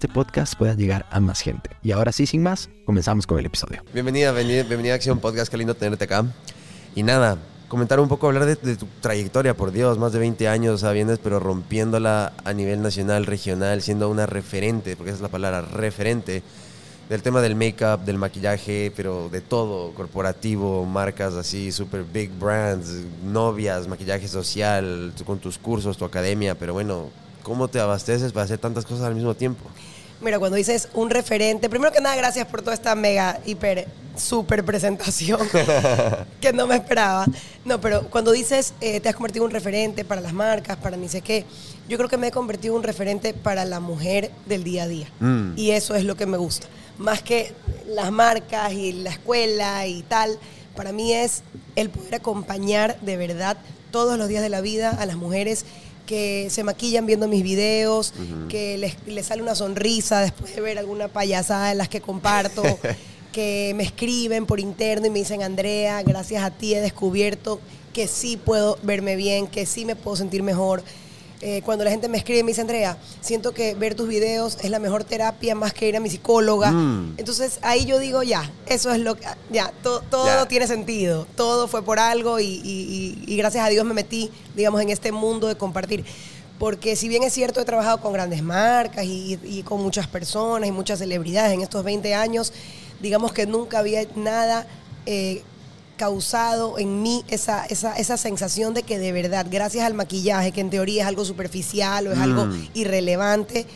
podcast 0.00 0.54
pueda 0.58 0.74
llegar 0.74 1.06
a 1.10 1.18
más 1.20 1.40
gente. 1.40 1.70
Y 1.82 1.92
ahora 1.92 2.12
sí, 2.12 2.26
sin 2.26 2.42
más, 2.42 2.68
comenzamos 2.84 3.26
con 3.26 3.38
el 3.38 3.46
episodio. 3.46 3.82
Bienvenida, 3.94 4.32
bienvenida, 4.32 4.92
a 4.92 4.96
Acción 4.96 5.18
Podcast, 5.18 5.50
qué 5.50 5.56
lindo 5.56 5.74
tenerte 5.74 6.04
acá. 6.04 6.26
Y 6.94 7.02
nada, 7.02 7.38
comentar 7.68 7.98
un 7.98 8.08
poco, 8.08 8.26
hablar 8.26 8.44
de, 8.44 8.76
tu 8.76 8.86
trayectoria, 9.00 9.56
por 9.56 9.72
Dios, 9.72 9.98
más 9.98 10.12
de 10.12 10.18
20 10.18 10.46
años, 10.48 10.80
sabiendo, 10.80 11.16
pero 11.16 11.40
rompiéndola 11.40 12.34
a 12.44 12.52
nivel 12.52 12.82
nacional, 12.82 13.24
regional, 13.24 13.80
siendo 13.80 14.10
una 14.10 14.26
referente, 14.26 14.96
porque 14.96 15.10
esa 15.10 15.16
es 15.16 15.22
la 15.22 15.28
palabra, 15.28 15.62
referente, 15.62 16.42
del 17.08 17.22
tema 17.22 17.40
del 17.40 17.54
make-up, 17.54 18.04
del 18.04 18.18
maquillaje, 18.18 18.92
pero 18.94 19.28
de 19.30 19.40
todo, 19.40 19.94
corporativo, 19.94 20.84
marcas 20.84 21.34
así, 21.34 21.72
super 21.72 22.04
big 22.04 22.30
brands, 22.38 23.04
novias, 23.24 23.88
maquillaje 23.88 24.28
social, 24.28 25.12
con 25.24 25.38
tus 25.38 25.56
cursos, 25.58 25.96
tu 25.96 26.04
academia, 26.04 26.54
pero 26.56 26.72
bueno, 26.72 27.10
¿cómo 27.46 27.68
te 27.68 27.78
abasteces 27.78 28.32
para 28.32 28.42
hacer 28.42 28.58
tantas 28.58 28.84
cosas 28.84 29.06
al 29.06 29.14
mismo 29.14 29.32
tiempo? 29.36 29.62
Mira, 30.20 30.40
cuando 30.40 30.56
dices 30.56 30.88
un 30.94 31.10
referente, 31.10 31.68
primero 31.68 31.92
que 31.92 32.00
nada, 32.00 32.16
gracias 32.16 32.44
por 32.48 32.60
toda 32.60 32.74
esta 32.74 32.96
mega, 32.96 33.38
hiper, 33.46 33.86
super 34.16 34.64
presentación 34.64 35.38
que 36.40 36.52
no 36.52 36.66
me 36.66 36.74
esperaba. 36.74 37.24
No, 37.64 37.80
pero 37.80 38.10
cuando 38.10 38.32
dices 38.32 38.74
eh, 38.80 38.98
te 38.98 39.08
has 39.08 39.14
convertido 39.14 39.44
en 39.44 39.50
un 39.50 39.54
referente 39.54 40.04
para 40.04 40.20
las 40.20 40.32
marcas, 40.32 40.76
para 40.78 40.96
ni 40.96 41.08
sé 41.08 41.20
qué, 41.20 41.44
yo 41.88 41.96
creo 41.98 42.08
que 42.08 42.16
me 42.16 42.26
he 42.26 42.30
convertido 42.32 42.74
en 42.74 42.78
un 42.78 42.82
referente 42.82 43.32
para 43.32 43.64
la 43.64 43.78
mujer 43.78 44.32
del 44.46 44.64
día 44.64 44.82
a 44.82 44.88
día. 44.88 45.06
Mm. 45.20 45.52
Y 45.54 45.70
eso 45.70 45.94
es 45.94 46.02
lo 46.02 46.16
que 46.16 46.26
me 46.26 46.38
gusta. 46.38 46.66
Más 46.98 47.22
que 47.22 47.52
las 47.86 48.10
marcas 48.10 48.72
y 48.72 48.92
la 48.92 49.10
escuela 49.10 49.86
y 49.86 50.02
tal, 50.02 50.36
para 50.74 50.90
mí 50.90 51.12
es 51.12 51.44
el 51.76 51.90
poder 51.90 52.16
acompañar 52.16 52.98
de 53.02 53.16
verdad 53.16 53.56
todos 53.92 54.18
los 54.18 54.26
días 54.26 54.42
de 54.42 54.48
la 54.48 54.60
vida 54.62 54.90
a 54.90 55.06
las 55.06 55.14
mujeres 55.14 55.64
que 56.06 56.48
se 56.50 56.62
maquillan 56.62 57.04
viendo 57.04 57.28
mis 57.28 57.42
videos, 57.42 58.14
que 58.48 58.78
les, 58.78 58.96
les 59.06 59.26
sale 59.26 59.42
una 59.42 59.54
sonrisa 59.54 60.20
después 60.20 60.54
de 60.54 60.60
ver 60.62 60.78
alguna 60.78 61.08
payasada 61.08 61.72
en 61.72 61.78
las 61.78 61.88
que 61.88 62.00
comparto, 62.00 62.62
que 63.32 63.72
me 63.76 63.82
escriben 63.82 64.46
por 64.46 64.60
interno 64.60 65.06
y 65.06 65.10
me 65.10 65.18
dicen, 65.18 65.42
Andrea, 65.42 66.02
gracias 66.02 66.42
a 66.42 66.50
ti 66.50 66.74
he 66.74 66.80
descubierto 66.80 67.60
que 67.92 68.08
sí 68.08 68.36
puedo 68.36 68.78
verme 68.82 69.16
bien, 69.16 69.46
que 69.46 69.66
sí 69.66 69.84
me 69.84 69.96
puedo 69.96 70.16
sentir 70.16 70.42
mejor. 70.42 70.82
Eh, 71.42 71.60
cuando 71.64 71.84
la 71.84 71.90
gente 71.90 72.08
me 72.08 72.16
escribe 72.16 72.42
me 72.42 72.52
dice, 72.52 72.62
Andrea, 72.62 72.96
siento 73.20 73.52
que 73.52 73.74
ver 73.74 73.94
tus 73.94 74.08
videos 74.08 74.56
es 74.62 74.70
la 74.70 74.78
mejor 74.78 75.04
terapia 75.04 75.54
más 75.54 75.74
que 75.74 75.86
ir 75.88 75.96
a 75.96 76.00
mi 76.00 76.08
psicóloga. 76.08 76.70
Mm. 76.72 77.14
Entonces 77.18 77.58
ahí 77.62 77.84
yo 77.84 77.98
digo, 77.98 78.22
ya, 78.22 78.50
eso 78.66 78.90
es 78.90 79.00
lo 79.00 79.16
que, 79.16 79.26
ya, 79.50 79.70
to- 79.82 80.00
todo 80.10 80.26
Ya. 80.26 80.48
tiene 80.48 80.66
sentido, 80.66 81.26
todo 81.36 81.68
fue 81.68 81.82
por 81.82 81.98
algo 81.98 82.40
y, 82.40 82.44
y- 82.46 83.22
y- 83.26 83.34
y 83.34 83.36
gracias 83.36 83.64
a 83.64 83.68
Dios 83.68 83.84
me 83.84 83.92
metí, 83.92 84.30
digamos, 84.54 84.80
en 84.80 84.88
este 84.88 85.12
mundo 85.12 85.46
de 85.46 85.56
compartir. 85.56 86.04
Porque 86.58 86.96
si 86.96 87.06
bien 87.08 87.22
es 87.22 87.34
cierto, 87.34 87.60
he 87.60 87.66
trabajado 87.66 88.00
con 88.00 88.14
grandes 88.14 88.42
marcas 88.42 89.04
y, 89.04 89.38
y 89.44 89.62
con 89.62 89.82
muchas 89.82 90.06
personas 90.06 90.66
y 90.68 90.72
muchas 90.72 90.98
celebridades 91.00 91.52
en 91.52 91.60
estos 91.60 91.84
20 91.84 92.14
años, 92.14 92.54
digamos 93.02 93.34
que 93.34 93.46
nunca 93.46 93.80
había 93.80 94.06
nada 94.16 94.66
eh, 95.04 95.42
causado 95.96 96.78
en 96.78 97.02
mí 97.02 97.24
esa, 97.28 97.64
esa, 97.66 97.94
esa 97.96 98.16
sensación 98.16 98.74
de 98.74 98.82
que 98.82 98.98
de 98.98 99.12
verdad, 99.12 99.46
gracias 99.50 99.84
al 99.84 99.94
maquillaje, 99.94 100.52
que 100.52 100.60
en 100.60 100.70
teoría 100.70 101.02
es 101.02 101.08
algo 101.08 101.24
superficial 101.24 102.06
o 102.06 102.12
es 102.12 102.18
algo 102.18 102.46
Mm. 102.46 102.68
irrelevante, 102.74 103.66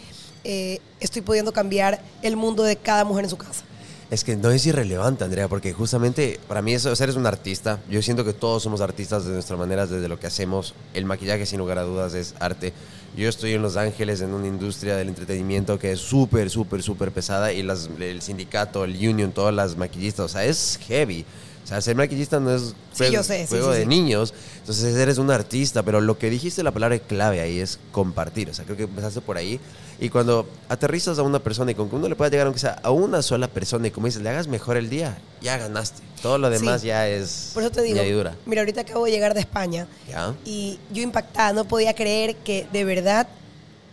eh, 0.44 0.78
estoy 1.00 1.22
pudiendo 1.22 1.52
cambiar 1.52 2.00
el 2.22 2.36
mundo 2.36 2.62
de 2.62 2.76
cada 2.76 3.04
mujer 3.04 3.24
en 3.24 3.30
su 3.30 3.36
casa. 3.36 3.62
Es 4.10 4.24
que 4.24 4.34
no 4.36 4.50
es 4.50 4.66
irrelevante, 4.66 5.22
Andrea, 5.22 5.46
porque 5.46 5.72
justamente 5.72 6.40
para 6.48 6.62
mí 6.62 6.74
eso, 6.74 6.92
eres 6.92 7.14
un 7.14 7.26
artista. 7.26 7.78
Yo 7.88 8.02
siento 8.02 8.24
que 8.24 8.32
todos 8.32 8.60
somos 8.62 8.80
artistas 8.80 9.24
de 9.24 9.32
nuestra 9.32 9.56
manera, 9.56 9.86
desde 9.86 10.08
lo 10.08 10.18
que 10.18 10.26
hacemos. 10.26 10.74
El 10.94 11.04
maquillaje, 11.04 11.46
sin 11.46 11.58
lugar 11.60 11.78
a 11.78 11.82
dudas, 11.82 12.14
es 12.14 12.34
arte. 12.40 12.72
Yo 13.16 13.28
estoy 13.28 13.52
en 13.54 13.62
Los 13.62 13.76
Ángeles 13.76 14.20
en 14.20 14.34
una 14.34 14.48
industria 14.48 14.96
del 14.96 15.08
entretenimiento 15.08 15.78
que 15.78 15.92
es 15.92 16.00
súper, 16.00 16.50
súper, 16.50 16.82
súper 16.82 17.12
pesada 17.12 17.52
y 17.52 17.62
las, 17.62 17.88
el 18.00 18.20
sindicato, 18.20 18.82
el 18.84 18.96
union, 18.96 19.30
todas 19.30 19.54
las 19.54 19.76
maquillistas, 19.76 20.26
o 20.26 20.28
sea, 20.28 20.44
es 20.44 20.80
heavy. 20.88 21.24
Sea, 21.70 21.80
ser 21.80 21.94
maquillista 21.94 22.40
no 22.40 22.52
es 22.52 22.74
Sí, 22.92 23.12
yo 23.12 23.22
sé, 23.22 23.46
sí, 23.46 23.50
juego 23.50 23.72
sí, 23.72 23.78
de 23.78 23.86
niños. 23.86 24.34
Entonces 24.58 24.92
eres 24.96 25.18
un 25.18 25.30
artista, 25.30 25.84
pero 25.84 26.00
lo 26.00 26.18
que 26.18 26.28
dijiste, 26.28 26.64
la 26.64 26.72
palabra 26.72 26.98
clave 26.98 27.40
ahí 27.40 27.60
es 27.60 27.78
compartir. 27.92 28.50
O 28.50 28.54
sea, 28.54 28.64
creo 28.64 28.76
que 28.76 28.82
empezaste 28.82 29.20
por 29.20 29.36
ahí. 29.36 29.60
Y 30.00 30.08
cuando 30.08 30.48
aterrizas 30.68 31.20
a 31.20 31.22
una 31.22 31.38
persona 31.38 31.70
y 31.70 31.76
con 31.76 31.88
que 31.88 31.94
uno 31.94 32.08
le 32.08 32.16
pueda 32.16 32.28
llegar, 32.28 32.48
aunque 32.48 32.58
sea 32.58 32.80
a 32.82 32.90
una 32.90 33.22
sola 33.22 33.46
persona, 33.46 33.86
y 33.86 33.92
como 33.92 34.08
dices, 34.08 34.20
le 34.20 34.30
hagas 34.30 34.48
mejor 34.48 34.78
el 34.78 34.90
día, 34.90 35.18
ya 35.40 35.58
ganaste. 35.58 36.02
Todo 36.20 36.38
lo 36.38 36.50
demás 36.50 36.82
ya 36.82 37.06
es 37.08 37.52
Por 37.54 37.62
eso 37.62 37.70
te 37.70 37.82
digo, 37.82 38.02
mira, 38.46 38.62
ahorita 38.62 38.80
acabo 38.80 39.04
de 39.04 39.12
llegar 39.12 39.32
de 39.32 39.40
España 39.40 39.86
¿Ya? 40.08 40.34
y 40.44 40.80
yo 40.92 41.02
impactada, 41.02 41.52
no 41.52 41.64
podía 41.66 41.94
creer 41.94 42.34
que 42.36 42.66
de 42.72 42.84
verdad 42.84 43.28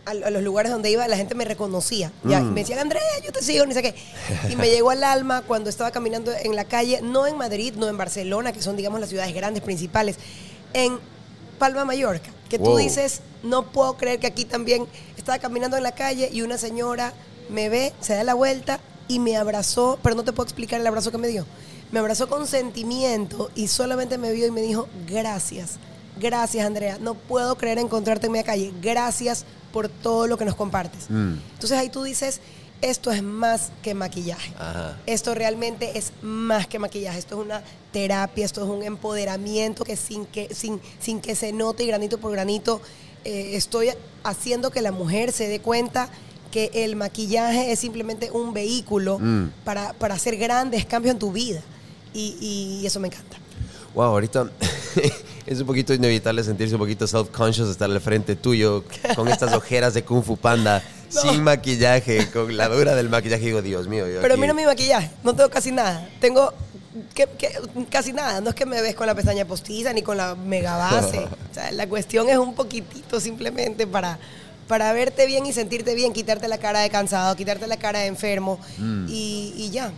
a, 0.07 0.27
a 0.27 0.29
los 0.31 0.41
lugares 0.41 0.71
donde 0.71 0.89
iba 0.89 1.07
la 1.07 1.17
gente 1.17 1.35
me 1.35 1.45
reconocía. 1.45 2.11
Ya, 2.23 2.39
Mm. 2.39 2.47
y 2.47 2.51
me 2.51 2.61
decían, 2.61 2.79
Andrea, 2.79 3.01
yo 3.23 3.31
te 3.31 3.41
sigo, 3.43 3.65
ni 3.65 3.73
sé 3.73 3.81
qué. 3.81 3.95
Y 4.49 4.55
me 4.55 4.69
llegó 4.69 4.89
al 4.89 5.03
alma 5.03 5.41
cuando 5.43 5.69
estaba 5.69 5.91
caminando 5.91 6.31
en 6.33 6.55
la 6.55 6.65
calle, 6.65 7.01
no 7.01 7.27
en 7.27 7.37
Madrid, 7.37 7.73
no 7.75 7.87
en 7.87 7.97
Barcelona, 7.97 8.53
que 8.53 8.61
son, 8.61 8.75
digamos, 8.77 8.99
las 8.99 9.09
ciudades 9.09 9.33
grandes, 9.33 9.61
principales, 9.63 10.15
en 10.73 10.97
Palma, 11.59 11.85
Mallorca, 11.85 12.29
que 12.49 12.59
tú 12.59 12.77
dices, 12.77 13.21
no 13.43 13.71
puedo 13.71 13.97
creer 13.97 14.19
que 14.19 14.27
aquí 14.27 14.45
también 14.45 14.85
estaba 15.17 15.39
caminando 15.39 15.75
en 15.77 15.83
la 15.83 15.93
calle 15.93 16.29
y 16.31 16.41
una 16.43 16.57
señora 16.57 17.13
me 17.49 17.69
ve, 17.69 17.93
se 17.99 18.13
da 18.13 18.23
la 18.23 18.33
vuelta 18.35 18.79
y 19.07 19.19
me 19.19 19.37
abrazó, 19.37 19.97
pero 20.03 20.15
no 20.15 20.23
te 20.23 20.33
puedo 20.33 20.45
explicar 20.45 20.79
el 20.79 20.85
abrazo 20.87 21.11
que 21.11 21.17
me 21.17 21.27
dio. 21.27 21.45
Me 21.91 21.99
abrazó 21.99 22.27
con 22.29 22.45
sentimiento 22.45 23.49
y 23.55 23.69
solamente 23.69 24.17
me 24.17 24.31
vio 24.33 24.45
y 24.45 24.51
me 24.51 24.61
dijo, 24.61 24.87
gracias, 25.09 25.77
gracias 26.19 26.65
Andrea, 26.65 26.97
no 26.99 27.13
puedo 27.15 27.57
creer 27.57 27.79
encontrarte 27.79 28.27
en 28.27 28.33
mi 28.33 28.43
calle, 28.43 28.71
gracias 28.81 29.45
por 29.71 29.89
todo 29.89 30.27
lo 30.27 30.37
que 30.37 30.45
nos 30.45 30.55
compartes. 30.55 31.09
Mm. 31.09 31.33
Entonces 31.53 31.77
ahí 31.77 31.89
tú 31.89 32.03
dices, 32.03 32.39
esto 32.81 33.11
es 33.11 33.23
más 33.23 33.71
que 33.81 33.93
maquillaje. 33.93 34.53
Ajá. 34.57 34.97
Esto 35.05 35.33
realmente 35.33 35.97
es 35.97 36.11
más 36.21 36.67
que 36.67 36.79
maquillaje, 36.79 37.17
esto 37.19 37.39
es 37.39 37.45
una 37.45 37.63
terapia, 37.91 38.45
esto 38.45 38.63
es 38.63 38.69
un 38.69 38.83
empoderamiento 38.83 39.83
que 39.83 39.95
sin 39.95 40.25
que, 40.25 40.53
sin, 40.53 40.79
sin 40.99 41.19
que 41.21 41.35
se 41.35 41.51
note 41.53 41.85
granito 41.85 42.19
por 42.19 42.31
granito, 42.31 42.81
eh, 43.25 43.51
estoy 43.55 43.89
haciendo 44.23 44.69
que 44.71 44.81
la 44.81 44.91
mujer 44.91 45.31
se 45.31 45.47
dé 45.47 45.59
cuenta 45.59 46.09
que 46.51 46.69
el 46.73 46.95
maquillaje 46.95 47.71
es 47.71 47.79
simplemente 47.79 48.31
un 48.31 48.53
vehículo 48.53 49.19
Mm. 49.19 49.51
para, 49.65 49.93
para 49.93 50.13
hacer 50.15 50.37
grandes 50.37 50.85
cambios 50.85 51.13
en 51.13 51.19
tu 51.19 51.31
vida. 51.31 51.61
Y, 52.13 52.35
y 52.81 52.85
eso 52.85 52.99
me 52.99 53.07
encanta. 53.09 53.37
Wow, 53.93 54.05
ahorita 54.05 54.49
es 55.47 55.59
un 55.61 55.65
poquito 55.67 55.93
inevitable 55.93 56.43
sentirse 56.43 56.75
un 56.75 56.79
poquito 56.81 57.07
self-conscious, 57.07 57.69
estar 57.69 57.89
al 57.89 57.99
frente 58.01 58.35
tuyo 58.35 58.83
con 59.15 59.27
estas 59.27 59.53
ojeras 59.53 59.93
de 59.93 60.03
Kung 60.03 60.23
Fu 60.23 60.37
Panda, 60.37 60.83
No. 61.13 61.21
sin 61.21 61.41
maquillaje, 61.41 62.29
con 62.31 62.55
la 62.57 62.67
dura 62.67 62.93
del 62.93 63.07
maquillaje. 63.09 63.45
Digo, 63.45 63.61
Dios 63.61 63.87
mío. 63.87 64.05
yo 64.09 64.19
Pero 64.21 64.33
aquí- 64.33 64.41
mira 64.41 64.53
mi 64.53 64.65
maquillaje, 64.65 65.09
no 65.23 65.33
tengo 65.33 65.49
casi 65.49 65.71
nada. 65.71 66.05
Tengo 66.19 66.53
que- 67.15 67.27
que- 67.37 67.49
casi 67.89 68.11
nada. 68.11 68.41
No 68.41 68.49
es 68.49 68.55
que 68.55 68.65
me 68.65 68.81
ves 68.81 68.93
con 68.93 69.07
la 69.07 69.15
pestaña 69.15 69.45
postiza 69.45 69.93
ni 69.93 70.01
con 70.01 70.17
la 70.17 70.35
mega 70.35 70.75
base. 70.75 71.19
O 71.51 71.53
sea, 71.53 71.71
la 71.71 71.87
cuestión 71.87 72.27
es 72.27 72.37
un 72.37 72.53
poquitito 72.55 73.19
simplemente 73.21 73.87
para, 73.87 74.19
para 74.67 74.91
verte 74.91 75.25
bien 75.27 75.45
y 75.45 75.53
sentirte 75.53 75.95
bien, 75.95 76.11
quitarte 76.11 76.49
la 76.49 76.57
cara 76.57 76.81
de 76.81 76.89
cansado, 76.89 77.35
quitarte 77.37 77.67
la 77.67 77.77
cara 77.77 77.99
de 77.99 78.07
enfermo 78.07 78.59
Mm. 78.77 79.05
y, 79.07 79.53
y 79.55 79.69
ya. 79.71 79.93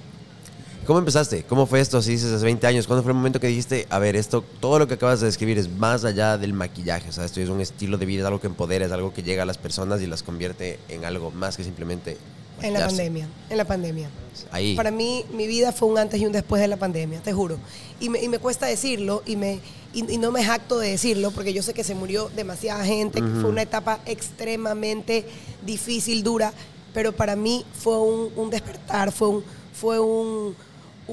¿Cómo 0.90 0.98
empezaste? 0.98 1.44
¿Cómo 1.44 1.68
fue 1.68 1.82
esto? 1.82 2.02
Si 2.02 2.10
dices 2.10 2.34
hace 2.34 2.44
20 2.44 2.66
años, 2.66 2.88
¿cuándo 2.88 3.04
fue 3.04 3.12
el 3.12 3.16
momento 3.16 3.40
que 3.40 3.46
dijiste, 3.46 3.86
a 3.92 4.00
ver, 4.00 4.16
esto, 4.16 4.44
todo 4.60 4.80
lo 4.80 4.88
que 4.88 4.96
acabas 4.96 5.20
de 5.20 5.28
describir 5.28 5.60
es 5.60 5.70
más 5.70 6.04
allá 6.04 6.36
del 6.40 6.52
maquillaje? 6.54 7.10
O 7.10 7.12
sea, 7.12 7.26
esto 7.26 7.40
es 7.40 7.50
un 7.50 7.62
estilo 7.62 8.00
de 8.00 8.08
vida, 8.08 8.22
es 8.22 8.26
algo 8.26 8.42
que 8.42 8.48
empodera, 8.48 8.88
es 8.88 8.92
algo 8.92 9.14
que 9.14 9.22
llega 9.22 9.44
a 9.44 9.46
las 9.46 9.60
personas 9.60 10.02
y 10.02 10.08
las 10.08 10.24
convierte 10.24 10.80
en 10.90 11.06
algo 11.06 11.30
más 11.30 11.58
que 11.58 11.64
simplemente 11.64 12.18
En 12.64 12.74
la 12.74 12.88
pandemia, 12.88 13.28
en 13.52 13.58
la 13.58 13.66
pandemia. 13.66 14.10
Ahí. 14.50 14.76
Para 14.76 14.90
mí, 14.90 15.26
mi 15.32 15.46
vida 15.46 15.72
fue 15.74 15.90
un 15.90 16.00
antes 16.00 16.20
y 16.20 16.26
un 16.26 16.32
después 16.32 16.60
de 16.60 16.68
la 16.68 16.78
pandemia, 16.78 17.22
te 17.22 17.34
juro. 17.34 17.60
Y 18.00 18.10
me, 18.10 18.24
y 18.24 18.28
me 18.28 18.40
cuesta 18.40 18.66
decirlo 18.66 19.22
y, 19.28 19.36
me, 19.36 19.60
y, 19.94 20.12
y 20.12 20.18
no 20.18 20.32
me 20.32 20.44
jacto 20.44 20.80
de 20.80 20.90
decirlo 20.90 21.30
porque 21.30 21.54
yo 21.54 21.62
sé 21.62 21.76
que 21.76 21.84
se 21.84 21.94
murió 21.94 22.32
demasiada 22.36 22.84
gente, 22.84 23.22
que 23.22 23.28
fue 23.28 23.52
una 23.52 23.62
etapa 23.62 24.00
extremadamente 24.08 25.28
difícil, 25.64 26.24
dura, 26.24 26.52
pero 26.96 27.12
para 27.12 27.36
mí 27.36 27.64
fue 27.74 28.00
un, 28.00 28.32
un 28.36 28.50
despertar, 28.50 29.12
fue 29.12 29.28
un, 29.28 29.44
fue 29.72 30.00
un, 30.00 30.56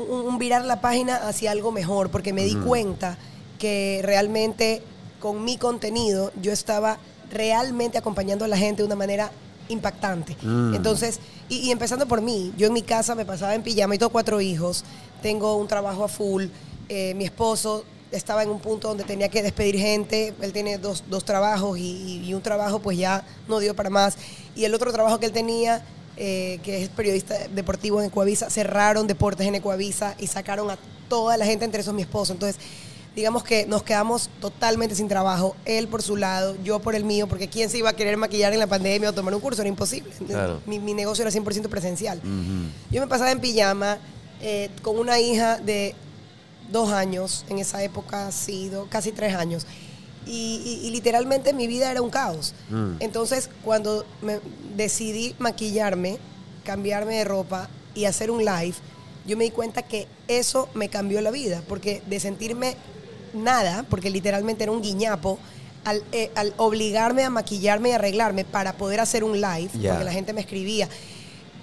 un- 0.03 0.27
un 0.27 0.39
virar 0.39 0.65
la 0.65 0.81
página 0.81 1.17
hacia 1.29 1.51
algo 1.51 1.73
mejor, 1.73 2.11
porque 2.11 2.33
me 2.33 2.45
di 2.45 2.55
cuenta 2.57 3.17
que 3.59 4.01
realmente 4.03 4.83
con 5.21 5.45
mi 5.45 5.57
contenido 5.57 6.33
yo 6.41 6.53
estaba 6.53 6.99
realmente 7.33 7.99
acompañando 7.99 8.45
a 8.45 8.49
la 8.49 8.57
gente 8.57 8.83
de 8.83 8.87
una 8.87 8.97
manera 8.97 9.31
impactante. 9.69 10.37
Mm. 10.43 10.75
Entonces, 10.75 11.19
y, 11.49 11.57
y 11.59 11.71
empezando 11.73 12.07
por 12.07 12.21
mí, 12.23 12.53
yo 12.57 12.67
en 12.69 12.73
mi 12.73 12.83
casa 12.83 13.15
me 13.15 13.25
pasaba 13.25 13.55
en 13.55 13.63
pijama 13.63 13.95
y 13.95 13.99
tengo 13.99 14.11
cuatro 14.13 14.41
hijos, 14.41 14.85
tengo 15.23 15.57
un 15.57 15.67
trabajo 15.67 16.05
a 16.05 16.09
full, 16.09 16.45
eh, 16.89 17.15
mi 17.15 17.25
esposo 17.25 17.85
estaba 18.13 18.43
en 18.45 18.51
un 18.51 18.61
punto 18.61 18.87
donde 18.89 19.03
tenía 19.03 19.29
que 19.29 19.43
despedir 19.43 19.77
gente, 19.79 20.33
él 20.41 20.53
tiene 20.53 20.79
dos, 20.79 21.03
dos 21.11 21.25
trabajos 21.25 21.77
y, 21.79 22.23
y 22.25 22.35
un 22.35 22.41
trabajo 22.43 22.79
pues 22.79 22.97
ya 22.97 23.25
no 23.49 23.59
dio 23.59 23.75
para 23.75 23.91
más, 23.91 24.17
y 24.55 24.65
el 24.65 24.73
otro 24.75 24.93
trabajo 24.93 25.19
que 25.19 25.27
él 25.27 25.33
tenía, 25.33 25.83
eh, 26.17 26.59
que 26.63 26.83
es 26.83 26.89
periodista 26.89 27.35
deportivo 27.49 28.01
en 28.01 28.07
Ecuavisa, 28.09 28.49
cerraron 28.51 29.07
deportes 29.07 29.47
en 29.47 29.55
Ecuavisa 29.55 30.15
y 30.19 30.27
sacaron 30.27 30.71
a 30.71 30.79
toda 31.09 31.37
la 31.37 31.45
gente, 31.47 31.65
entre 31.65 31.81
esos 31.83 31.95
mi 31.95 32.03
esposo, 32.03 32.33
entonces 32.33 32.57
digamos 33.15 33.43
que 33.45 33.65
nos 33.67 33.83
quedamos 33.83 34.29
totalmente 34.41 34.95
sin 34.95 35.09
trabajo, 35.09 35.57
él 35.65 35.89
por 35.89 36.03
su 36.03 36.17
lado, 36.17 36.55
yo 36.63 36.81
por 36.81 36.95
el 36.95 37.05
mío, 37.05 37.27
porque 37.27 37.49
quién 37.49 37.71
se 37.71 37.79
iba 37.79 37.89
a 37.91 37.93
querer 37.95 38.17
maquillar 38.19 38.53
en 38.53 38.59
la 38.59 38.67
pandemia 38.67 39.09
o 39.09 39.13
tomar 39.15 39.35
un 39.35 39.41
curso, 39.41 39.63
era 39.63 39.69
imposible. 39.71 40.11
Claro. 40.27 40.61
Mi, 40.67 40.79
mi 40.79 40.93
negocio 40.93 41.23
era 41.23 41.31
100% 41.31 41.69
presencial. 41.69 42.21
Yo 42.91 43.01
me 43.01 43.07
pasaba 43.07 43.31
en 43.31 43.41
pijama 43.41 43.97
eh, 44.43 44.69
con 44.83 44.99
una 44.99 45.19
hija 45.19 45.57
de 45.57 45.95
dos 46.71 46.93
años, 46.93 47.47
en 47.49 47.59
esa 47.59 47.83
época 47.83 48.31
sí, 48.33 48.69
do- 48.69 48.87
casi 48.91 49.13
tres 49.13 49.35
años. 49.35 49.67
Y, 50.27 50.61
y- 50.83 50.87
y 50.87 50.91
literalmente 50.91 51.53
mi 51.53 51.67
vida 51.67 51.91
era 51.91 52.03
un 52.03 52.11
caos. 52.11 52.53
Mm. 52.71 52.97
Entonces, 53.01 53.49
cuando 53.65 54.05
me 54.23 54.41
decidí 54.77 55.35
maquillarme, 55.39 56.19
cambiarme 56.65 57.17
de 57.17 57.25
ropa 57.25 57.69
y 57.95 58.05
hacer 58.07 58.31
un 58.31 58.45
live, 58.45 58.75
yo 59.27 59.37
me 59.37 59.45
di 59.45 59.51
cuenta 59.51 59.83
que 59.83 60.07
eso 60.29 60.69
me 60.75 60.89
cambió 60.89 61.21
la 61.21 61.31
vida, 61.31 61.63
porque 61.69 62.03
de 62.07 62.19
sentirme 62.21 62.77
nada, 63.35 63.85
porque 63.89 64.11
literalmente 64.11 64.65
era 64.65 64.73
un 64.73 64.83
guiñapo, 64.83 65.39
al, 65.85 66.03
eh, 66.11 66.31
al 66.35 66.53
obligarme 66.57 67.23
a 67.23 67.31
maquillarme 67.31 67.91
y 67.91 67.93
arreglarme 67.93 68.45
para 68.45 68.73
poder 68.77 68.99
hacer 68.99 69.23
un 69.23 69.41
live, 69.41 69.69
porque 69.73 70.05
la 70.05 70.13
gente 70.13 70.33
me 70.33 70.41
escribía, 70.41 70.89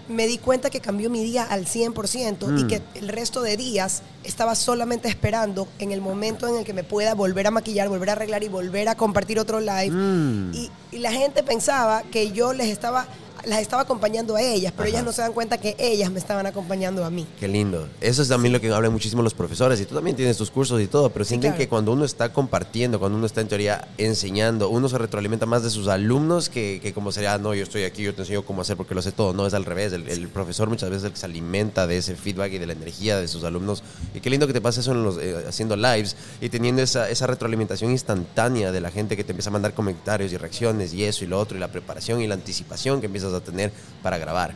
me 0.10 0.28
di 0.28 0.38
cuenta 0.38 0.70
que 0.70 0.82
cambió 0.82 1.10
mi 1.10 1.24
día 1.24 1.44
al 1.44 1.66
100% 1.66 2.60
y 2.60 2.64
Mm. 2.64 2.68
que 2.68 2.82
el 2.96 3.08
resto 3.08 3.42
de 3.42 3.56
días 3.58 4.02
estaba 4.24 4.54
solamente 4.56 5.08
esperando 5.08 5.68
en 5.80 5.92
el 5.92 6.02
momento 6.02 6.48
en 6.48 6.58
el 6.58 6.66
que 6.66 6.74
me 6.74 6.84
pueda 6.84 7.14
volver 7.14 7.48
a 7.48 7.52
maquillar, 7.52 7.88
volver 7.90 8.10
a 8.10 8.14
arreglar 8.14 8.44
y 8.44 8.50
volver 8.50 8.90
a 8.90 8.96
compartir 8.96 9.40
otro 9.40 9.60
live. 9.60 9.92
Mm. 9.92 10.54
Y, 10.54 10.72
y 10.92 10.98
la 11.00 11.12
gente 11.12 11.42
pensaba 11.44 12.04
que 12.12 12.32
yo 12.32 12.54
les 12.54 12.68
estaba, 12.68 13.08
las 13.46 13.60
estaba 13.60 13.82
acompañando 13.84 14.36
a 14.36 14.42
ellas, 14.42 14.72
pero 14.76 14.84
Ajá. 14.84 14.90
ellas 14.90 15.04
no 15.06 15.12
se 15.12 15.22
dan 15.22 15.34
cuenta 15.34 15.58
que 15.58 15.76
ellas 15.80 16.10
me 16.12 16.20
estaban 16.20 16.46
acompañando 16.46 17.04
a 17.06 17.10
mí. 17.10 17.28
Qué 17.40 17.48
lindo. 17.48 17.88
Eso 18.02 18.22
es 18.22 18.30
también 18.30 18.54
lo 18.54 18.62
que 18.62 18.72
hablan 18.72 18.92
muchísimo 18.92 19.22
los 19.22 19.34
profesores 19.34 19.80
y 19.82 19.86
tú 19.86 19.96
también 19.96 20.16
tienes 20.16 20.38
tus 20.38 20.50
cursos 20.52 20.82
y 20.82 20.88
todo, 20.88 21.10
pero 21.10 21.26
sienten 21.26 21.52
claro. 21.52 21.58
que 21.60 21.68
cuando 21.68 21.92
uno 21.92 22.06
está 22.06 22.32
compartiendo, 22.32 23.00
cuando 23.00 23.18
uno 23.18 23.26
está 23.26 23.42
en 23.42 23.48
teoría 23.48 23.88
enseñando, 23.98 24.70
uno 24.70 24.88
se 24.90 24.98
retroalimenta 24.98 25.46
más 25.46 25.64
de 25.64 25.70
sus 25.70 25.88
alumnos 25.88 26.50
que, 26.50 26.80
que 26.82 26.94
como 26.94 27.12
sería, 27.12 27.34
"Ah, 27.34 27.38
no, 27.38 27.54
yo 27.54 27.64
estoy 27.64 27.84
aquí, 27.84 28.04
yo 28.04 28.14
te 28.16 28.22
enseño 28.22 28.44
cómo 28.46 28.62
hacer 28.62 28.78
porque 28.78 28.96
lo 28.96 29.02
sé 29.02 29.12
todo. 29.12 29.34
No, 29.34 29.46
es 29.46 29.54
al 29.54 29.66
revés. 29.66 29.94
El, 29.94 30.08
el 30.10 30.28
profesor 30.30 30.70
muchas 30.70 30.90
veces 30.90 31.04
es 31.04 31.08
el 31.08 31.14
que 31.14 31.20
se 31.20 31.26
alimenta 31.26 31.88
de 31.88 31.98
ese 31.98 32.16
feedback 32.16 32.54
y 32.54 32.58
de 32.60 32.66
la 32.68 32.74
energía 32.74 33.18
de 33.20 33.28
sus 33.28 33.44
alumnos. 33.44 33.84
Y 34.14 34.20
qué 34.20 34.30
lindo 34.30 34.48
que 34.48 34.54
te 34.54 34.62
pase 34.62 34.80
eso 34.82 34.92
en 34.92 35.04
los, 35.04 35.18
eh, 35.18 35.44
haciendo 35.48 35.76
lives 35.76 36.16
y 36.42 36.50
teniendo 36.50 36.82
esa, 36.82 37.10
esa 37.10 37.28
retroalimentación 37.28 37.92
instantánea 37.92 38.72
de 38.72 38.82
la 38.82 38.92
gente 38.92 39.18
que 39.18 39.24
te 39.24 39.32
empieza 39.32 39.50
a 39.50 39.54
mandar 39.54 39.74
comentarios 39.74 40.32
y 40.32 40.38
reacciones 40.38 40.94
y 40.94 41.04
eso 41.04 41.24
y 41.24 41.28
lo 41.28 41.40
otro 41.40 41.58
y 41.58 41.60
la 41.60 41.72
preparación 41.72 42.22
y 42.22 42.28
la 42.28 42.36
anticipación 42.36 43.00
que 43.00 43.08
empiezas 43.08 43.33
a 43.38 43.42
tener 43.44 43.72
para 44.02 44.18
grabar 44.18 44.54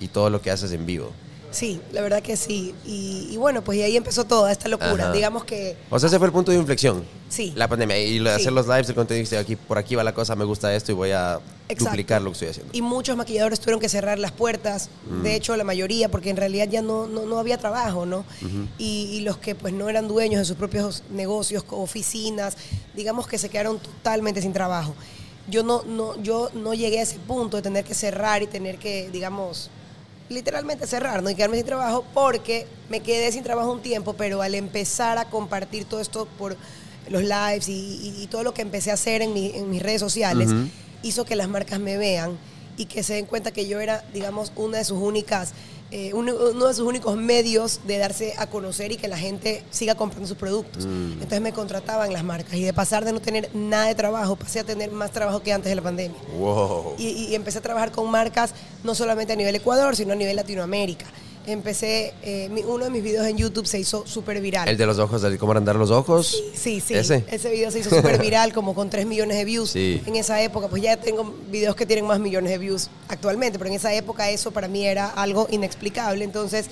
y 0.00 0.08
todo 0.08 0.30
lo 0.30 0.40
que 0.42 0.50
haces 0.50 0.72
en 0.72 0.86
vivo. 0.86 1.10
Sí, 1.50 1.80
la 1.92 2.00
verdad 2.02 2.20
que 2.20 2.36
sí. 2.36 2.74
Y, 2.84 3.28
y 3.30 3.36
bueno, 3.36 3.62
pues 3.62 3.78
y 3.78 3.82
ahí 3.82 3.96
empezó 3.96 4.24
toda 4.24 4.50
esta 4.50 4.68
locura. 4.68 5.04
Ajá. 5.04 5.12
Digamos 5.12 5.44
que 5.44 5.76
O 5.88 6.00
sea, 6.00 6.08
ese 6.08 6.18
fue 6.18 6.26
el 6.26 6.32
punto 6.32 6.50
de 6.50 6.58
inflexión. 6.58 7.04
Sí. 7.28 7.52
La 7.54 7.68
pandemia. 7.68 7.96
Y 7.96 8.18
lo 8.18 8.28
de 8.30 8.36
Sí. 8.36 8.42
hacer 8.42 8.52
los 8.52 8.66
lives, 8.66 8.88
el 8.88 8.96
contenido, 8.96 9.38
aquí, 9.38 9.54
por 9.54 9.78
aquí 9.78 9.94
va 9.94 10.02
la 10.02 10.12
cosa, 10.12 10.34
me 10.34 10.44
gusta 10.44 10.74
esto 10.74 10.90
y 10.90 10.96
voy 10.96 11.12
a 11.12 11.38
Exacto. 11.68 11.84
duplicar 11.90 12.22
lo 12.22 12.30
que 12.30 12.32
estoy 12.32 12.48
haciendo. 12.48 12.72
Y 12.76 12.82
muchos 12.82 13.16
maquilladores 13.16 13.60
tuvieron 13.60 13.78
que 13.78 13.88
cerrar 13.88 14.18
las 14.18 14.32
puertas, 14.32 14.90
Mm. 15.08 15.22
de 15.22 15.36
hecho 15.36 15.56
la 15.56 15.62
mayoría, 15.62 16.10
porque 16.10 16.28
en 16.30 16.36
realidad 16.38 16.68
ya 16.68 16.82
no, 16.82 17.06
no, 17.06 17.24
no 17.24 17.38
había 17.38 17.56
trabajo, 17.56 18.04
¿no? 18.04 18.24
y, 18.76 19.10
y 19.12 19.20
los 19.20 19.36
que 19.38 19.54
pues 19.54 19.72
no 19.72 19.88
eran 19.88 20.08
dueños 20.08 20.40
de 20.40 20.44
sus 20.46 20.56
propios 20.56 21.04
negocios, 21.12 21.64
oficinas, 21.70 22.56
digamos 22.96 23.28
que 23.28 23.38
se 23.38 23.48
quedaron 23.48 23.78
totalmente 23.78 24.42
sin 24.42 24.52
trabajo. 24.52 24.92
Yo 25.48 25.62
no, 25.62 25.82
no, 25.84 26.20
yo 26.22 26.50
no 26.54 26.72
llegué 26.74 27.00
a 27.00 27.02
ese 27.02 27.18
punto 27.18 27.56
de 27.58 27.62
tener 27.62 27.84
que 27.84 27.94
cerrar 27.94 28.42
y 28.42 28.46
tener 28.46 28.78
que, 28.78 29.10
digamos, 29.10 29.70
literalmente 30.28 30.86
cerrar, 30.86 31.22
¿no? 31.22 31.30
Y 31.30 31.34
quedarme 31.34 31.56
sin 31.58 31.66
trabajo 31.66 32.04
porque 32.14 32.66
me 32.88 33.00
quedé 33.00 33.30
sin 33.30 33.42
trabajo 33.44 33.70
un 33.72 33.82
tiempo, 33.82 34.14
pero 34.14 34.40
al 34.42 34.54
empezar 34.54 35.18
a 35.18 35.28
compartir 35.28 35.84
todo 35.84 36.00
esto 36.00 36.26
por 36.38 36.56
los 37.10 37.22
lives 37.22 37.68
y, 37.68 37.72
y- 37.72 38.22
y 38.22 38.26
todo 38.28 38.42
lo 38.42 38.54
que 38.54 38.62
empecé 38.62 38.90
a 38.90 38.94
hacer 38.94 39.20
en, 39.20 39.34
mi- 39.34 39.50
en 39.54 39.68
mis 39.68 39.82
redes 39.82 40.00
sociales, 40.00 40.48
hizo 41.02 41.26
que 41.26 41.36
las 41.36 41.48
marcas 41.48 41.78
me 41.78 41.98
vean 41.98 42.38
y 42.78 42.86
que 42.86 43.02
se 43.02 43.12
den 43.14 43.26
cuenta 43.26 43.50
que 43.52 43.66
yo 43.66 43.80
era, 43.80 44.02
digamos, 44.14 44.50
una 44.56 44.78
de 44.78 44.84
sus 44.84 44.98
únicas, 44.98 45.52
eh, 45.90 46.12
uno, 46.14 46.34
uno 46.52 46.66
de 46.66 46.74
sus 46.74 46.86
únicos 46.86 47.16
medios 47.16 47.80
de 47.86 47.98
darse 47.98 48.34
a 48.38 48.46
conocer 48.48 48.92
y 48.92 48.96
que 48.96 49.06
la 49.06 49.18
gente 49.18 49.62
siga 49.70 49.94
comprando 49.94 50.26
sus 50.26 50.36
productos. 50.36 50.86
Mm. 50.86 51.12
Entonces 51.12 51.40
me 51.40 51.52
contrataban 51.52 52.12
las 52.12 52.24
marcas 52.24 52.54
y 52.54 52.62
de 52.62 52.72
pasar 52.72 53.04
de 53.04 53.12
no 53.12 53.20
tener 53.20 53.48
nada 53.54 53.86
de 53.86 53.94
trabajo, 53.94 54.36
pasé 54.36 54.60
a 54.60 54.64
tener 54.64 54.90
más 54.90 55.10
trabajo 55.12 55.40
que 55.40 55.52
antes 55.52 55.70
de 55.70 55.76
la 55.76 55.82
pandemia. 55.82 56.18
Wow. 56.38 56.94
Y, 56.98 57.08
y 57.08 57.34
empecé 57.34 57.58
a 57.58 57.62
trabajar 57.62 57.92
con 57.92 58.10
marcas 58.10 58.54
no 58.82 58.94
solamente 58.94 59.32
a 59.32 59.36
nivel 59.36 59.54
Ecuador, 59.54 59.94
sino 59.94 60.12
a 60.12 60.16
nivel 60.16 60.36
Latinoamérica. 60.36 61.06
Empecé, 61.46 62.14
eh, 62.22 62.48
mi- 62.50 62.62
uno 62.62 62.84
de 62.84 62.90
mis 62.90 63.02
videos 63.02 63.26
en 63.26 63.36
YouTube 63.36 63.66
se 63.66 63.78
hizo 63.78 64.06
súper 64.06 64.40
viral. 64.40 64.66
El 64.68 64.76
de 64.78 64.86
los 64.86 64.98
ojos, 64.98 65.20
de 65.20 65.36
cómo 65.36 65.52
andar 65.52 65.76
los 65.76 65.90
ojos. 65.90 66.42
Sí, 66.54 66.80
sí. 66.80 66.94
Ese. 66.94 67.22
video 67.50 67.70
se 67.70 67.80
hizo 67.80 67.90
súper 67.90 68.18
viral, 68.22 68.52
como 68.52 68.74
con 68.74 68.88
3 68.88 69.04
millones 69.06 69.36
de 69.36 69.44
views. 69.44 69.70
Sí. 69.70 70.00
En 70.06 70.16
esa 70.16 70.40
época, 70.42 70.68
pues 70.68 70.82
ya 70.82 70.96
tengo 70.96 71.34
videos 71.50 71.76
que 71.76 71.84
tienen 71.86 72.06
más 72.06 72.18
millones 72.18 72.50
de 72.50 72.58
views 72.58 72.88
actualmente, 73.08 73.58
pero 73.58 73.68
en 73.70 73.76
esa 73.76 73.92
época 73.92 74.30
eso 74.30 74.52
para 74.52 74.68
mí 74.68 74.86
era 74.86 75.08
algo 75.10 75.46
inexplicable. 75.50 76.24
Entonces, 76.24 76.66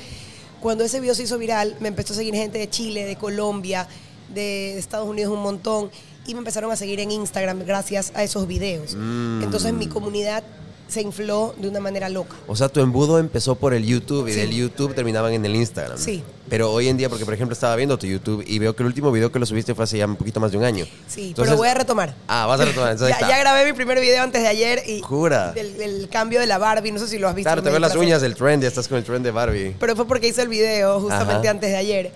cuando 0.60 0.84
ese 0.84 1.00
video 1.00 1.14
se 1.14 1.24
hizo 1.24 1.36
viral, 1.38 1.76
me 1.80 1.88
empezó 1.88 2.14
a 2.14 2.16
seguir 2.16 2.34
gente 2.34 2.58
de 2.58 2.70
Chile, 2.70 3.04
de 3.04 3.16
Colombia, 3.16 3.86
de 4.32 4.78
Estados 4.78 5.08
Unidos 5.08 5.34
un 5.34 5.42
montón, 5.42 5.90
y 6.26 6.34
me 6.34 6.38
empezaron 6.38 6.70
a 6.70 6.76
seguir 6.76 7.00
en 7.00 7.10
Instagram 7.10 7.64
gracias 7.66 8.12
a 8.14 8.22
esos 8.22 8.46
videos. 8.46 8.94
Mm. 8.96 9.42
Entonces, 9.42 9.72
mi 9.74 9.88
comunidad 9.88 10.44
se 10.88 11.00
infló 11.00 11.54
de 11.58 11.68
una 11.68 11.80
manera 11.80 12.08
loca. 12.08 12.36
O 12.46 12.54
sea, 12.56 12.68
tu 12.68 12.80
embudo 12.80 13.18
empezó 13.18 13.54
por 13.54 13.72
el 13.74 13.84
YouTube 13.86 14.28
y 14.28 14.32
Sí. 14.34 14.40
del 14.40 14.50
YouTube 14.52 14.94
terminaban 14.94 15.32
en 15.32 15.44
el 15.46 15.56
Instagram. 15.56 15.96
Sí. 15.98 16.22
Pero 16.50 16.70
hoy 16.70 16.88
en 16.88 16.98
día, 16.98 17.08
porque 17.08 17.24
por 17.24 17.32
ejemplo 17.32 17.54
estaba 17.54 17.74
viendo 17.76 17.98
tu 17.98 18.06
YouTube 18.06 18.44
y 18.46 18.58
veo 18.58 18.76
que 18.76 18.82
el 18.82 18.88
último 18.88 19.10
video 19.10 19.32
que 19.32 19.38
lo 19.38 19.46
subiste 19.46 19.74
fue 19.74 19.84
hace 19.84 19.96
ya 19.98 20.06
un 20.06 20.16
poquito 20.16 20.38
más 20.38 20.52
de 20.52 20.58
un 20.58 20.64
año. 20.64 20.84
Sí, 21.08 21.28
Entonces- 21.28 21.50
pero 21.52 21.56
voy 21.56 21.68
a 21.68 21.74
retomar. 21.74 22.14
Ah, 22.28 22.44
vas 22.46 22.60
a 22.60 22.66
retomar. 22.66 22.92
Entonces 22.92 23.16
ya, 23.20 23.26
ya 23.28 23.38
grabé 23.38 23.64
mi 23.64 23.72
primer 23.72 23.98
video 24.00 24.22
antes 24.22 24.42
de 24.42 24.48
ayer 24.48 24.82
y 24.86 25.00
Jura. 25.00 25.52
del, 25.52 25.78
del 25.78 26.08
cambio 26.10 26.40
de 26.40 26.46
la 26.46 26.58
Barbie, 26.58 26.92
no 26.92 26.98
sé 26.98 27.08
si 27.08 27.18
lo 27.18 27.26
has 27.28 27.34
visto. 27.34 27.48
Claro, 27.48 27.62
te 27.62 27.70
veo 27.70 27.78
las 27.78 27.96
uñas 27.96 28.20
del 28.20 28.34
trend, 28.34 28.62
ya 28.62 28.68
estás 28.68 28.86
con 28.88 28.98
el 28.98 29.04
trend 29.04 29.24
de 29.24 29.30
Barbie. 29.30 29.74
Pero 29.80 29.96
fue 29.96 30.06
porque 30.06 30.28
hice 30.28 30.42
el 30.42 30.48
video 30.48 31.00
justamente 31.00 31.48
Ajá. 31.48 31.50
antes 31.50 31.70
de 31.70 31.76
ayer. 31.76 32.12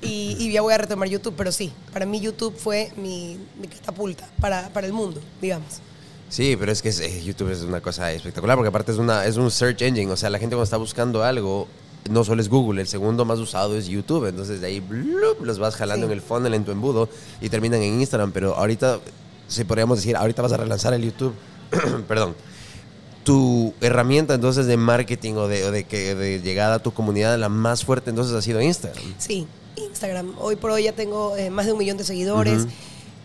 Y, 0.00 0.36
y 0.38 0.52
ya 0.52 0.60
voy 0.62 0.74
a 0.74 0.78
retomar 0.78 1.08
YouTube, 1.08 1.34
pero 1.36 1.50
sí, 1.50 1.72
para 1.92 2.06
mí 2.06 2.20
YouTube 2.20 2.54
fue 2.56 2.92
mi, 2.96 3.36
mi 3.60 3.66
catapulta 3.66 4.28
para, 4.40 4.68
para 4.68 4.86
el 4.86 4.92
mundo, 4.92 5.20
digamos. 5.40 5.80
Sí, 6.28 6.56
pero 6.58 6.70
es 6.72 6.82
que 6.82 6.90
es- 6.90 7.00
eh, 7.00 7.22
YouTube 7.24 7.50
es 7.50 7.62
una 7.62 7.80
cosa 7.80 8.12
espectacular 8.12 8.56
porque 8.56 8.68
aparte 8.68 8.92
es, 8.92 8.98
una, 8.98 9.24
es 9.24 9.36
un 9.36 9.50
search 9.50 9.82
engine. 9.82 10.10
O 10.12 10.16
sea, 10.16 10.28
la 10.30 10.38
gente 10.38 10.54
cuando 10.54 10.64
está 10.64 10.76
buscando 10.76 11.22
algo, 11.22 11.66
no 12.10 12.22
solo 12.24 12.40
es 12.42 12.48
Google, 12.48 12.80
el 12.82 12.86
segundo 12.88 13.24
más 13.24 13.38
usado 13.38 13.76
es 13.76 13.86
YouTube. 13.86 14.26
Entonces 14.26 14.60
de 14.60 14.66
ahí 14.66 14.80
blup, 14.80 15.42
los 15.42 15.58
vas 15.58 15.74
jalando 15.76 16.06
Sí. 16.06 16.12
en 16.12 16.18
el 16.18 16.22
funnel, 16.22 16.54
en 16.54 16.64
tu 16.64 16.70
embudo 16.70 17.08
y 17.40 17.48
terminan 17.48 17.82
en 17.82 18.00
Instagram. 18.00 18.32
Pero 18.32 18.54
ahorita, 18.56 19.00
si 19.48 19.64
podríamos 19.64 19.98
decir, 19.98 20.16
ahorita 20.16 20.42
vas 20.42 20.52
a 20.52 20.58
relanzar 20.58 20.92
el 20.94 21.02
YouTube. 21.02 21.32
Perdón. 22.08 22.34
Tu 23.24 23.74
herramienta 23.82 24.34
entonces 24.34 24.66
de 24.66 24.76
marketing 24.78 25.34
o 25.34 25.48
de, 25.48 25.64
o 25.64 25.70
de, 25.70 25.84
que, 25.84 26.14
de 26.14 26.40
llegada 26.40 26.76
a 26.76 26.78
tu 26.78 26.92
comunidad, 26.94 27.38
la 27.38 27.50
más 27.50 27.84
fuerte 27.84 28.08
entonces 28.10 28.34
ha 28.34 28.40
sido 28.40 28.60
Instagram. 28.62 29.02
Sí, 29.18 29.46
Instagram. 29.76 30.32
Hoy 30.38 30.56
por 30.56 30.70
hoy 30.70 30.84
ya 30.84 30.92
tengo 30.92 31.36
eh, 31.36 31.50
más 31.50 31.66
de 31.66 31.72
un 31.72 31.78
millón 31.78 31.98
de 31.98 32.04
seguidores. 32.04 32.62
Ujú. 32.62 32.70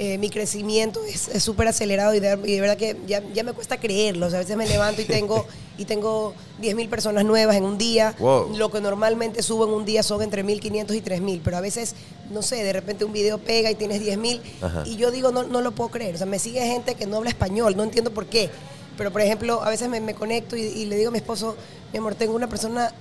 Eh, 0.04 0.18
mi 0.18 0.30
crecimiento 0.30 1.00
es 1.06 1.42
súper 1.42 1.66
acelerado 1.70 2.14
y 2.14 2.20
de, 2.20 2.38
y 2.44 2.56
de 2.56 2.60
verdad 2.60 2.76
que 2.76 2.98
ya, 3.08 3.24
ya 3.34 3.42
me 3.46 3.54
cuesta 3.54 3.80
creerlo. 3.80 4.26
O 4.26 4.30
sea, 4.30 4.40
a 4.40 4.42
veces 4.42 4.58
me 4.58 4.68
levanto 4.68 5.02
y 5.02 5.06
tengo, 5.06 5.46
y 5.78 5.86
tengo 5.86 6.34
10 6.60 6.76
mil 6.76 6.90
personas 6.90 7.24
nuevas 7.24 7.56
en 7.56 7.64
un 7.64 7.78
día. 7.78 8.14
Wow. 8.20 8.54
Lo 8.58 8.70
que 8.70 8.82
normalmente 8.82 9.42
subo 9.42 9.66
en 9.66 9.72
un 9.72 9.86
día 9.86 10.04
son 10.04 10.22
entre 10.22 10.44
1.500 10.44 10.94
y 10.94 11.02
3.000. 11.02 11.40
Pero 11.42 11.56
a 11.56 11.62
veces, 11.62 11.96
no 12.32 12.42
sé, 12.42 12.62
de 12.66 12.74
repente 12.74 13.06
un 13.06 13.14
video 13.14 13.38
pega 13.38 13.72
y 13.72 13.76
tienes 13.76 14.02
10 14.02 14.18
mil. 14.18 14.42
Ajá. 14.62 14.84
Y 14.86 14.98
yo 14.98 15.10
digo, 15.10 15.32
no, 15.32 15.44
no 15.44 15.62
lo 15.62 15.72
puedo 15.72 15.90
creer. 15.90 16.16
O 16.16 16.18
sea, 16.18 16.28
me 16.28 16.38
sigue 16.38 16.60
gente 16.68 16.96
que 16.96 17.06
no 17.06 17.16
habla 17.16 17.30
español. 17.30 17.78
No 17.78 17.84
entiendo 17.84 18.14
por 18.14 18.26
qué. 18.26 18.50
Pero, 18.98 19.10
por 19.10 19.22
ejemplo, 19.22 19.64
a 19.64 19.70
veces 19.70 19.88
me, 19.88 20.02
me 20.02 20.16
conecto 20.16 20.58
y, 20.58 20.64
y 20.64 20.86
le 20.86 20.98
digo 20.98 21.08
a 21.08 21.12
mi 21.14 21.20
esposo, 21.20 21.56
mi 21.94 22.00
amor, 22.00 22.16
tengo 22.16 22.36
una 22.36 22.50
persona 22.50 22.94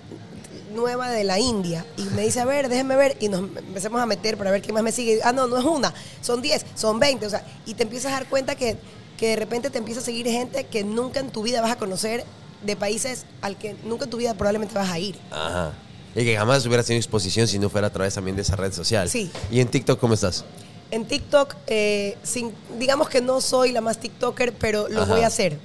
nueva 0.73 1.11
de 1.11 1.25
la 1.25 1.38
India 1.38 1.85
y 1.97 2.02
me 2.02 2.23
dice, 2.23 2.41
a 2.41 2.45
ver, 2.45 2.69
déjeme 2.69 2.97
ver 2.97 3.17
y 3.21 3.29
nos 3.29 3.41
empecemos 3.41 4.00
a 4.00 4.07
meter 4.07 4.37
para 4.37 4.50
ver 4.50 4.62
quién 4.62 4.75
más 4.75 4.83
me 4.83 4.93
sigue. 4.93 5.21
Ah, 5.25 5.33
no, 5.33 5.47
no 5.47 5.59
es 5.59 5.64
una, 5.64 5.93
son 6.21 6.43
10, 6.43 6.67
son 6.75 6.99
20, 6.99 7.26
o 7.26 7.31
sea, 7.31 7.45
y 7.67 7.75
te 7.75 7.83
empiezas 7.85 8.12
a 8.12 8.17
dar 8.17 8.26
cuenta 8.29 8.55
que, 8.55 8.76
que 9.17 9.29
de 9.29 9.37
repente 9.37 9.71
te 9.71 9.79
empieza 9.79 10.00
a 10.00 10.05
seguir 10.05 10.26
gente 10.26 10.64
que 10.64 10.85
nunca 10.85 11.21
en 11.21 11.31
tu 11.31 11.43
vida 11.43 11.61
vas 11.61 11.73
a 11.73 11.76
conocer 11.76 12.25
de 12.64 12.76
países 12.76 13.26
al 13.41 13.57
que 13.59 13.76
nunca 13.85 14.05
en 14.05 14.11
tu 14.11 14.17
vida 14.17 14.35
probablemente 14.35 14.75
vas 14.75 14.91
a 14.91 14.99
ir. 14.99 15.17
Ajá. 15.31 15.73
Y 16.14 16.25
que 16.25 16.37
jamás 16.37 16.64
hubieras 16.67 16.87
tenido 16.87 17.00
exposición 17.00 17.49
si 17.49 17.59
no 17.59 17.71
fuera 17.71 17.87
a 17.87 17.91
través 17.91 18.14
también 18.14 18.37
de 18.37 18.43
esa 18.43 18.57
red 18.57 18.73
social. 18.73 19.09
Sí. 19.09 19.31
¿Y 19.50 19.61
en 19.61 19.69
TikTok 19.69 19.99
cómo 19.99 20.14
estás? 20.14 20.45
En 20.91 21.07
TikTok, 21.07 21.57
eh, 21.69 22.19
sin, 22.23 22.52
digamos 22.79 23.09
que 23.09 23.23
no 23.23 23.41
soy 23.41 23.73
la 23.73 23.81
más 23.81 23.99
TikToker, 23.99 24.52
pero 24.52 24.88
lo 24.88 25.02
Ajá. 25.02 25.14
voy 25.14 25.23
a 25.23 25.26
hacer. 25.26 25.59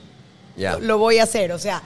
Ya. 0.56 0.74
lo, 0.74 0.80
lo 0.80 0.98
voy 0.98 1.18
a 1.20 1.24
hacer. 1.24 1.52
O 1.52 1.60
sea, 1.60 1.84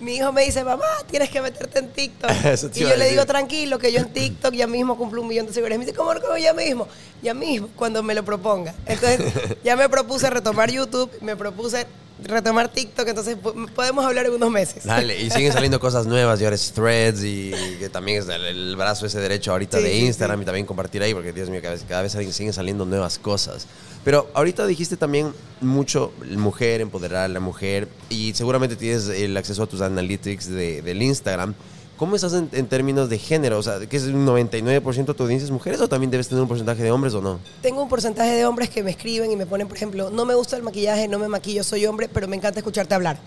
mi 0.00 0.16
hijo 0.16 0.32
me 0.32 0.44
dice, 0.44 0.64
mamá, 0.64 0.84
tienes 1.10 1.30
que 1.30 1.40
meterte 1.40 1.78
en 1.78 1.88
TikTok. 1.92 2.30
Y 2.74 2.80
yo 2.80 2.96
le 2.96 3.10
digo, 3.10 3.24
tranquilo, 3.26 3.78
que 3.78 3.92
yo 3.92 4.00
en 4.00 4.12
TikTok 4.12 4.52
ya 4.54 4.66
mismo 4.66 4.96
cumplo 4.98 5.22
un 5.22 5.28
millón 5.28 5.46
de 5.46 5.52
seguidores. 5.52 5.78
Me 5.78 5.84
dice, 5.84 5.96
¿cómo, 5.96 6.12
cómo 6.20 6.36
ya 6.36 6.52
mismo? 6.52 6.86
Ya 7.22 7.32
mismo, 7.34 7.68
cuando 7.76 8.02
me 8.02 8.14
lo 8.14 8.24
proponga. 8.24 8.74
Entonces, 8.86 9.20
ya 9.64 9.76
me 9.76 9.88
propuse 9.88 10.28
retomar 10.30 10.70
YouTube, 10.70 11.10
me 11.20 11.36
propuse 11.36 11.86
retomar 12.22 12.68
TikTok, 12.68 13.08
entonces 13.08 13.36
po- 13.36 13.54
podemos 13.74 14.04
hablar 14.04 14.26
en 14.26 14.32
unos 14.34 14.50
meses. 14.50 14.84
Dale, 14.84 15.20
y 15.20 15.30
siguen 15.30 15.52
saliendo 15.54 15.80
cosas 15.80 16.06
nuevas, 16.06 16.40
y 16.40 16.44
ahora 16.44 16.54
es 16.56 16.72
Threads 16.72 17.22
y 17.24 17.50
que 17.80 17.88
también 17.88 18.22
es 18.22 18.28
el, 18.28 18.44
el 18.44 18.76
brazo 18.76 19.06
ese 19.06 19.18
derecho 19.20 19.50
ahorita 19.52 19.78
Sí, 19.78 19.84
de 19.84 19.90
sí, 19.90 19.98
Instagram 20.06 20.42
y 20.42 20.44
también 20.44 20.64
compartir 20.66 21.02
ahí, 21.02 21.12
porque 21.14 21.32
Dios 21.32 21.50
mío, 21.50 21.60
cada 21.60 21.74
vez, 21.74 21.84
cada 21.88 22.02
vez 22.02 22.12
siguen 22.34 22.52
saliendo 22.52 22.84
nuevas 22.84 23.18
cosas. 23.18 23.66
Pero 24.04 24.30
ahorita 24.34 24.66
dijiste 24.66 24.96
también 24.98 25.32
mucho 25.62 26.12
mujer, 26.36 26.80
empoderar 26.82 27.24
a 27.24 27.28
la 27.28 27.40
mujer, 27.40 27.88
y 28.10 28.34
seguramente 28.34 28.76
tienes 28.76 29.08
el 29.08 29.34
acceso 29.36 29.62
a 29.62 29.66
tus 29.66 29.80
analytics 29.80 30.48
de- 30.48 30.82
del 30.82 31.00
Instagram. 31.02 31.54
¿Cómo 31.96 32.16
estás 32.16 32.34
en, 32.34 32.48
en 32.52 32.66
términos 32.66 33.08
de 33.08 33.18
género? 33.18 33.58
O 33.58 33.62
sea, 33.62 33.78
¿que 33.80 33.96
es 33.96 34.04
un 34.04 34.26
99% 34.26 35.04
de 35.06 35.14
tu 35.14 35.22
audiencia 35.22 35.44
es 35.44 35.50
mujeres 35.50 35.80
o 35.80 35.88
también 35.88 36.10
debes 36.10 36.28
tener 36.28 36.42
un 36.42 36.48
porcentaje 36.48 36.82
de 36.82 36.90
hombres 36.90 37.14
o 37.14 37.20
no? 37.20 37.38
Tengo 37.62 37.82
un 37.82 37.88
porcentaje 37.88 38.32
de 38.32 38.44
hombres 38.46 38.68
que 38.68 38.82
me 38.82 38.90
escriben 38.90 39.30
y 39.30 39.36
me 39.36 39.46
ponen, 39.46 39.68
por 39.68 39.76
ejemplo, 39.76 40.10
no 40.10 40.24
me 40.24 40.34
gusta 40.34 40.56
el 40.56 40.62
maquillaje, 40.62 41.06
no 41.06 41.18
me 41.18 41.28
maquillo, 41.28 41.62
soy 41.62 41.86
hombre, 41.86 42.08
pero 42.12 42.26
me 42.26 42.36
encanta 42.36 42.58
escucharte 42.60 42.94
hablar. 42.94 43.20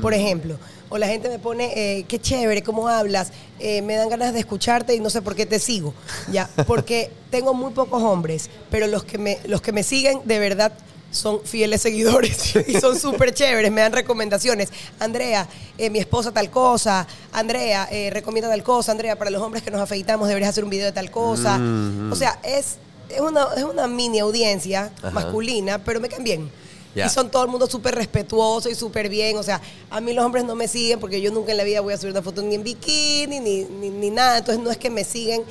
Por 0.00 0.14
ejemplo. 0.14 0.56
O 0.88 0.98
la 0.98 1.06
gente 1.06 1.30
me 1.30 1.38
pone, 1.38 1.72
eh, 1.74 2.04
qué 2.06 2.20
chévere, 2.20 2.62
cómo 2.62 2.86
hablas, 2.86 3.32
eh, 3.58 3.80
me 3.80 3.96
dan 3.96 4.10
ganas 4.10 4.34
de 4.34 4.40
escucharte 4.40 4.94
y 4.94 5.00
no 5.00 5.08
sé 5.08 5.22
por 5.22 5.34
qué 5.34 5.46
te 5.46 5.58
sigo. 5.58 5.94
Ya, 6.30 6.50
porque 6.66 7.10
tengo 7.30 7.54
muy 7.54 7.72
pocos 7.72 8.02
hombres, 8.02 8.50
pero 8.70 8.86
los 8.86 9.02
que 9.02 9.16
me, 9.16 9.38
los 9.46 9.62
que 9.62 9.72
me 9.72 9.82
siguen 9.84 10.20
de 10.24 10.38
verdad 10.38 10.72
son 11.12 11.40
fieles 11.44 11.82
seguidores 11.82 12.56
y 12.66 12.80
son 12.80 12.98
súper 12.98 13.32
chéveres, 13.32 13.70
me 13.70 13.82
dan 13.82 13.92
recomendaciones. 13.92 14.70
Andrea, 14.98 15.46
eh, 15.78 15.90
mi 15.90 16.00
esposa 16.00 16.32
tal 16.32 16.50
cosa, 16.50 17.06
Andrea, 17.32 17.88
eh, 17.92 18.10
recomienda 18.10 18.48
tal 18.48 18.62
cosa, 18.64 18.90
Andrea, 18.90 19.16
para 19.16 19.30
los 19.30 19.40
hombres 19.40 19.62
que 19.62 19.70
nos 19.70 19.80
afeitamos 19.80 20.26
deberías 20.26 20.50
hacer 20.50 20.64
un 20.64 20.70
video 20.70 20.86
de 20.86 20.92
tal 20.92 21.10
cosa. 21.10 21.60
O 22.10 22.16
sea, 22.16 22.40
es, 22.42 22.78
es, 23.08 23.20
una, 23.20 23.46
es 23.56 23.62
una 23.62 23.86
mini 23.86 24.18
audiencia 24.18 24.90
Ajá. 24.98 25.10
masculina, 25.10 25.78
pero 25.84 26.00
me 26.00 26.08
caen 26.08 26.24
bien. 26.24 26.50
Y 26.94 27.08
son 27.08 27.30
todo 27.30 27.44
el 27.44 27.48
mundo 27.50 27.66
súper 27.66 27.94
respetuoso 27.94 28.68
y 28.68 28.74
súper 28.74 29.08
bien. 29.08 29.38
O 29.38 29.42
sea, 29.42 29.60
a 29.90 30.00
mí 30.00 30.12
los 30.12 30.24
hombres 30.24 30.44
no 30.44 30.54
me 30.54 30.68
siguen 30.68 31.00
porque 31.00 31.20
yo 31.22 31.30
nunca 31.30 31.52
en 31.52 31.56
la 31.56 31.64
vida 31.64 31.80
voy 31.80 31.94
a 31.94 31.96
subir 31.96 32.12
una 32.12 32.20
foto 32.22 32.42
ni 32.42 32.54
en 32.54 32.62
bikini 32.62 33.40
ni, 33.40 33.64
ni, 33.64 33.88
ni 33.88 34.10
nada. 34.10 34.38
Entonces 34.38 34.62
no 34.62 34.70
es 34.70 34.76
que 34.76 34.90
me 34.90 35.04
siguen 35.04 35.42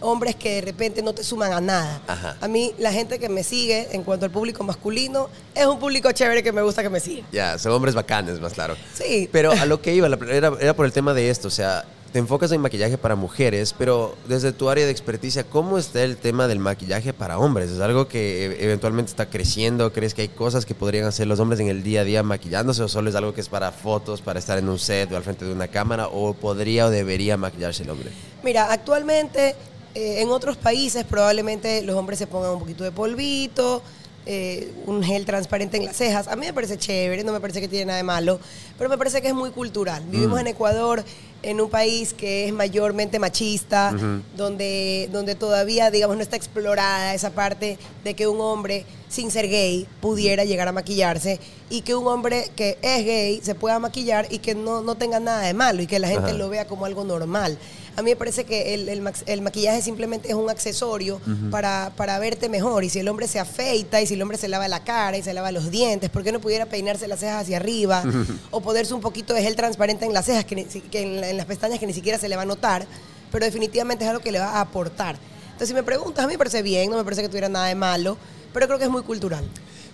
hombres 0.00 0.34
que 0.36 0.56
de 0.56 0.60
repente 0.62 1.02
no 1.02 1.12
te 1.12 1.22
suman 1.24 1.52
a 1.52 1.60
nada. 1.60 2.00
Ajá. 2.06 2.36
A 2.40 2.48
mí 2.48 2.74
la 2.78 2.92
gente 2.92 3.18
que 3.18 3.28
me 3.28 3.44
sigue 3.44 3.88
en 3.92 4.02
cuanto 4.02 4.26
al 4.26 4.32
público 4.32 4.64
masculino 4.64 5.28
es 5.54 5.66
un 5.66 5.78
público 5.78 6.10
chévere 6.12 6.42
que 6.42 6.52
me 6.52 6.62
gusta 6.62 6.82
que 6.82 6.90
me 6.90 7.00
siga. 7.00 7.26
Ya, 7.32 7.58
son 7.58 7.72
hombres 7.72 7.94
bacanes, 7.94 8.40
más 8.40 8.52
claro. 8.54 8.76
Sí. 8.94 9.28
Pero 9.32 9.52
a 9.52 9.64
lo 9.66 9.80
que 9.80 9.94
iba, 9.94 10.08
la- 10.08 10.18
era, 10.30 10.52
era 10.60 10.74
por 10.74 10.86
el 10.86 10.92
tema 10.92 11.14
de 11.14 11.30
esto, 11.30 11.48
o 11.48 11.50
sea, 11.50 11.84
te 12.12 12.18
enfocas 12.18 12.50
en 12.50 12.60
maquillaje 12.60 12.98
para 12.98 13.14
mujeres, 13.14 13.72
pero 13.78 14.16
desde 14.26 14.50
tu 14.52 14.68
área 14.68 14.84
de 14.84 14.90
experticia, 14.90 15.44
¿cómo 15.44 15.78
está 15.78 16.02
el 16.02 16.16
tema 16.16 16.48
del 16.48 16.58
maquillaje 16.58 17.12
para 17.12 17.38
hombres? 17.38 17.70
¿Es 17.70 17.80
algo 17.80 18.08
que 18.08 18.46
e- 18.46 18.64
eventualmente 18.64 19.10
está 19.10 19.26
creciendo? 19.26 19.92
¿Crees 19.92 20.14
que 20.14 20.22
hay 20.22 20.28
cosas 20.28 20.66
que 20.66 20.74
podrían 20.74 21.04
hacer 21.04 21.28
los 21.28 21.38
hombres 21.38 21.60
en 21.60 21.68
el 21.68 21.84
día 21.84 22.00
a 22.00 22.04
día 22.04 22.24
maquillándose 22.24 22.82
o 22.82 22.88
solo 22.88 23.10
es 23.10 23.14
algo 23.14 23.32
que 23.32 23.40
es 23.40 23.48
para 23.48 23.70
fotos, 23.70 24.22
para 24.22 24.40
estar 24.40 24.58
en 24.58 24.68
un 24.68 24.80
set 24.80 25.12
o 25.12 25.16
al 25.16 25.22
frente 25.22 25.44
de 25.44 25.52
una 25.52 25.68
cámara 25.68 26.08
o 26.08 26.34
podría 26.34 26.86
o 26.86 26.90
debería 26.90 27.36
maquillarse 27.36 27.84
el 27.84 27.90
hombre? 27.90 28.10
Mira, 28.42 28.72
actualmente 28.72 29.54
eh, 29.94 30.22
en 30.22 30.30
otros 30.30 30.56
países 30.56 31.04
probablemente 31.04 31.82
los 31.82 31.96
hombres 31.96 32.18
se 32.18 32.26
pongan 32.26 32.52
un 32.52 32.60
poquito 32.60 32.84
de 32.84 32.92
polvito, 32.92 33.82
eh, 34.26 34.72
un 34.86 35.02
gel 35.02 35.24
transparente 35.24 35.78
en 35.78 35.86
las 35.86 35.96
cejas. 35.96 36.28
A 36.28 36.36
mí 36.36 36.46
me 36.46 36.52
parece 36.52 36.76
chévere, 36.76 37.24
no 37.24 37.32
me 37.32 37.40
parece 37.40 37.60
que 37.60 37.68
tiene 37.68 37.86
nada 37.86 37.96
de 37.96 38.04
malo, 38.04 38.38
pero 38.76 38.90
me 38.90 38.98
parece 38.98 39.22
que 39.22 39.28
es 39.28 39.34
muy 39.34 39.50
cultural. 39.50 40.04
Vivimos 40.08 40.38
en 40.38 40.46
Ecuador, 40.46 41.02
en 41.42 41.60
un 41.60 41.70
país 41.70 42.12
que 42.12 42.46
es 42.46 42.52
mayormente 42.52 43.18
machista, 43.18 43.94
donde, 44.36 45.08
donde 45.10 45.34
todavía, 45.34 45.90
digamos, 45.90 46.16
no 46.16 46.22
está 46.22 46.36
explorada 46.36 47.14
esa 47.14 47.30
parte 47.30 47.78
de 48.04 48.14
que 48.14 48.26
un 48.26 48.40
hombre, 48.40 48.84
sin 49.08 49.30
ser 49.30 49.48
gay, 49.48 49.88
pudiera 50.02 50.44
llegar 50.44 50.68
a 50.68 50.72
maquillarse 50.72 51.40
y 51.70 51.80
que 51.80 51.94
un 51.94 52.06
hombre 52.06 52.50
que 52.56 52.78
es 52.82 53.04
gay 53.04 53.40
se 53.42 53.54
pueda 53.54 53.78
maquillar 53.78 54.26
y 54.30 54.38
que 54.38 54.54
no, 54.54 54.82
no 54.82 54.96
tenga 54.96 55.18
nada 55.18 55.40
de 55.40 55.54
malo 55.54 55.82
y 55.82 55.86
que 55.86 55.98
la 55.98 56.08
gente 56.08 56.34
lo 56.34 56.50
vea 56.50 56.66
como 56.66 56.84
algo 56.84 57.04
normal. 57.04 57.56
A 58.00 58.02
mí 58.02 58.10
me 58.10 58.16
parece 58.16 58.44
que 58.44 58.72
el, 58.72 58.88
el 59.26 59.42
maquillaje 59.42 59.82
simplemente 59.82 60.30
es 60.30 60.34
un 60.34 60.48
accesorio 60.48 61.20
para, 61.50 61.92
para 61.96 62.18
verte 62.18 62.48
mejor. 62.48 62.82
Y 62.82 62.88
si 62.88 62.98
el 62.98 63.08
hombre 63.08 63.28
se 63.28 63.38
afeita, 63.38 64.00
y 64.00 64.06
si 64.06 64.14
el 64.14 64.22
hombre 64.22 64.38
se 64.38 64.48
lava 64.48 64.68
la 64.68 64.82
cara 64.82 65.18
y 65.18 65.22
se 65.22 65.34
lava 65.34 65.52
los 65.52 65.70
dientes, 65.70 66.08
¿por 66.08 66.24
qué 66.24 66.32
no 66.32 66.40
pudiera 66.40 66.64
peinarse 66.64 67.06
las 67.08 67.20
cejas 67.20 67.42
hacia 67.42 67.58
arriba? 67.58 68.02
o 68.50 68.62
ponerse 68.62 68.94
un 68.94 69.02
poquito 69.02 69.34
de 69.34 69.42
gel 69.42 69.54
transparente 69.54 70.06
en 70.06 70.14
las 70.14 70.24
cejas, 70.24 70.46
que, 70.46 70.66
en, 70.92 71.22
en 71.22 71.36
las 71.36 71.44
pestañas 71.44 71.78
que 71.78 71.86
ni 71.86 71.92
siquiera 71.92 72.18
se 72.18 72.28
le 72.28 72.36
va 72.36 72.42
a 72.42 72.46
notar, 72.46 72.86
pero 73.30 73.44
definitivamente 73.44 74.04
es 74.04 74.10
algo 74.10 74.22
que 74.22 74.32
le 74.32 74.38
va 74.38 74.46
a 74.46 74.60
aportar. 74.62 75.16
Entonces, 75.44 75.68
si 75.68 75.74
me 75.74 75.82
preguntas, 75.82 76.24
a 76.24 76.26
mí 76.26 76.32
me 76.34 76.38
parece 76.38 76.62
bien, 76.62 76.90
no 76.90 76.96
me 76.96 77.04
parece 77.04 77.20
que 77.20 77.28
tuviera 77.28 77.50
nada 77.50 77.66
de 77.66 77.74
malo, 77.74 78.16
pero 78.54 78.66
creo 78.66 78.78
que 78.78 78.84
es 78.84 78.90
muy 78.90 79.02
cultural. 79.02 79.44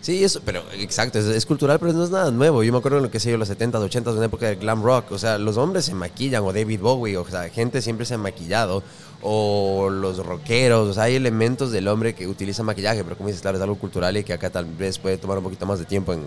Sí, 0.07 0.23
eso, 0.23 0.41
pero 0.45 0.63
exacto, 0.75 1.19
es, 1.19 1.47
cultural, 1.47 1.81
pero 1.81 1.93
no 1.93 2.05
es 2.05 2.11
nada 2.11 2.31
nuevo. 2.31 2.63
Yo 2.63 2.71
me 2.71 2.79
acuerdo 2.79 2.99
en 2.99 3.03
lo 3.03 3.11
que 3.11 3.19
sé 3.19 3.29
yo, 3.33 3.39
los 3.39 3.51
70s, 3.51 3.91
80s, 3.91 4.15
una 4.15 4.27
época 4.27 4.47
del 4.47 4.55
glam 4.55 4.81
rock. 4.81 5.11
O 5.11 5.19
sea, 5.19 5.37
los 5.37 5.57
hombres 5.57 5.87
se 5.87 5.97
maquillan, 5.97 6.45
o 6.45 6.53
David 6.53 6.79
Bowie, 6.81 7.17
o 7.17 7.27
sea, 7.27 7.49
gente 7.49 7.83
siempre 7.83 8.07
se 8.07 8.15
ha 8.15 8.19
maquillado, 8.19 8.85
o 9.21 9.91
los 9.91 10.25
rockeros. 10.25 10.91
O 10.91 10.95
sea, 10.95 11.03
hay 11.03 11.17
elementos 11.17 11.73
del 11.73 11.89
hombre 11.89 12.15
que 12.15 12.29
utiliza 12.29 12.63
maquillaje, 12.63 13.03
pero 13.03 13.17
como 13.17 13.31
dices, 13.31 13.43
claro, 13.43 13.57
es 13.57 13.63
algo 13.65 13.81
cultural 13.81 14.17
y 14.17 14.23
que 14.23 14.33
acá 14.33 14.49
tal 14.49 14.67
vez 14.67 14.97
puede 15.01 15.19
tomar 15.19 15.39
un 15.39 15.43
poquito 15.43 15.67
más 15.67 15.81
de 15.81 15.87
tiempo 15.87 16.13
en, 16.13 16.23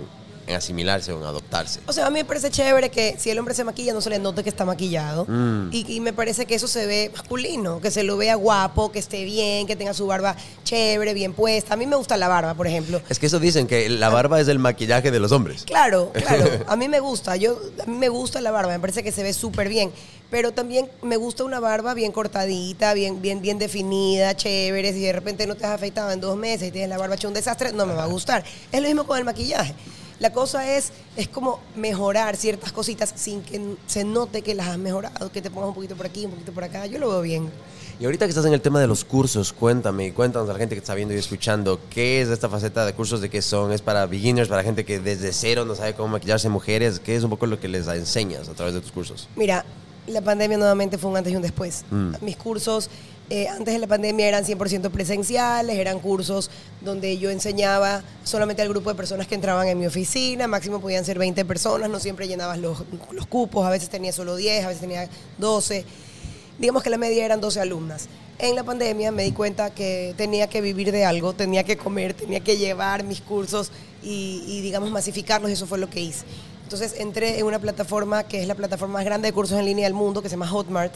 en 0.49 0.55
asimilarse 0.55 1.13
o 1.13 1.19
en 1.19 1.23
adoptarse. 1.23 1.79
O 1.85 1.93
sea, 1.93 2.07
a 2.07 2.09
mí 2.09 2.19
me 2.19 2.25
parece 2.25 2.49
chévere 2.49 2.89
que 2.89 3.15
si 3.19 3.29
el 3.29 3.37
hombre 3.37 3.53
se 3.53 3.63
maquilla 3.63 3.93
no 3.93 4.01
se 4.01 4.09
le 4.09 4.17
note 4.17 4.43
que 4.43 4.49
está 4.49 4.65
maquillado. 4.65 5.25
Mm. 5.27 5.69
Y, 5.71 5.95
y 5.95 5.99
me 5.99 6.11
parece 6.11 6.47
que 6.47 6.55
eso 6.55 6.67
se 6.67 6.87
ve 6.87 7.11
masculino, 7.13 7.79
que 7.79 7.91
se 7.91 8.01
lo 8.01 8.17
vea 8.17 8.33
guapo, 8.33 8.91
que 8.91 8.97
esté 8.97 9.25
bien, 9.25 9.67
que 9.67 9.75
tenga 9.75 9.93
su 9.93 10.07
barba 10.07 10.35
chévere, 10.63 11.13
bien 11.13 11.33
puesta. 11.33 11.75
A 11.75 11.77
mí 11.77 11.85
me 11.85 11.95
gusta 11.95 12.17
la 12.17 12.27
barba, 12.27 12.55
por 12.55 12.65
ejemplo. 12.65 12.99
Es 13.09 13.19
que 13.19 13.27
eso 13.27 13.39
dicen 13.39 13.67
que 13.67 13.87
la 13.89 14.09
barba 14.09 14.41
es 14.41 14.47
el 14.47 14.57
maquillaje 14.57 15.11
de 15.11 15.19
los 15.19 15.31
hombres. 15.31 15.63
Claro, 15.65 16.11
claro. 16.13 16.45
A 16.67 16.75
mí 16.75 16.87
me 16.87 16.99
gusta. 16.99 17.35
Yo, 17.35 17.59
a 17.83 17.85
mí 17.85 17.97
me 17.97 18.09
gusta 18.09 18.41
la 18.41 18.49
barba. 18.49 18.71
Me 18.71 18.79
parece 18.79 19.03
que 19.03 19.11
se 19.11 19.21
ve 19.21 19.33
súper 19.33 19.69
bien. 19.69 19.91
Pero 20.31 20.51
también 20.51 20.87
me 21.01 21.17
gusta 21.17 21.43
una 21.43 21.59
barba 21.59 21.95
bien 21.95 22.11
cortadita, 22.11 22.93
bien, 22.93 23.19
bien, 23.21 23.41
bien 23.41 23.57
definida, 23.57 24.35
chévere. 24.35 24.93
Si 24.93 25.01
de 25.01 25.11
repente 25.11 25.47
no 25.47 25.55
te 25.55 25.65
has 25.65 25.71
afeitado 25.71 26.11
en 26.11 26.21
dos 26.21 26.37
meses 26.37 26.69
y 26.69 26.71
tienes 26.71 26.89
la 26.89 26.97
barba 26.97 27.15
hecha 27.15 27.27
un 27.27 27.33
desastre, 27.33 27.71
no 27.71 27.85
me 27.85 27.93
va 27.93 28.03
a 28.03 28.07
gustar. 28.07 28.43
Es 28.71 28.81
lo 28.81 28.87
mismo 28.87 29.05
con 29.05 29.17
el 29.17 29.25
maquillaje. 29.25 29.73
La 30.19 30.33
cosa 30.33 30.75
es, 30.75 30.91
es 31.15 31.29
como 31.29 31.59
mejorar 31.75 32.35
ciertas 32.35 32.73
cositas 32.73 33.13
sin 33.15 33.41
que 33.41 33.75
se 33.87 34.03
note 34.03 34.41
que 34.41 34.53
las 34.53 34.67
has 34.67 34.77
mejorado, 34.77 35.31
que 35.31 35.41
te 35.41 35.49
pongas 35.49 35.69
un 35.69 35.75
poquito 35.75 35.95
por 35.95 36.05
aquí, 36.05 36.25
un 36.25 36.31
poquito 36.31 36.51
por 36.51 36.63
acá. 36.65 36.85
Yo 36.85 36.99
lo 36.99 37.09
veo 37.09 37.21
bien. 37.21 37.49
Y 38.01 38.05
ahorita 38.05 38.25
que 38.25 38.29
estás 38.29 38.45
en 38.45 38.53
el 38.53 38.61
tema 38.61 38.79
de 38.79 38.87
los 38.87 39.05
cursos, 39.05 39.53
cuéntame 39.53 40.07
y 40.07 40.11
cuéntanos 40.11 40.49
a 40.49 40.53
la 40.53 40.59
gente 40.59 40.75
que 40.75 40.79
está 40.79 40.95
viendo 40.95 41.13
y 41.13 41.17
escuchando, 41.17 41.79
¿qué 41.89 42.21
es 42.21 42.29
esta 42.29 42.49
faceta 42.49 42.85
de 42.85 42.93
cursos? 42.93 43.21
¿De 43.21 43.29
qué 43.29 43.41
son? 43.41 43.71
¿Es 43.71 43.81
para 43.81 44.05
beginners, 44.05 44.49
para 44.49 44.63
gente 44.63 44.85
que 44.85 44.99
desde 44.99 45.31
cero 45.31 45.65
no 45.65 45.75
sabe 45.75 45.93
cómo 45.93 46.09
maquillarse 46.09 46.49
mujeres? 46.49 46.99
¿Qué 46.99 47.15
es 47.15 47.23
un 47.23 47.29
poco 47.29 47.45
lo 47.45 47.59
que 47.59 47.67
les 47.67 47.87
enseñas 47.87 48.49
a 48.49 48.53
través 48.53 48.73
de 48.73 48.81
tus 48.81 48.91
cursos? 48.91 49.27
Mira, 49.35 49.65
la 50.07 50.21
pandemia 50.21 50.57
nuevamente 50.57 50.97
fue 50.97 51.11
un 51.11 51.17
antes 51.17 51.31
y 51.31 51.35
un 51.35 51.41
después. 51.41 51.85
Mm. 51.91 52.13
Mis 52.21 52.37
cursos 52.37 52.89
eh, 53.29 53.47
antes 53.47 53.73
de 53.73 53.79
la 53.79 53.87
pandemia 53.87 54.27
eran 54.27 54.43
100% 54.43 54.89
presenciales, 54.89 55.77
eran 55.77 55.99
cursos 55.99 56.49
donde 56.81 57.17
yo 57.17 57.29
enseñaba 57.29 58.03
solamente 58.23 58.61
al 58.61 58.69
grupo 58.69 58.89
de 58.89 58.95
personas 58.95 59.27
que 59.27 59.35
entraban 59.35 59.67
en 59.67 59.77
mi 59.77 59.85
oficina, 59.85 60.47
máximo 60.47 60.81
podían 60.81 61.05
ser 61.05 61.19
20 61.19 61.45
personas, 61.45 61.89
no 61.89 61.99
siempre 61.99 62.27
llenabas 62.27 62.57
los, 62.57 62.83
los 63.11 63.27
cupos, 63.27 63.65
a 63.67 63.69
veces 63.69 63.89
tenía 63.89 64.11
solo 64.11 64.35
10, 64.35 64.65
a 64.65 64.67
veces 64.69 64.81
tenía 64.81 65.07
12. 65.37 65.85
Digamos 66.57 66.81
que 66.81 66.89
la 66.89 66.97
media 66.97 67.23
eran 67.23 67.39
12 67.39 67.61
alumnas. 67.61 68.07
En 68.39 68.55
la 68.55 68.63
pandemia 68.63 69.11
me 69.11 69.23
di 69.23 69.31
cuenta 69.31 69.69
que 69.69 70.13
tenía 70.17 70.47
que 70.47 70.61
vivir 70.61 70.91
de 70.91 71.05
algo, 71.05 71.33
tenía 71.33 71.63
que 71.63 71.77
comer, 71.77 72.13
tenía 72.13 72.39
que 72.39 72.57
llevar 72.57 73.03
mis 73.03 73.21
cursos 73.21 73.71
y, 74.01 74.43
y, 74.47 74.61
digamos, 74.61 74.89
masificarlos, 74.91 75.49
y 75.49 75.53
eso 75.53 75.67
fue 75.67 75.77
lo 75.77 75.89
que 75.89 75.99
hice. 75.99 76.25
Entonces 76.63 76.95
entré 76.99 77.39
en 77.39 77.45
una 77.45 77.59
plataforma 77.59 78.23
que 78.23 78.41
es 78.41 78.47
la 78.47 78.55
plataforma 78.55 78.95
más 78.95 79.05
grande 79.05 79.27
de 79.27 79.33
cursos 79.33 79.57
en 79.57 79.65
línea 79.65 79.85
del 79.85 79.93
mundo, 79.93 80.21
que 80.21 80.29
se 80.29 80.35
llama 80.35 80.47
Hotmart, 80.47 80.93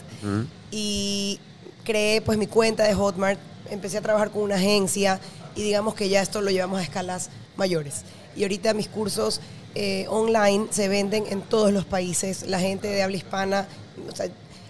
y 0.70 1.40
creé 1.84 2.20
pues 2.20 2.38
mi 2.38 2.46
cuenta 2.46 2.84
de 2.84 2.94
Hotmart, 2.94 3.38
empecé 3.70 3.98
a 3.98 4.00
trabajar 4.00 4.30
con 4.30 4.42
una 4.42 4.56
agencia 4.56 5.20
y 5.54 5.62
digamos 5.62 5.94
que 5.94 6.08
ya 6.08 6.20
esto 6.22 6.40
lo 6.40 6.50
llevamos 6.50 6.80
a 6.80 6.82
escalas 6.82 7.30
mayores. 7.56 8.02
Y 8.36 8.42
ahorita 8.42 8.74
mis 8.74 8.88
cursos 8.88 9.40
eh, 9.74 10.06
online 10.08 10.66
se 10.70 10.88
venden 10.88 11.24
en 11.28 11.42
todos 11.42 11.72
los 11.72 11.84
países, 11.84 12.46
la 12.46 12.58
gente 12.60 12.88
de 12.88 13.02
habla 13.02 13.16
hispana, 13.16 13.68
o 14.12 14.14
sea, 14.16 14.26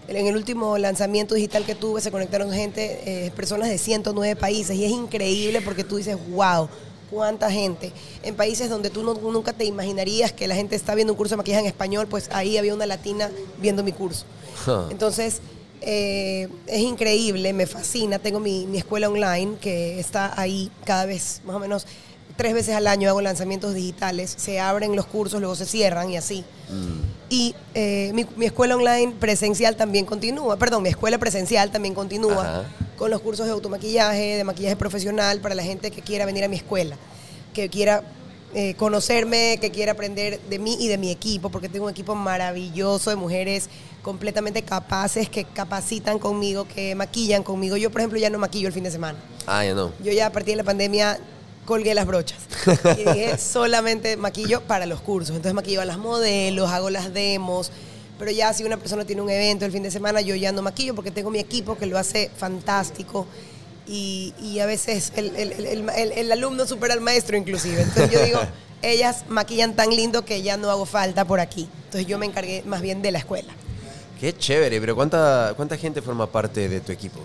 en 0.07 0.27
el 0.27 0.37
último 0.37 0.77
lanzamiento 0.77 1.35
digital 1.35 1.65
que 1.65 1.75
tuve 1.75 2.03
se 2.03 2.11
conectaron 2.11 2.53
gente, 2.53 3.01
eh, 3.27 3.31
personas 3.31 3.69
de 3.71 3.79
109 3.79 4.37
países 4.37 4.77
y 4.77 4.85
es 4.85 4.91
increíble 4.91 5.63
porque 5.63 5.83
tú 5.83 5.97
dices, 5.97 6.19
wow, 6.31 6.69
cuánta 7.11 7.51
gente. 7.51 7.91
En 8.23 8.35
países 8.35 8.69
donde 8.69 8.91
tú 8.91 9.03
no- 9.03 9.15
nunca 9.15 9.55
te 9.55 9.65
imaginarías 9.65 10.31
que 10.33 10.47
la 10.47 10.55
gente 10.55 10.77
está 10.77 10.95
viendo 10.95 11.15
un 11.15 11.17
curso 11.17 11.33
de 11.33 11.37
maquillaje 11.39 11.63
en 11.63 11.67
español, 11.69 12.07
pues 12.07 12.29
ahí 12.33 12.59
había 12.59 12.75
una 12.75 12.85
latina 12.87 13.31
viendo 13.63 13.83
mi 13.83 13.93
curso. 13.93 14.27
Entonces, 14.91 15.41
eh, 15.87 16.49
es 16.67 16.81
increíble, 16.81 17.53
me 17.53 17.67
fascina. 17.67 18.19
Tengo 18.19 18.41
mi, 18.41 18.67
mi 18.67 18.79
escuela 18.79 19.09
online 19.09 19.57
que 19.61 19.99
está 20.01 20.39
ahí 20.41 20.71
cada 20.85 21.07
vez 21.07 21.41
más 21.45 21.57
o 21.57 21.59
menos 21.59 21.87
tres 22.37 22.53
veces 22.53 22.75
al 22.75 22.87
año 22.87 23.09
hago 23.09 23.21
lanzamientos 23.21 23.75
digitales, 23.75 24.35
se 24.37 24.59
abren 24.59 24.97
los 24.97 25.07
cursos, 25.07 25.41
luego 25.41 25.55
se 25.55 25.67
cierran 25.67 26.11
y 26.11 26.17
así. 26.17 26.45
Y 27.29 27.55
eh, 27.75 28.11
mi, 28.15 28.27
mi 28.37 28.47
escuela 28.47 28.77
online 28.77 29.13
presencial 29.19 29.77
también 29.77 30.05
continúa, 30.05 30.57
perdón, 30.57 30.83
mi 30.83 30.89
escuela 30.89 31.19
presencial 31.19 31.71
también 31.71 31.95
continúa 31.95 32.43
Ajá. 32.43 32.65
con 32.97 33.11
los 33.11 33.21
cursos 33.21 33.47
de 33.47 33.53
automaquillaje, 33.53 34.37
de 34.37 34.45
maquillaje 34.45 34.77
profesional 34.77 35.41
para 35.41 35.55
la 35.55 35.63
gente 35.63 35.91
que 35.91 36.03
quiera 36.03 36.27
venir 36.27 36.45
a 36.45 36.49
mi 36.49 36.57
escuela, 36.57 36.97
que 37.53 37.69
quiera 37.69 38.03
eh, 38.55 38.75
conocerme, 38.75 39.59
que 39.61 39.71
quiera 39.71 39.93
aprender 39.93 40.41
de 40.41 40.59
mí 40.59 40.77
y 40.79 40.89
de 40.89 40.97
mi 40.97 41.11
equipo, 41.11 41.51
porque 41.51 41.69
tengo 41.69 41.87
un 41.87 41.91
equipo 41.91 42.15
maravilloso 42.15 43.11
de 43.11 43.17
mujeres 43.17 43.69
completamente 44.03 44.63
capaces, 44.63 45.29
que 45.29 45.45
capacitan 45.45 46.19
conmigo, 46.19 46.67
que 46.69 46.95
maquillan 46.95 47.43
conmigo. 47.43 47.77
Yo, 47.77 47.91
por 47.91 48.01
ejemplo, 48.01 48.19
ya 48.19 48.31
no 48.31 48.39
maquillo 48.39 48.69
el 48.69 48.73
fin 48.73 48.85
de 48.85 48.91
semana. 48.91 49.19
Ah, 49.47 49.65
ya 49.65 49.75
no. 49.75 49.93
Yo 50.03 50.13
ya 50.13 50.27
a 50.27 50.31
partir 50.31 50.53
de 50.53 50.59
la 50.59 50.65
pandemia 50.65 51.19
colgué 51.65 51.95
las 51.95 52.07
brochas 52.07 52.39
y 52.99 53.05
dije 53.05 53.39
solamente 53.39 54.17
maquillo 54.17 54.61
para 54.61 54.87
los 54.87 55.01
cursos. 55.01 55.35
Entonces 55.35 55.55
maquillo 55.55 55.81
a 55.81 55.85
las 55.85 55.99
modelos, 55.99 56.71
hago 56.71 56.91
las 56.91 57.13
demos, 57.13 57.73
pero 58.19 58.31
ya 58.31 58.53
si 58.53 58.65
una 58.65 58.77
persona 58.77 59.05
tiene 59.05 59.23
un 59.23 59.31
evento 59.31 59.65
el 59.65 59.73
fin 59.73 59.83
de 59.83 59.91
semana, 59.91 60.21
yo 60.21 60.35
ya 60.37 60.53
no 60.53 60.63
maquillo 60.63 60.95
porque 60.95 61.11
tengo 61.11 61.31
mi 61.31 61.41
equipo 61.41 61.77
que 61.77 61.87
lo 61.87 61.99
hace 61.99 62.31
fantástico. 62.37 63.27
Y, 63.87 64.33
y 64.43 64.61
a 64.61 64.67
veces 64.67 65.13
el, 65.17 65.35
el- 65.37 65.53
el- 65.53 66.13
el- 66.13 66.33
alumno 66.33 66.67
supera 66.67 66.95
al 66.95 67.01
maestro 67.01 67.37
inclusive. 67.37 67.83
Entonces 67.83 68.11
yo 68.11 68.25
digo, 68.25 68.41
ellas 68.83 69.25
maquillan 69.29 69.75
tan 69.77 69.91
lindo 69.91 70.25
que 70.25 70.43
ya 70.43 70.57
no 70.57 70.71
hago 70.71 70.87
falta 70.87 71.25
por 71.27 71.41
aquí. 71.41 71.69
Entonces 71.87 72.07
yo 72.07 72.19
me 72.19 72.27
encargué 72.27 72.63
más 72.67 72.81
bien 72.81 73.03
de 73.03 73.13
la 73.13 73.19
escuela. 73.19 73.53
Qué 74.21 74.35
chévere, 74.37 74.81
pero 74.81 74.95
¿cuánta, 74.95 75.53
¿cuánta 75.57 75.77
gente 75.77 76.01
forma 76.01 76.27
parte 76.31 76.69
de 76.69 76.81
tu 76.81 76.93
equipo? 76.93 77.21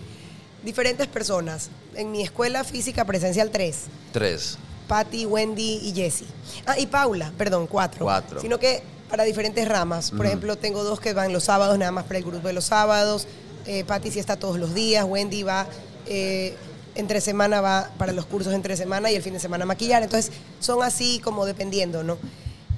Diferentes 0.64 1.08
personas. 1.08 1.70
En 1.96 2.12
mi 2.12 2.22
escuela 2.22 2.64
física 2.66 3.06
presencial 3.06 3.52
3. 3.52 3.78
Tres. 4.12 4.58
Patty, 4.90 5.26
Wendy 5.26 5.80
y 5.84 5.94
Jessie. 5.96 6.28
Ah, 6.66 6.78
y 6.78 6.88
Paula, 6.88 7.32
perdón, 7.38 7.68
cuatro. 7.68 8.04
Cuatro. 8.06 8.42
Sino 8.42 8.58
que 8.60 8.82
para 9.10 9.24
diferentes 9.24 9.66
ramas. 9.68 10.12
Por 10.12 10.26
ejemplo, 10.26 10.58
tengo 10.58 10.84
dos 10.84 11.00
que 11.00 11.14
van 11.14 11.32
los 11.32 11.46
sábados, 11.46 11.78
nada 11.78 11.92
más 11.92 12.04
para 12.06 12.18
el 12.20 12.26
grupo 12.26 12.48
de 12.48 12.54
los 12.54 12.66
sábados. 12.66 13.28
Eh, 13.66 13.84
Patty 13.86 14.12
sí 14.12 14.20
está 14.20 14.36
todos 14.38 14.58
los 14.60 14.74
días. 14.74 15.06
Wendy 15.08 15.44
va 15.44 15.68
eh, 16.10 16.56
entre 16.96 17.22
semana, 17.22 17.62
va 17.62 17.90
para 17.98 18.12
los 18.12 18.26
cursos 18.26 18.54
entre 18.54 18.76
semana 18.76 19.10
y 19.12 19.16
el 19.16 19.22
fin 19.24 19.34
de 19.34 19.40
semana 19.40 19.66
maquillar. 19.66 20.04
Entonces, 20.04 20.32
son 20.60 20.84
así 20.84 21.20
como 21.24 21.46
dependiendo, 21.46 22.04
¿no? 22.04 22.18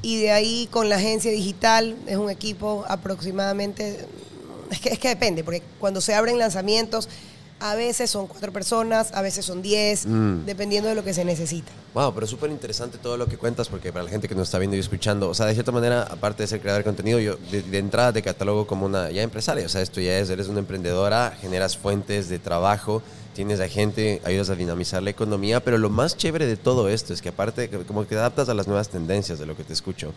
Y 0.04 0.20
de 0.22 0.32
ahí 0.32 0.68
con 0.72 0.90
la 0.90 0.98
agencia 0.98 1.32
digital 1.32 1.96
es 2.08 2.18
un 2.18 2.30
equipo 2.30 2.86
aproximadamente. 2.88 4.06
Es 4.72 4.80
que, 4.80 4.90
es 4.90 5.00
que 5.00 5.10
depende, 5.10 5.44
porque 5.44 5.62
cuando 5.80 6.00
se 6.02 6.14
abren 6.14 6.38
lanzamientos, 6.40 7.10
a 7.60 7.76
veces 7.76 8.10
son 8.10 8.26
cuatro 8.26 8.52
personas, 8.52 9.12
a 9.14 9.22
veces 9.22 9.46
son 9.46 9.62
diez, 9.62 10.06
Mm. 10.08 10.46
dependiendo 10.46 10.90
de 10.90 10.96
lo 10.96 11.04
que 11.04 11.14
se 11.14 11.24
necesita. 11.26 11.72
Wow, 11.94 12.14
pero 12.14 12.26
súper 12.26 12.50
interesante 12.50 12.98
todo 12.98 13.18
lo 13.18 13.28
que 13.28 13.38
cuentas, 13.38 13.68
porque 13.68 13.92
para 13.92 14.06
la 14.06 14.10
gente 14.10 14.28
que 14.28 14.34
nos 14.34 14.48
está 14.48 14.58
viendo 14.58 14.76
y 14.78 14.80
escuchando, 14.80 15.30
o 15.30 15.34
sea, 15.34 15.46
de 15.46 15.54
cierta 15.54 15.72
manera, 15.72 16.04
aparte 16.04 16.42
de 16.44 16.48
ser 16.48 16.60
creador 16.62 16.80
de 16.82 16.86
contenido, 16.86 17.20
yo 17.20 17.36
de, 17.52 17.62
de 17.62 17.78
entrada 17.78 18.14
te 18.14 18.22
catalogo 18.24 18.66
como 18.66 18.86
una 18.88 19.12
ya 19.12 19.22
empresaria, 19.22 19.66
o 19.66 19.70
sea, 19.70 19.82
esto 19.82 20.00
ya 20.02 20.18
es, 20.18 20.30
eres 20.32 20.48
una 20.48 20.60
emprendedora, 20.60 21.38
generas 21.40 21.78
fuentes 21.78 22.30
de 22.30 22.40
trabajo, 22.40 23.04
tienes 23.34 23.60
a 23.60 23.68
gente, 23.68 24.22
ayudas 24.24 24.50
a 24.50 24.56
dinamizar 24.56 25.02
la 25.02 25.10
economía, 25.10 25.64
pero 25.64 25.78
lo 25.78 25.90
más 25.90 26.18
chévere 26.18 26.46
de 26.46 26.58
todo 26.58 26.90
esto 26.90 27.14
es 27.14 27.22
que 27.22 27.30
aparte, 27.30 27.70
como 27.88 28.04
que 28.04 28.10
te 28.10 28.16
adaptas 28.16 28.50
a 28.50 28.54
las 28.54 28.68
nuevas 28.68 28.90
tendencias 28.90 29.40
de 29.40 29.46
lo 29.46 29.56
que 29.56 29.64
te 29.64 29.74
escucho. 29.74 30.14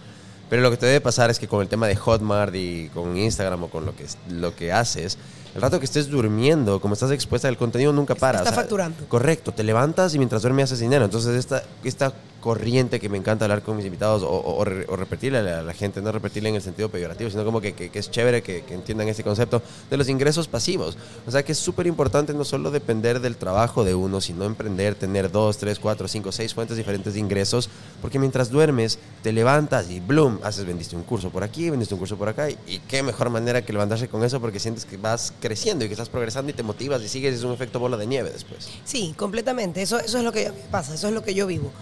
Pero 0.50 0.62
lo 0.62 0.70
que 0.70 0.76
te 0.76 0.86
debe 0.86 1.00
pasar 1.00 1.30
es 1.30 1.38
que 1.38 1.48
con 1.48 1.62
el 1.62 1.68
tema 1.68 1.86
de 1.86 1.96
Hotmart 1.96 2.54
y 2.54 2.88
con 2.92 3.16
Instagram 3.16 3.64
o 3.64 3.68
con 3.68 3.86
lo 3.86 3.96
que, 3.96 4.06
lo 4.28 4.54
que 4.54 4.72
haces, 4.72 5.16
el 5.54 5.62
rato 5.62 5.78
que 5.78 5.84
estés 5.84 6.10
durmiendo, 6.10 6.80
como 6.80 6.94
estás 6.94 7.10
expuesta 7.12 7.48
al 7.48 7.56
contenido, 7.56 7.92
nunca 7.92 8.14
para. 8.14 8.38
Está 8.38 8.52
facturando. 8.52 9.06
Correcto, 9.08 9.52
te 9.52 9.62
levantas 9.62 10.14
y 10.14 10.18
mientras 10.18 10.42
duermes 10.42 10.64
haces 10.64 10.80
dinero. 10.80 11.04
Entonces, 11.04 11.36
esta, 11.36 11.62
esta 11.84 12.12
corriente 12.48 13.00
que 13.00 13.08
me 13.08 13.16
encanta 13.16 13.46
hablar 13.46 13.62
con 13.62 13.74
mis 13.78 13.86
invitados 13.86 14.22
o, 14.22 14.28
o- 14.28 14.56
o 14.58 14.64
re- 14.66 14.84
o 14.86 14.96
repetirle 14.96 15.38
a 15.38 15.62
la, 15.62 15.72
gente, 15.72 16.02
no 16.02 16.12
repetirle 16.12 16.50
en 16.50 16.56
el 16.56 16.60
sentido 16.60 16.90
peyorativo, 16.90 17.30
sino 17.30 17.42
como 17.42 17.58
que, 17.62 17.72
que- 17.72 17.88
que 17.88 17.98
es 17.98 18.10
chévere 18.10 18.42
que, 18.42 18.62
que 18.64 18.74
entiendan 18.74 19.08
ese 19.08 19.24
concepto 19.24 19.62
de 19.90 19.96
los 19.96 20.10
ingresos 20.10 20.46
pasivos. 20.46 20.98
O 21.26 21.30
sea, 21.30 21.42
que 21.42 21.52
es 21.52 21.58
súper 21.58 21.86
importante 21.86 22.34
no 22.34 22.44
solo 22.44 22.70
depender 22.70 23.20
del 23.20 23.36
trabajo 23.38 23.82
de 23.82 23.94
uno, 23.94 24.20
sino 24.20 24.44
emprender, 24.44 24.94
tener 24.94 25.32
dos, 25.32 25.56
tres, 25.56 25.78
cuatro, 25.78 26.06
cinco, 26.06 26.32
seis 26.32 26.52
fuentes 26.52 26.76
diferentes 26.76 27.14
de 27.14 27.20
ingresos, 27.20 27.70
porque 28.02 28.18
mientras 28.18 28.50
duermes, 28.50 28.98
te 29.22 29.32
levantas 29.32 29.88
y 29.90 30.00
bloom, 30.00 30.38
haces, 30.42 30.66
vendiste 30.66 30.96
un 30.96 31.02
curso 31.04 31.30
por 31.30 31.44
aquí, 31.44 31.70
vendiste 31.70 31.94
un 31.94 31.98
curso 32.00 32.18
por 32.18 32.28
acá, 32.28 32.50
y, 32.50 32.58
y 32.66 32.78
qué 32.80 33.02
mejor 33.02 33.30
manera 33.30 33.62
que 33.62 33.72
levantarse 33.72 34.08
con 34.08 34.22
eso 34.22 34.38
porque 34.38 34.60
sientes 34.60 34.84
que 34.84 34.98
vas 34.98 35.32
creciendo 35.40 35.86
y 35.86 35.88
que 35.88 35.94
estás 35.94 36.10
progresando 36.10 36.50
y 36.50 36.52
te 36.54 36.62
motivas 36.62 37.00
y 37.02 37.08
sigues, 37.08 37.34
es 37.36 37.42
un 37.42 37.52
efecto 37.52 37.80
bola 37.80 37.96
de 37.96 38.06
nieve 38.06 38.28
después. 38.30 38.68
Sí, 38.84 39.14
completamente. 39.16 39.80
Eso, 39.80 39.98
eso 39.98 40.18
es 40.18 40.24
lo 40.24 40.32
que 40.32 40.52
pasa, 40.70 40.92
eso 40.94 41.08
es 41.08 41.14
lo 41.14 41.22
que 41.22 41.32
yo 41.32 41.46
vivo. 41.46 41.72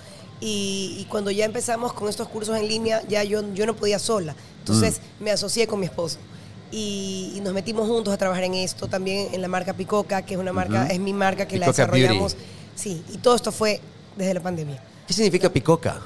Y, 0.44 0.96
y 0.98 1.05
cuando 1.05 1.31
ya 1.31 1.44
empezamos 1.44 1.92
con 1.92 2.09
estos 2.09 2.26
cursos 2.28 2.57
en 2.59 2.66
línea, 2.66 3.00
ya 3.09 3.22
yo, 3.22 3.42
yo 3.55 3.64
no 3.64 3.76
podía 3.76 3.98
sola. 4.00 4.35
Entonces 4.59 5.00
Mm. 5.20 5.24
me 5.24 5.31
asocié 5.31 5.66
con 5.68 5.78
mi 5.78 5.87
esposo. 5.87 6.18
Y, 6.72 7.33
y 7.37 7.40
nos 7.42 7.52
metimos 7.55 7.87
juntos 7.87 8.12
a 8.12 8.16
trabajar 8.16 8.42
en 8.44 8.55
esto, 8.55 8.88
también 8.88 9.28
en 9.33 9.40
la 9.40 9.46
marca 9.48 9.72
Picoca, 9.74 10.22
que 10.22 10.35
es 10.35 10.40
una 10.40 10.52
marca, 10.52 10.87
es 10.88 10.98
mi 10.98 11.12
marca 11.12 11.46
que 11.46 11.59
la 11.59 11.66
Beauty. 11.66 11.76
desarrollamos. 11.81 12.37
Sí, 12.74 13.02
y 13.12 13.18
todo 13.18 13.37
esto 13.37 13.52
fue 13.52 13.81
desde 14.16 14.35
la 14.35 14.40
pandemia. 14.42 14.83
¿Qué 15.07 15.12
significa 15.12 15.48
picoca? 15.52 16.00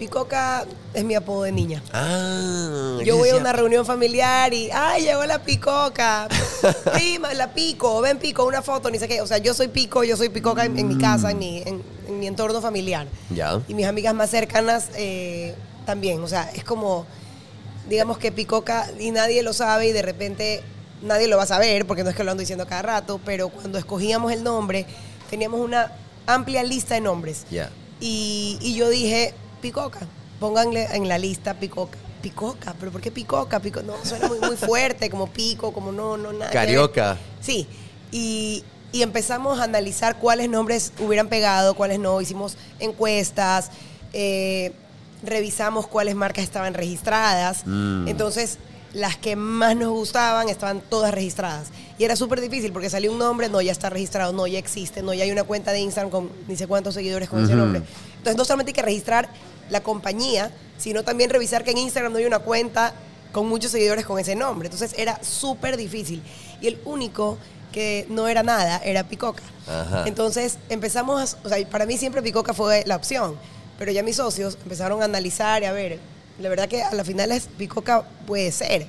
Picoca 0.00 0.64
es 0.94 1.04
mi 1.04 1.14
apodo 1.14 1.42
de 1.42 1.52
niña. 1.52 1.82
Ah, 1.92 2.98
Yo 3.04 3.18
voy 3.18 3.28
a 3.28 3.36
una 3.36 3.52
reunión 3.52 3.84
familiar 3.84 4.52
y, 4.54 4.70
¡ay, 4.72 5.02
llegó 5.02 5.26
la 5.26 5.40
picoca! 5.42 6.26
Prima, 6.94 7.34
la 7.34 7.52
pico, 7.52 8.00
ven 8.00 8.18
pico, 8.18 8.46
una 8.46 8.62
foto, 8.62 8.90
ni 8.90 8.98
sé 8.98 9.06
qué. 9.06 9.20
O 9.20 9.26
sea, 9.26 9.36
yo 9.36 9.52
soy 9.52 9.68
pico, 9.68 10.02
yo 10.02 10.16
soy 10.16 10.30
picoca 10.30 10.64
en, 10.64 10.78
en 10.78 10.88
mi 10.88 10.96
casa, 10.96 11.30
en 11.32 11.38
mi, 11.38 11.58
en, 11.58 11.82
en 12.08 12.18
mi 12.18 12.26
entorno 12.26 12.62
familiar. 12.62 13.08
Ya. 13.28 13.60
Y 13.68 13.74
mis 13.74 13.84
amigas 13.84 14.14
más 14.14 14.30
cercanas 14.30 14.88
eh, 14.96 15.54
también. 15.84 16.22
O 16.22 16.28
sea, 16.28 16.50
es 16.54 16.64
como, 16.64 17.04
digamos 17.90 18.16
que 18.16 18.32
picoca 18.32 18.88
y 18.98 19.10
nadie 19.10 19.42
lo 19.42 19.52
sabe 19.52 19.88
y 19.88 19.92
de 19.92 20.00
repente 20.00 20.62
nadie 21.02 21.28
lo 21.28 21.36
va 21.36 21.42
a 21.42 21.46
saber, 21.46 21.86
porque 21.86 22.04
no 22.04 22.08
es 22.08 22.16
que 22.16 22.24
lo 22.24 22.30
ando 22.30 22.40
diciendo 22.40 22.66
cada 22.66 22.80
rato, 22.80 23.20
pero 23.22 23.50
cuando 23.50 23.76
escogíamos 23.76 24.32
el 24.32 24.42
nombre, 24.44 24.86
teníamos 25.28 25.60
una 25.60 25.92
amplia 26.26 26.62
lista 26.62 26.94
de 26.94 27.02
nombres. 27.02 27.44
Ya. 27.50 27.68
Y, 28.00 28.56
y 28.62 28.74
yo 28.76 28.88
dije, 28.88 29.34
Picoca, 29.60 30.00
pónganle 30.38 30.88
en 30.92 31.08
la 31.08 31.18
lista 31.18 31.54
Picoca. 31.54 31.98
Picoca, 32.22 32.74
pero 32.78 32.92
¿por 32.92 33.00
qué 33.00 33.10
Picoca? 33.10 33.60
Pico, 33.60 33.82
no, 33.82 33.94
suena 34.04 34.28
muy, 34.28 34.38
muy 34.40 34.56
fuerte, 34.56 35.08
como 35.08 35.26
pico, 35.26 35.72
como 35.72 35.90
no, 35.90 36.16
no, 36.16 36.32
nada. 36.32 36.50
Carioca. 36.50 37.16
Sí, 37.40 37.66
y, 38.12 38.62
y 38.92 39.02
empezamos 39.02 39.58
a 39.58 39.64
analizar 39.64 40.18
cuáles 40.18 40.48
nombres 40.48 40.92
hubieran 40.98 41.28
pegado, 41.28 41.74
cuáles 41.74 41.98
no. 41.98 42.20
Hicimos 42.20 42.56
encuestas, 42.78 43.70
eh, 44.12 44.72
revisamos 45.22 45.86
cuáles 45.86 46.14
marcas 46.14 46.44
estaban 46.44 46.74
registradas. 46.74 47.62
Mm. 47.64 48.08
Entonces, 48.08 48.58
las 48.92 49.16
que 49.16 49.36
más 49.36 49.76
nos 49.76 49.90
gustaban 49.90 50.48
estaban 50.48 50.80
todas 50.80 51.14
registradas. 51.14 51.68
Y 51.98 52.04
era 52.04 52.16
súper 52.16 52.40
difícil 52.40 52.72
porque 52.72 52.90
salió 52.90 53.12
un 53.12 53.18
nombre, 53.18 53.48
no, 53.48 53.60
ya 53.60 53.72
está 53.72 53.90
registrado, 53.90 54.32
no, 54.32 54.46
ya 54.46 54.58
existe, 54.58 55.02
no, 55.02 55.14
ya 55.14 55.24
hay 55.24 55.30
una 55.30 55.44
cuenta 55.44 55.70
de 55.72 55.80
Instagram 55.80 56.10
con 56.10 56.30
ni 56.48 56.56
sé 56.56 56.66
cuántos 56.66 56.94
seguidores 56.94 57.28
con 57.28 57.44
ese 57.44 57.54
nombre. 57.54 57.82
Entonces, 58.16 58.36
no 58.36 58.44
solamente 58.44 58.70
hay 58.70 58.74
que 58.74 58.82
registrar 58.82 59.28
la 59.70 59.82
compañía, 59.82 60.50
sino 60.78 61.02
también 61.02 61.30
revisar 61.30 61.64
que 61.64 61.70
en 61.70 61.78
Instagram 61.78 62.12
no 62.12 62.18
hay 62.18 62.26
una 62.26 62.40
cuenta 62.40 62.94
con 63.32 63.48
muchos 63.48 63.70
seguidores 63.70 64.04
con 64.04 64.18
ese 64.18 64.34
nombre. 64.34 64.66
Entonces, 64.66 64.98
era 64.98 65.22
súper 65.22 65.76
difícil. 65.76 66.22
Y 66.60 66.66
el 66.66 66.78
único 66.84 67.38
que 67.72 68.06
no 68.08 68.28
era 68.28 68.42
nada 68.42 68.80
era 68.84 69.04
Picoca. 69.04 69.42
Ajá. 69.68 70.04
Entonces, 70.06 70.58
empezamos, 70.68 71.36
o 71.44 71.48
sea, 71.48 71.64
para 71.68 71.86
mí 71.86 71.96
siempre 71.96 72.22
Picoca 72.22 72.52
fue 72.52 72.82
la 72.86 72.96
opción, 72.96 73.36
pero 73.78 73.92
ya 73.92 74.02
mis 74.02 74.16
socios 74.16 74.58
empezaron 74.62 75.00
a 75.02 75.04
analizar 75.04 75.62
y 75.62 75.66
a 75.66 75.72
ver, 75.72 76.00
la 76.40 76.48
verdad 76.48 76.68
que 76.68 76.82
a 76.82 76.92
la 76.92 77.04
final 77.04 77.30
es 77.30 77.46
Picoca 77.56 78.02
puede 78.26 78.50
ser. 78.50 78.86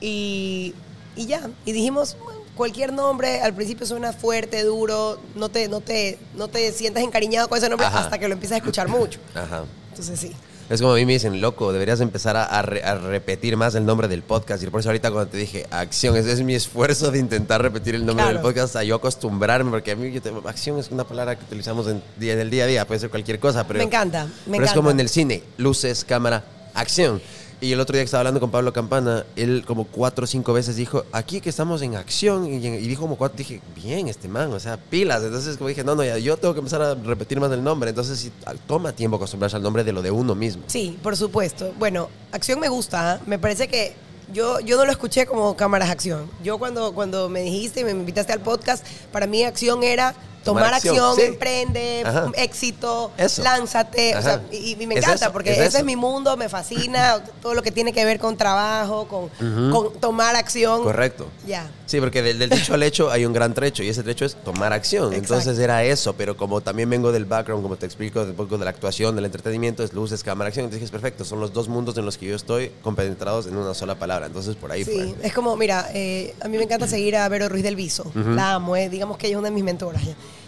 Y, 0.00 0.74
y 1.16 1.26
ya, 1.26 1.50
y 1.64 1.72
dijimos, 1.72 2.16
cualquier 2.56 2.92
nombre 2.92 3.40
al 3.40 3.54
principio 3.54 3.86
suena 3.86 4.12
fuerte, 4.12 4.62
duro, 4.62 5.18
no 5.34 5.48
te, 5.48 5.68
no 5.68 5.80
te, 5.80 6.18
no 6.34 6.48
te 6.48 6.72
sientas 6.72 7.02
encariñado 7.02 7.48
con 7.48 7.58
ese 7.58 7.68
nombre 7.68 7.86
Ajá. 7.86 8.00
hasta 8.00 8.18
que 8.18 8.28
lo 8.28 8.34
empiezas 8.34 8.56
a 8.56 8.58
escuchar 8.58 8.88
mucho. 8.88 9.18
Ajá. 9.34 9.64
Entonces 9.92 10.18
sí. 10.20 10.32
Es 10.70 10.80
como 10.80 10.94
a 10.94 10.96
mí 10.96 11.04
me 11.04 11.12
dicen, 11.12 11.40
loco, 11.42 11.70
deberías 11.72 12.00
empezar 12.00 12.34
a, 12.36 12.44
a 12.44 12.62
re- 12.62 12.82
a 12.82 12.94
repetir 12.94 13.58
más 13.58 13.74
el 13.74 13.84
nombre 13.84 14.08
del 14.08 14.22
podcast. 14.22 14.62
Y 14.62 14.66
por 14.68 14.80
eso 14.80 14.88
ahorita 14.88 15.10
cuando 15.10 15.30
te 15.30 15.36
dije 15.36 15.66
acción, 15.70 16.16
ese 16.16 16.32
es 16.32 16.40
mi 16.42 16.54
esfuerzo 16.54 17.10
de 17.10 17.18
intentar 17.18 17.60
repetir 17.60 17.94
el 17.94 18.06
nombre 18.06 18.24
Claro. 18.24 18.38
del 18.38 18.42
podcast, 18.42 18.76
a 18.76 18.82
yo 18.82 18.94
acostumbrarme, 18.94 19.70
porque 19.70 19.90
a 19.90 19.96
mí 19.96 20.10
yo 20.10 20.22
te- 20.22 20.32
acción 20.48 20.78
es 20.78 20.90
una 20.90 21.04
palabra 21.04 21.36
que 21.36 21.44
utilizamos 21.44 21.86
en, 21.88 22.02
el 22.20 22.48
día 22.50 22.64
a 22.64 22.66
día, 22.66 22.86
puede 22.86 23.00
ser 23.00 23.10
cualquier 23.10 23.38
cosa, 23.38 23.66
pero... 23.66 23.78
Me 23.78 23.84
encanta, 23.84 24.24
me 24.24 24.30
pero 24.44 24.54
encanta. 24.54 24.70
es 24.70 24.72
como 24.74 24.90
en 24.90 25.00
el 25.00 25.08
cine, 25.10 25.42
luces, 25.58 26.04
cámara, 26.06 26.42
acción. 26.74 27.20
Y 27.62 27.72
el 27.72 27.78
otro 27.78 27.92
día 27.92 28.02
que 28.02 28.06
estaba 28.06 28.22
hablando 28.22 28.40
con 28.40 28.50
Pablo 28.50 28.72
Campana, 28.72 29.24
él 29.36 29.62
como 29.64 29.84
cuatro 29.84 30.24
o 30.24 30.26
cinco 30.26 30.52
veces 30.52 30.74
dijo, 30.74 31.04
aquí 31.12 31.40
que 31.40 31.48
estamos 31.48 31.80
en 31.82 31.94
acción, 31.94 32.44
y, 32.44 32.58
dijo 32.58 33.02
como 33.02 33.16
cuatro, 33.16 33.38
dije, 33.38 33.60
bien 33.76 34.08
este 34.08 34.26
man, 34.26 34.52
o 34.52 34.58
sea, 34.58 34.78
pilas. 34.78 35.22
Entonces 35.22 35.56
como 35.58 35.68
dije, 35.68 35.84
no, 35.84 35.94
no, 35.94 36.02
ya, 36.02 36.18
yo 36.18 36.36
tengo 36.36 36.54
que 36.54 36.58
empezar 36.58 36.82
a 36.82 36.96
repetir 36.96 37.38
más 37.38 37.52
el 37.52 37.62
nombre. 37.62 37.90
Entonces 37.90 38.18
sí, 38.18 38.32
toma 38.66 38.90
tiempo 38.90 39.16
acostumbrarse 39.16 39.54
al 39.54 39.62
nombre 39.62 39.84
de 39.84 39.92
lo 39.92 40.02
de 40.02 40.10
uno 40.10 40.34
mismo. 40.34 40.64
Sí, 40.66 40.98
por 41.04 41.16
supuesto. 41.16 41.72
Bueno, 41.78 42.08
acción 42.32 42.58
me 42.58 42.68
gusta. 42.68 43.12
¿ah? 43.12 43.20
Me 43.26 43.38
parece 43.38 43.68
que 43.68 43.94
yo, 44.32 44.58
yo 44.58 44.76
no 44.76 44.84
lo 44.84 44.90
escuché 44.90 45.26
como 45.26 45.54
cámaras 45.56 45.88
acción. 45.88 46.28
Yo 46.42 46.58
cuando, 46.58 46.92
cuando 46.94 47.28
me 47.28 47.42
dijiste 47.42 47.82
y 47.82 47.84
me 47.84 47.92
invitaste 47.92 48.32
al 48.32 48.40
podcast, 48.40 48.84
para 49.12 49.28
mí 49.28 49.44
acción 49.44 49.84
era 49.84 50.16
tomar, 50.42 50.64
Tomar 50.64 50.74
acción, 50.74 50.96
acción, 50.96 51.16
sí. 51.16 51.22
emprende, 51.22 52.02
Ajá. 52.04 52.30
éxito, 52.34 53.10
Eso. 53.16 53.42
lánzate. 53.42 54.16
o 54.16 54.22
sea, 54.22 54.42
y, 54.50 54.72
y 54.80 54.86
me 54.86 54.94
Es 54.94 55.04
encanta 55.04 55.24
eso, 55.26 55.32
porque 55.32 55.52
es 55.52 55.58
ese 55.58 55.78
es 55.78 55.84
mi 55.84 55.96
mundo, 55.96 56.36
me 56.36 56.48
fascina, 56.48 57.22
todo 57.42 57.54
lo 57.54 57.62
que 57.62 57.70
tiene 57.70 57.92
que 57.92 58.04
ver 58.04 58.18
con 58.18 58.36
trabajo, 58.36 59.06
con, 59.08 59.28
con 59.70 59.92
tomar 60.00 60.36
acción. 60.36 60.82
Correcto. 60.82 61.26
Ya. 61.46 61.70
Sí, 61.86 62.00
porque 62.00 62.22
del, 62.22 62.38
del 62.38 62.50
dicho 62.50 62.74
al 62.74 62.82
hecho 62.82 63.10
hay 63.10 63.24
un 63.26 63.32
gran 63.32 63.52
trecho 63.54 63.82
y 63.82 63.88
ese 63.88 64.02
trecho 64.02 64.24
es 64.24 64.34
tomar 64.36 64.72
acción. 64.72 65.12
Exacto. 65.12 65.34
Entonces 65.34 65.58
era 65.58 65.84
eso, 65.84 66.14
pero 66.14 66.36
como 66.36 66.60
también 66.60 66.88
vengo 66.90 67.12
del 67.12 67.24
background, 67.26 67.62
como 67.62 67.76
te 67.76 67.86
explico, 67.86 68.22
un 68.22 68.34
poco 68.34 68.56
de 68.58 68.64
la 68.64 68.70
actuación, 68.70 69.14
del 69.14 69.26
entretenimiento, 69.26 69.82
es 69.84 69.92
luces, 69.92 70.22
cámara, 70.22 70.48
acción. 70.48 70.64
Entonces 70.64 70.80
dije, 70.88 70.92
perfecto, 70.92 71.24
son 71.24 71.40
los 71.40 71.52
dos 71.52 71.68
mundos 71.68 71.96
en 71.98 72.04
los 72.04 72.16
que 72.18 72.26
yo 72.26 72.36
estoy 72.36 72.70
compenetrados 72.82 73.46
en 73.46 73.56
una 73.56 73.74
sola 73.74 73.94
palabra. 73.96 74.26
Entonces 74.26 74.56
por 74.56 74.72
ahí 74.72 74.84
Sí, 74.84 75.14
fue. 75.16 75.26
es 75.26 75.32
como, 75.32 75.56
mira, 75.56 75.88
eh, 75.94 76.34
a 76.40 76.48
mí 76.48 76.56
me 76.56 76.64
encanta 76.64 76.86
seguir 76.86 77.16
a 77.16 77.28
Vero 77.28 77.48
Ruiz 77.48 77.62
del 77.62 77.76
Viso. 77.76 78.10
La 78.14 78.54
amo, 78.54 78.74
eh, 78.76 78.88
digamos 78.88 79.18
que 79.18 79.26
ella 79.26 79.36
es 79.36 79.38
una 79.40 79.48
de 79.48 79.54
mis 79.54 79.64
mentoras. 79.64 80.02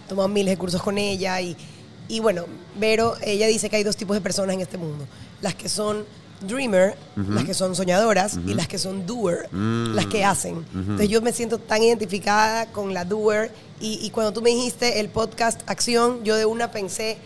Tomado 0.08 0.28
miles 0.28 0.52
de 0.52 0.58
cursos 0.58 0.82
con 0.82 0.98
ella 0.98 1.40
y, 1.40 1.56
y 2.08 2.20
bueno, 2.20 2.44
Vero, 2.78 3.14
ella 3.22 3.46
dice 3.46 3.70
que 3.70 3.76
hay 3.76 3.84
dos 3.84 3.96
tipos 3.96 4.16
de 4.16 4.20
personas 4.20 4.54
en 4.54 4.60
este 4.62 4.78
mundo. 4.78 5.06
Las 5.40 5.54
que 5.54 5.68
son 5.68 6.04
dreamer, 6.40 6.96
las 7.16 7.44
que 7.44 7.54
son 7.54 7.74
soñadoras 7.74 8.38
y 8.46 8.54
las 8.54 8.68
que 8.68 8.78
son 8.78 9.06
doer, 9.06 9.48
las 9.52 10.06
que 10.06 10.24
hacen. 10.24 10.64
Entonces 10.74 11.08
yo 11.08 11.22
me 11.22 11.32
siento 11.32 11.58
tan 11.58 11.82
identificada 11.82 12.66
con 12.66 12.92
la 12.92 13.04
doer 13.04 13.50
y, 13.80 14.00
y 14.04 14.10
cuando 14.10 14.32
tú 14.32 14.42
me 14.42 14.50
dijiste 14.50 15.00
el 15.00 15.08
podcast 15.08 15.60
Acción, 15.66 16.22
yo 16.24 16.36
de 16.36 16.44
una 16.44 16.70
pensé, 16.70 17.16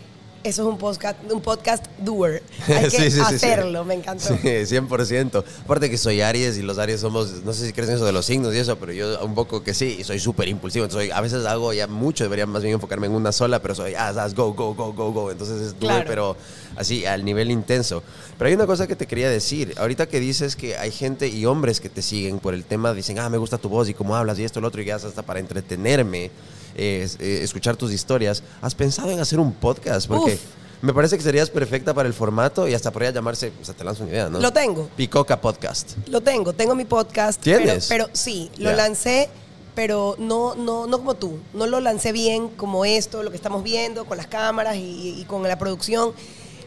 eso 0.43 0.61
es 0.63 0.67
un 0.67 0.77
podcast, 0.77 1.17
un 1.31 1.41
podcast 1.41 1.85
doer. 1.99 2.41
Hay 2.67 2.83
que 2.89 2.89
Sí, 2.89 3.11
sí, 3.11 3.19
hacerlo, 3.19 3.83
me 3.85 3.93
encantó. 3.95 4.25
Sí, 4.27 4.33
100%. 4.43 5.43
Aparte 5.63 5.89
que 5.89 5.97
soy 5.97 6.21
Aries 6.21 6.57
y 6.57 6.61
los 6.61 6.77
Aries 6.77 6.99
somos, 7.01 7.43
no 7.43 7.53
sé 7.53 7.67
si 7.67 7.73
crees 7.73 7.89
en 7.89 7.95
eso 7.95 8.05
de 8.05 8.11
los 8.11 8.25
signos 8.25 8.53
y 8.55 8.57
eso, 8.57 8.77
pero 8.77 8.91
yo 8.93 9.23
un 9.25 9.35
poco 9.35 9.63
que 9.63 9.73
sí, 9.73 9.97
y 9.99 10.03
soy 10.03 10.19
súper 10.19 10.47
impulsivo. 10.47 10.85
Entonces 10.85 11.09
soy- 11.09 11.17
a 11.17 11.21
veces 11.21 11.45
hago 11.45 11.73
ya 11.73 11.87
mucho, 11.87 12.23
debería 12.23 12.45
más 12.45 12.61
bien 12.63 12.75
enfocarme 12.75 13.07
en 13.07 13.13
una 13.13 13.31
sola, 13.31 13.61
pero 13.61 13.75
soy, 13.75 13.93
ah, 13.95 14.11
go, 14.35 14.53
go, 14.53 14.73
go, 14.73 14.93
go, 14.93 15.11
go. 15.11 15.31
Entonces 15.31 15.61
es 15.61 15.73
Claro. 15.73 16.05
pero 16.07 16.37
así 16.75 17.05
al 17.05 17.25
nivel 17.25 17.51
intenso. 17.51 18.01
Pero 18.37 18.47
hay 18.47 18.53
una 18.55 18.65
cosa 18.65 18.87
que 18.87 18.95
te 18.95 19.05
quería 19.07 19.29
decir. 19.29 19.73
Ahorita 19.77 20.07
que 20.07 20.19
dices 20.19 20.55
que 20.55 20.77
hay 20.77 20.91
gente 20.91 21.27
y 21.27 21.45
hombres 21.45 21.79
que 21.81 21.89
te 21.89 22.01
siguen 22.01 22.39
por 22.39 22.53
el 22.53 22.63
tema, 22.63 22.93
dicen, 22.93 23.19
ah, 23.19 23.29
me 23.29 23.37
gusta 23.37 23.57
tu 23.57 23.67
voz 23.69 23.89
y 23.89 23.93
cómo 23.93 24.15
hablas 24.15 24.39
y 24.39 24.43
esto, 24.45 24.61
lo 24.61 24.67
otro, 24.69 24.81
y 24.81 24.85
ya 24.85 24.95
hasta 24.95 25.21
para 25.23 25.39
entretenerme, 25.39 26.31
eh, 26.75 27.07
eh, 27.19 27.39
escuchar 27.43 27.75
tus 27.75 27.91
historias. 27.91 28.43
¿Has 28.61 28.75
pensado 28.75 29.11
en 29.11 29.19
hacer 29.19 29.39
un 29.39 29.53
podcast? 29.53 30.07
Porque... 30.07 30.33
Uf. 30.33 30.41
Me 30.81 30.93
parece 30.93 31.17
que 31.17 31.23
serías 31.23 31.49
perfecta 31.49 31.93
para 31.93 32.07
el 32.07 32.13
formato 32.13 32.65
y 32.65 32.73
hasta 32.73 32.89
podría 32.89 33.11
llamarse, 33.11 33.51
o 33.61 33.65
sea, 33.65 33.75
te 33.75 33.83
lanzo 33.83 34.03
una 34.03 34.13
idea, 34.13 34.29
¿no? 34.29 34.39
Lo 34.39 34.53
tengo. 34.53 34.89
Picoca 34.95 35.41
Podcast. 35.41 35.97
Lo 36.07 36.21
tengo, 36.21 36.53
tengo 36.53 36.73
mi 36.73 36.85
podcast. 36.85 37.41
¿Tienes? 37.41 37.87
Pero, 37.87 38.05
pero 38.05 38.15
sí, 38.15 38.49
lo 38.57 38.71
lancé, 38.71 39.29
pero 39.75 40.15
no, 40.19 40.55
no, 40.55 40.87
no 40.87 40.99
como 40.99 41.15
tú. 41.15 41.37
No 41.53 41.67
lo 41.67 41.81
lancé 41.81 42.13
bien 42.13 42.47
como 42.47 42.85
esto, 42.85 43.23
lo 43.23 43.29
que 43.29 43.35
estamos 43.35 43.61
viendo, 43.61 44.05
con 44.05 44.15
las 44.15 44.27
cámaras 44.27 44.77
y, 44.77 45.19
y 45.19 45.25
con 45.25 45.43
la 45.43 45.59
producción. 45.59 46.13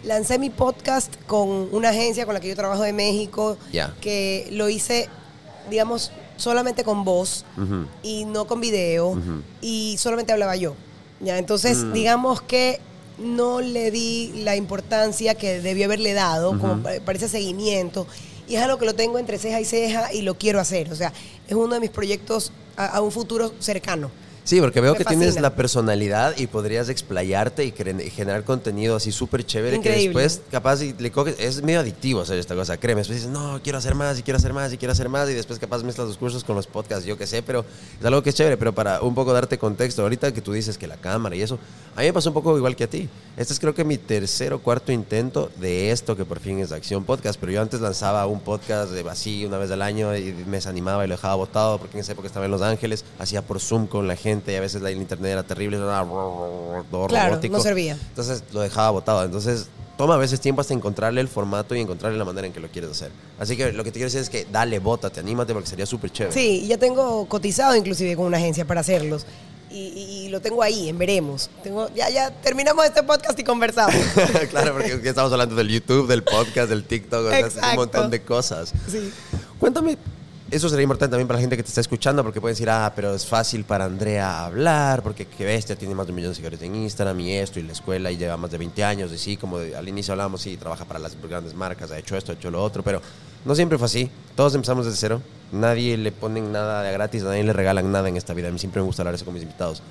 Lancé 0.04 0.38
mi 0.38 0.50
podcast 0.50 1.14
con 1.26 1.68
una 1.72 1.88
agencia 1.88 2.26
con 2.26 2.34
la 2.34 2.40
que 2.40 2.48
yo 2.48 2.54
trabajo 2.54 2.82
de 2.82 2.92
México, 2.92 3.56
que 4.02 4.46
lo 4.50 4.68
hice, 4.68 5.08
digamos, 5.70 6.12
solamente 6.46 6.82
con 6.84 7.04
voz 7.04 7.44
y 8.02 8.24
no 8.24 8.46
con 8.46 8.60
video 8.60 9.16
y 9.60 9.96
solamente 9.98 10.32
hablaba 10.32 10.56
yo. 10.56 10.74
¿ya? 11.20 11.38
Entonces, 11.38 11.78
Mm. 11.78 11.92
digamos 11.92 12.42
que 12.42 12.80
no 13.18 13.60
le 13.60 13.90
di 13.92 14.32
la 14.42 14.56
importancia 14.56 15.34
que 15.36 15.60
debió 15.60 15.84
haberle 15.84 16.12
dado, 16.14 16.58
como 16.58 16.82
pa- 16.82 16.98
para 17.04 17.16
ese 17.16 17.28
seguimiento. 17.28 18.06
Y 18.48 18.56
es 18.56 18.62
algo 18.62 18.76
que 18.78 18.86
lo 18.86 18.94
tengo 18.94 19.18
entre 19.20 19.38
ceja 19.38 19.60
y 19.60 19.64
ceja 19.64 20.12
y 20.12 20.22
lo 20.22 20.34
quiero 20.36 20.58
hacer. 20.58 20.90
O 20.90 20.96
sea, 20.96 21.12
es 21.46 21.54
uno 21.54 21.74
de 21.74 21.80
mis 21.80 21.90
proyectos 21.90 22.50
a, 22.76 22.86
a 22.86 23.00
un 23.00 23.12
futuro 23.12 23.52
cercano. 23.60 24.10
Sí, 24.44 24.60
porque 24.60 24.80
veo 24.80 24.92
Me 24.92 24.98
que 24.98 25.04
tienes 25.04 25.28
fascina. 25.28 25.42
la 25.42 25.54
personalidad 25.54 26.34
y 26.36 26.48
podrías 26.48 26.88
explayarte 26.88 27.64
y 27.64 27.70
generar 28.10 28.44
contenido 28.44 28.96
así 28.96 29.12
súper 29.12 29.44
chévere 29.46 29.80
que 29.80 29.88
Increíble. 29.90 30.20
después 30.22 30.42
capaz 30.50 30.82
y 30.82 30.92
le 30.98 31.12
coges, 31.12 31.36
es 31.38 31.62
medio 31.62 31.78
adictivo 31.80 32.20
hacer 32.22 32.38
esta 32.38 32.54
cosa, 32.56 32.76
créeme, 32.76 33.00
después 33.02 33.18
dices, 33.20 33.32
no, 33.32 33.60
quiero 33.62 33.78
hacer 33.78 33.94
más 33.94 34.18
y 34.18 34.22
quiero 34.24 34.38
hacer 34.38 34.52
más 34.52 34.72
y 34.72 34.78
quiero 34.78 34.92
hacer 34.92 35.08
más 35.08 35.30
y 35.30 35.34
después 35.34 35.60
capaz 35.60 35.84
mezclas 35.84 36.08
los 36.08 36.18
cursos 36.18 36.42
con 36.42 36.56
los 36.56 36.66
podcasts, 36.66 37.04
yo 37.04 37.16
qué 37.16 37.26
sé, 37.26 37.42
pero 37.42 37.64
es 38.00 38.04
algo 38.04 38.22
que 38.22 38.30
es 38.30 38.34
chévere, 38.34 38.56
pero 38.56 38.74
para 38.74 39.00
un 39.00 39.14
poco 39.14 39.32
darte 39.32 39.58
contexto, 39.58 40.02
ahorita 40.02 40.32
que 40.32 40.40
tú 40.40 40.52
dices 40.52 40.76
que 40.76 40.88
la 40.88 40.96
cámara 40.96 41.36
y 41.36 41.42
eso, 41.42 41.58
a 41.94 42.00
mí 42.00 42.06
me 42.06 42.12
pasó 42.12 42.30
un 42.30 42.34
poco 42.34 42.56
igual 42.56 42.74
que 42.74 42.84
a 42.84 42.90
ti. 42.90 43.08
Este 43.36 43.52
es 43.52 43.60
creo 43.60 43.74
que 43.74 43.84
mi 43.84 43.96
tercer 43.96 44.52
o 44.52 44.58
cuarto 44.58 44.90
intento 44.90 45.50
de 45.60 45.92
esto 45.92 46.16
que 46.16 46.24
por 46.24 46.40
fin 46.40 46.58
es 46.58 46.72
Acción 46.72 47.04
Podcast, 47.04 47.38
pero 47.38 47.52
yo 47.52 47.62
antes 47.62 47.80
lanzaba 47.80 48.26
un 48.26 48.40
podcast 48.40 48.90
de 48.90 49.08
así 49.08 49.44
una 49.46 49.58
vez 49.58 49.70
al 49.70 49.82
año 49.82 50.16
y 50.16 50.32
me 50.46 50.56
desanimaba 50.56 51.04
y 51.04 51.08
lo 51.08 51.14
dejaba 51.14 51.36
botado 51.36 51.78
porque 51.78 51.96
en 51.96 52.00
esa 52.00 52.12
época 52.12 52.26
estaba 52.26 52.44
en 52.46 52.50
Los 52.50 52.62
Ángeles, 52.62 53.04
hacía 53.18 53.42
por 53.42 53.60
Zoom 53.60 53.86
con 53.86 54.08
la 54.08 54.16
gente 54.16 54.31
y 54.32 54.54
a 54.54 54.60
veces 54.60 54.80
la 54.82 54.90
el 54.90 54.96
internet 54.98 55.32
era 55.32 55.42
terrible, 55.42 55.76
era 55.76 56.04
todo 56.90 57.06
Claro, 57.08 57.30
robótico. 57.30 57.56
no 57.56 57.62
servía. 57.62 57.96
Entonces 58.08 58.42
lo 58.52 58.60
dejaba 58.60 58.90
botado. 58.90 59.24
Entonces 59.24 59.66
toma 59.98 60.14
a 60.14 60.18
veces 60.18 60.40
tiempo 60.40 60.60
hasta 60.60 60.74
encontrarle 60.74 61.20
el 61.20 61.28
formato 61.28 61.74
y 61.74 61.80
encontrarle 61.80 62.18
la 62.18 62.24
manera 62.24 62.46
en 62.46 62.52
que 62.52 62.60
lo 62.60 62.68
quieres 62.68 62.90
hacer. 62.90 63.10
Así 63.38 63.56
que 63.56 63.72
lo 63.72 63.84
que 63.84 63.90
te 63.90 63.94
quiero 63.98 64.06
decir 64.06 64.20
es 64.20 64.30
que 64.30 64.46
dale, 64.50 64.78
bótate, 64.78 65.20
anímate 65.20 65.52
porque 65.52 65.68
sería 65.68 65.86
súper 65.86 66.10
chévere. 66.10 66.34
Sí, 66.34 66.66
ya 66.66 66.78
tengo 66.78 67.26
cotizado 67.28 67.76
inclusive 67.76 68.16
con 68.16 68.26
una 68.26 68.38
agencia 68.38 68.64
para 68.64 68.80
hacerlos. 68.80 69.26
Y, 69.70 69.74
y- 69.86 70.26
y 70.26 70.28
lo 70.28 70.40
tengo 70.42 70.62
ahí, 70.62 70.90
en 70.90 70.98
veremos. 70.98 71.48
Tengo, 71.62 71.88
ya, 71.94 72.10
ya 72.10 72.30
terminamos 72.30 72.84
este 72.84 73.02
podcast 73.02 73.38
y 73.38 73.42
conversamos. 73.44 73.94
claro, 74.50 74.72
porque 74.74 75.00
estamos 75.08 75.32
hablando 75.32 75.54
del 75.54 75.68
YouTube, 75.68 76.06
del 76.08 76.22
podcast, 76.22 76.68
del 76.68 76.84
TikTok, 76.84 77.24
o 77.26 77.50
sea, 77.50 77.70
un 77.70 77.76
montón 77.76 78.10
de 78.10 78.20
cosas. 78.22 78.70
Sí. 78.90 79.10
Cuéntame, 79.58 79.96
eso 80.52 80.68
sería 80.68 80.82
importante 80.82 81.12
también 81.12 81.26
para 81.26 81.38
la 81.38 81.40
gente 81.40 81.56
que 81.56 81.62
te 81.62 81.70
está 81.70 81.80
escuchando, 81.80 82.22
porque 82.22 82.40
pueden 82.40 82.54
decir, 82.54 82.68
ah, 82.68 82.92
pero 82.94 83.14
es 83.14 83.26
fácil 83.26 83.64
para 83.64 83.86
Andrea 83.86 84.44
hablar, 84.44 85.02
porque 85.02 85.26
qué 85.26 85.46
bestia, 85.46 85.76
tiene 85.76 85.94
más 85.94 86.06
de 86.06 86.12
un 86.12 86.16
millón 86.16 86.30
de 86.32 86.34
seguidores 86.34 86.60
en 86.60 86.74
Instagram 86.74 87.18
y 87.20 87.32
esto, 87.32 87.58
y 87.58 87.62
la 87.62 87.72
escuela, 87.72 88.10
y 88.10 88.18
lleva 88.18 88.36
más 88.36 88.50
de 88.50 88.58
20 88.58 88.84
años, 88.84 89.10
y 89.12 89.18
sí, 89.18 89.38
como 89.38 89.56
al 89.56 89.88
inicio 89.88 90.12
hablábamos, 90.12 90.42
sí, 90.42 90.58
trabaja 90.58 90.84
para 90.84 90.98
las 90.98 91.16
grandes 91.20 91.54
marcas, 91.54 91.90
ha 91.90 91.98
hecho 91.98 92.16
esto, 92.16 92.32
ha 92.32 92.34
hecho 92.34 92.50
lo 92.50 92.62
otro, 92.62 92.82
pero 92.82 93.00
no 93.44 93.54
siempre 93.54 93.78
fue 93.78 93.86
así. 93.86 94.10
Todos 94.36 94.54
empezamos 94.54 94.84
desde 94.84 94.98
cero, 94.98 95.22
nadie 95.52 95.96
le 95.96 96.12
ponen 96.12 96.52
nada 96.52 96.82
de 96.82 96.92
gratis, 96.92 97.22
a 97.22 97.26
nadie 97.26 97.44
le 97.44 97.52
regalan 97.52 97.90
nada 97.90 98.08
en 98.08 98.16
esta 98.16 98.34
vida. 98.34 98.48
A 98.48 98.50
mí 98.52 98.58
siempre 98.58 98.82
me 98.82 98.86
gusta 98.86 99.02
hablar 99.02 99.14
eso 99.14 99.24
con 99.24 99.34
mis 99.34 99.42
invitados. 99.42 99.82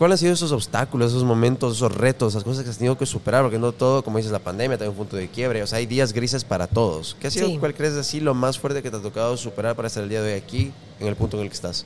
¿Cuáles 0.00 0.14
han 0.14 0.18
sido 0.20 0.32
esos 0.32 0.52
obstáculos, 0.52 1.10
esos 1.10 1.24
momentos, 1.24 1.76
esos 1.76 1.94
retos, 1.94 2.32
esas 2.32 2.42
cosas 2.42 2.64
que 2.64 2.70
has 2.70 2.78
tenido 2.78 2.96
que 2.96 3.04
superar? 3.04 3.42
Porque 3.42 3.58
no 3.58 3.72
todo, 3.72 4.02
como 4.02 4.16
dices, 4.16 4.32
la 4.32 4.38
pandemia 4.38 4.78
tiene 4.78 4.88
un 4.88 4.96
punto 4.96 5.14
de 5.14 5.28
quiebre. 5.28 5.62
O 5.62 5.66
sea, 5.66 5.76
hay 5.76 5.84
días 5.84 6.14
grises 6.14 6.42
para 6.42 6.66
todos. 6.66 7.18
¿Qué 7.20 7.26
ha 7.26 7.30
sido, 7.30 7.48
Sí. 7.48 7.58
cuál 7.58 7.74
crees 7.74 7.92
así, 7.92 8.18
lo 8.18 8.32
más 8.32 8.58
fuerte 8.58 8.82
que 8.82 8.90
te 8.90 8.96
ha 8.96 9.02
tocado 9.02 9.36
superar 9.36 9.76
para 9.76 9.88
estar 9.88 10.02
el 10.02 10.08
día 10.08 10.22
de 10.22 10.32
hoy 10.32 10.38
aquí, 10.38 10.72
en 11.00 11.06
el 11.06 11.16
punto 11.16 11.36
en 11.36 11.42
el 11.42 11.50
que 11.50 11.54
estás? 11.54 11.84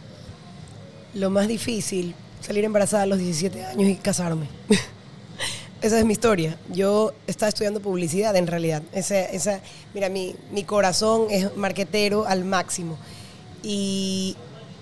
Lo 1.12 1.29
más 1.29 1.48
difícil, 1.48 2.14
salir 2.40 2.62
embarazada 2.62 3.03
a 3.03 3.07
los 3.07 3.18
17 3.18 3.64
años 3.64 3.88
y 3.88 3.96
casarme. 3.96 4.46
esa 5.83 5.98
es 5.98 6.05
mi 6.05 6.12
historia. 6.12 6.57
Yo 6.72 7.14
estaba 7.27 7.48
estudiando 7.48 7.81
publicidad 7.81 8.37
en 8.37 8.46
realidad. 8.46 8.85
Esa, 8.92 9.22
esa, 9.22 9.61
mira, 9.92 10.09
mi, 10.09 10.37
mi 10.53 10.62
corazón 10.62 11.27
es 11.31 11.57
marquetero 11.57 12.27
al 12.29 12.44
máximo. 12.44 12.96
Y 13.64 14.37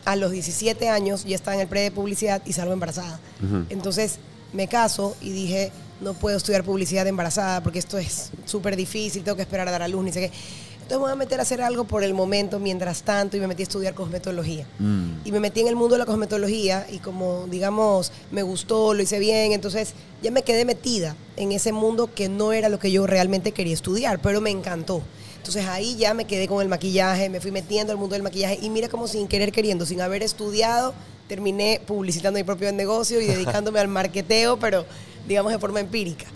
a 0.04 0.16
los 0.16 0.32
17 0.32 0.88
años 0.88 1.24
ya 1.24 1.36
estaba 1.36 1.54
en 1.54 1.62
el 1.62 1.68
pre 1.68 1.82
de 1.82 1.90
publicidad 1.90 2.42
y 2.44 2.52
salgo 2.52 2.72
embarazada. 2.72 3.20
Entonces 3.68 4.18
me 4.52 4.68
caso 4.68 5.16
y 5.20 5.30
dije, 5.30 5.72
no 6.00 6.14
puedo 6.14 6.36
estudiar 6.36 6.64
publicidad 6.64 7.06
embarazada 7.06 7.62
porque 7.62 7.78
esto 7.78 7.98
es 7.98 8.30
súper 8.44 8.76
difícil, 8.76 9.22
tengo 9.22 9.36
que 9.36 9.42
esperar 9.42 9.68
a 9.68 9.70
dar 9.70 9.82
a 9.82 9.88
luz, 9.88 10.04
ni 10.04 10.12
sé 10.12 10.20
qué. 10.20 10.32
Entonces 10.82 10.98
me 10.98 11.02
voy 11.04 11.12
a 11.12 11.16
meter 11.16 11.38
a 11.38 11.42
hacer 11.42 11.62
algo 11.62 11.84
por 11.84 12.02
el 12.02 12.12
momento, 12.12 12.58
mientras 12.58 13.02
tanto, 13.02 13.36
y 13.36 13.40
me 13.40 13.46
metí 13.46 13.62
a 13.62 13.64
estudiar 13.64 13.94
cosmetología. 13.94 14.66
Y 15.24 15.30
me 15.30 15.38
metí 15.38 15.60
en 15.60 15.68
el 15.68 15.76
mundo 15.76 15.94
de 15.94 16.00
la 16.00 16.06
cosmetología 16.06 16.86
y 16.90 16.98
como, 16.98 17.46
digamos, 17.48 18.10
me 18.32 18.42
gustó, 18.42 18.92
lo 18.92 19.00
hice 19.00 19.20
bien, 19.20 19.52
entonces 19.52 19.94
ya 20.22 20.32
me 20.32 20.42
quedé 20.42 20.64
metida 20.64 21.14
en 21.36 21.52
ese 21.52 21.72
mundo 21.72 22.10
que 22.12 22.28
no 22.28 22.52
era 22.52 22.68
lo 22.68 22.78
que 22.78 22.90
yo 22.90 23.06
realmente 23.06 23.52
quería 23.52 23.74
estudiar, 23.74 24.20
pero 24.20 24.40
me 24.40 24.50
encantó. 24.50 25.02
Entonces 25.42 25.66
ahí 25.66 25.96
ya 25.96 26.14
me 26.14 26.24
quedé 26.24 26.46
con 26.46 26.62
el 26.62 26.68
maquillaje, 26.68 27.28
me 27.28 27.40
fui 27.40 27.50
metiendo 27.50 27.92
al 27.92 27.98
mundo 27.98 28.14
del 28.14 28.22
maquillaje 28.22 28.60
y 28.62 28.70
mira 28.70 28.88
como 28.88 29.08
sin 29.08 29.26
querer 29.26 29.50
queriendo, 29.50 29.84
sin 29.84 30.00
haber 30.00 30.22
estudiado, 30.22 30.94
terminé 31.26 31.80
publicitando 31.84 32.38
mi 32.38 32.44
propio 32.44 32.70
negocio 32.70 33.20
y 33.20 33.26
dedicándome 33.26 33.80
al 33.80 33.88
marketeo, 33.88 34.60
pero 34.60 34.86
digamos 35.26 35.50
de 35.50 35.58
forma 35.58 35.80
empírica. 35.80 36.26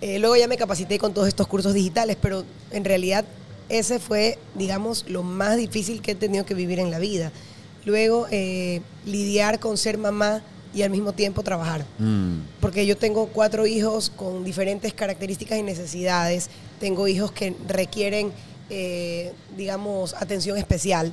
Eh, 0.00 0.18
luego 0.18 0.34
ya 0.34 0.48
me 0.48 0.56
capacité 0.56 0.98
con 0.98 1.14
todos 1.14 1.28
estos 1.28 1.46
cursos 1.46 1.72
digitales, 1.72 2.16
pero 2.20 2.44
en 2.72 2.84
realidad 2.84 3.24
ese 3.68 4.00
fue, 4.00 4.40
digamos, 4.56 5.04
lo 5.06 5.22
más 5.22 5.56
difícil 5.56 6.02
que 6.02 6.10
he 6.10 6.16
tenido 6.16 6.44
que 6.44 6.54
vivir 6.54 6.80
en 6.80 6.90
la 6.90 6.98
vida. 6.98 7.30
Luego, 7.84 8.26
eh, 8.32 8.80
lidiar 9.06 9.60
con 9.60 9.78
ser 9.78 9.98
mamá 9.98 10.42
y 10.74 10.82
al 10.82 10.90
mismo 10.90 11.12
tiempo 11.12 11.42
trabajar. 11.42 11.84
Porque 12.60 12.86
yo 12.86 12.96
tengo 12.96 13.26
cuatro 13.26 13.66
hijos 13.66 14.10
con 14.10 14.44
diferentes 14.44 14.94
características 14.94 15.58
y 15.58 15.62
necesidades. 15.62 16.48
Tengo 16.80 17.08
hijos 17.08 17.32
que 17.32 17.54
requieren, 17.68 18.32
eh, 18.70 19.32
digamos, 19.56 20.14
atención 20.14 20.56
especial. 20.58 21.12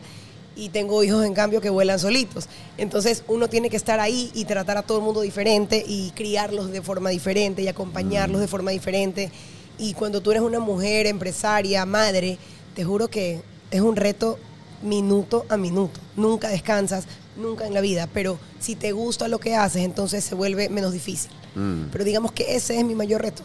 Y 0.56 0.69
tengo 0.69 1.04
hijos, 1.04 1.26
en 1.26 1.34
cambio, 1.34 1.62
que 1.62 1.69
vuelan 1.69 2.00
solitos. 2.00 2.48
Entonces, 2.78 3.24
uno 3.28 3.48
tiene 3.48 3.69
que 3.69 3.78
estar 3.78 4.00
ahí 4.00 4.30
y 4.34 4.45
tratar 4.45 4.78
a 4.78 4.82
todo 4.84 4.98
el 4.98 5.04
mundo 5.04 5.22
diferente 5.22 5.84
y 5.88 6.12
criarlos 6.12 6.72
de 6.72 6.82
forma 6.82 7.10
diferente 7.12 7.62
y 7.62 7.67
acompañarlos 7.67 8.41
de 8.41 8.48
forma 8.48 8.72
diferente. 8.72 9.32
Y 9.78 9.93
cuando 9.93 10.22
tú 10.22 10.32
eres 10.32 10.43
una 10.43 10.60
mujer, 10.60 11.08
empresaria, 11.08 11.86
madre, 11.86 12.38
te 12.76 12.84
juro 12.84 13.08
que 13.08 13.41
es 13.72 13.82
un 13.82 13.95
reto 13.95 14.38
minuto 14.82 15.45
a 15.50 15.58
minuto. 15.58 16.00
Nunca 16.15 16.50
descansas, 16.50 17.06
nunca 17.39 17.65
en 17.65 17.73
la 17.73 17.82
vida, 17.82 18.08
pero 18.13 18.38
si 18.60 18.75
te 18.75 18.91
gusta 18.91 19.28
lo 19.28 19.39
que 19.39 19.56
haces, 19.56 19.84
entonces 19.84 20.23
se 20.23 20.36
vuelve 20.36 20.69
menos 20.69 20.93
difícil. 20.93 21.32
Mm. 21.56 21.86
Pero 21.91 22.04
digamos 22.04 22.32
que 22.32 22.56
ese 22.56 22.78
es 22.78 22.86
mi 22.86 22.95
mayor 22.95 23.21
reto, 23.21 23.43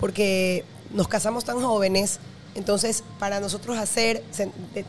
porque 0.00 0.64
nos 0.92 1.08
casamos 1.08 1.44
tan 1.44 1.60
jóvenes, 1.60 2.18
entonces 2.54 3.04
para 3.18 3.40
nosotros 3.40 3.78
hacer 3.78 4.22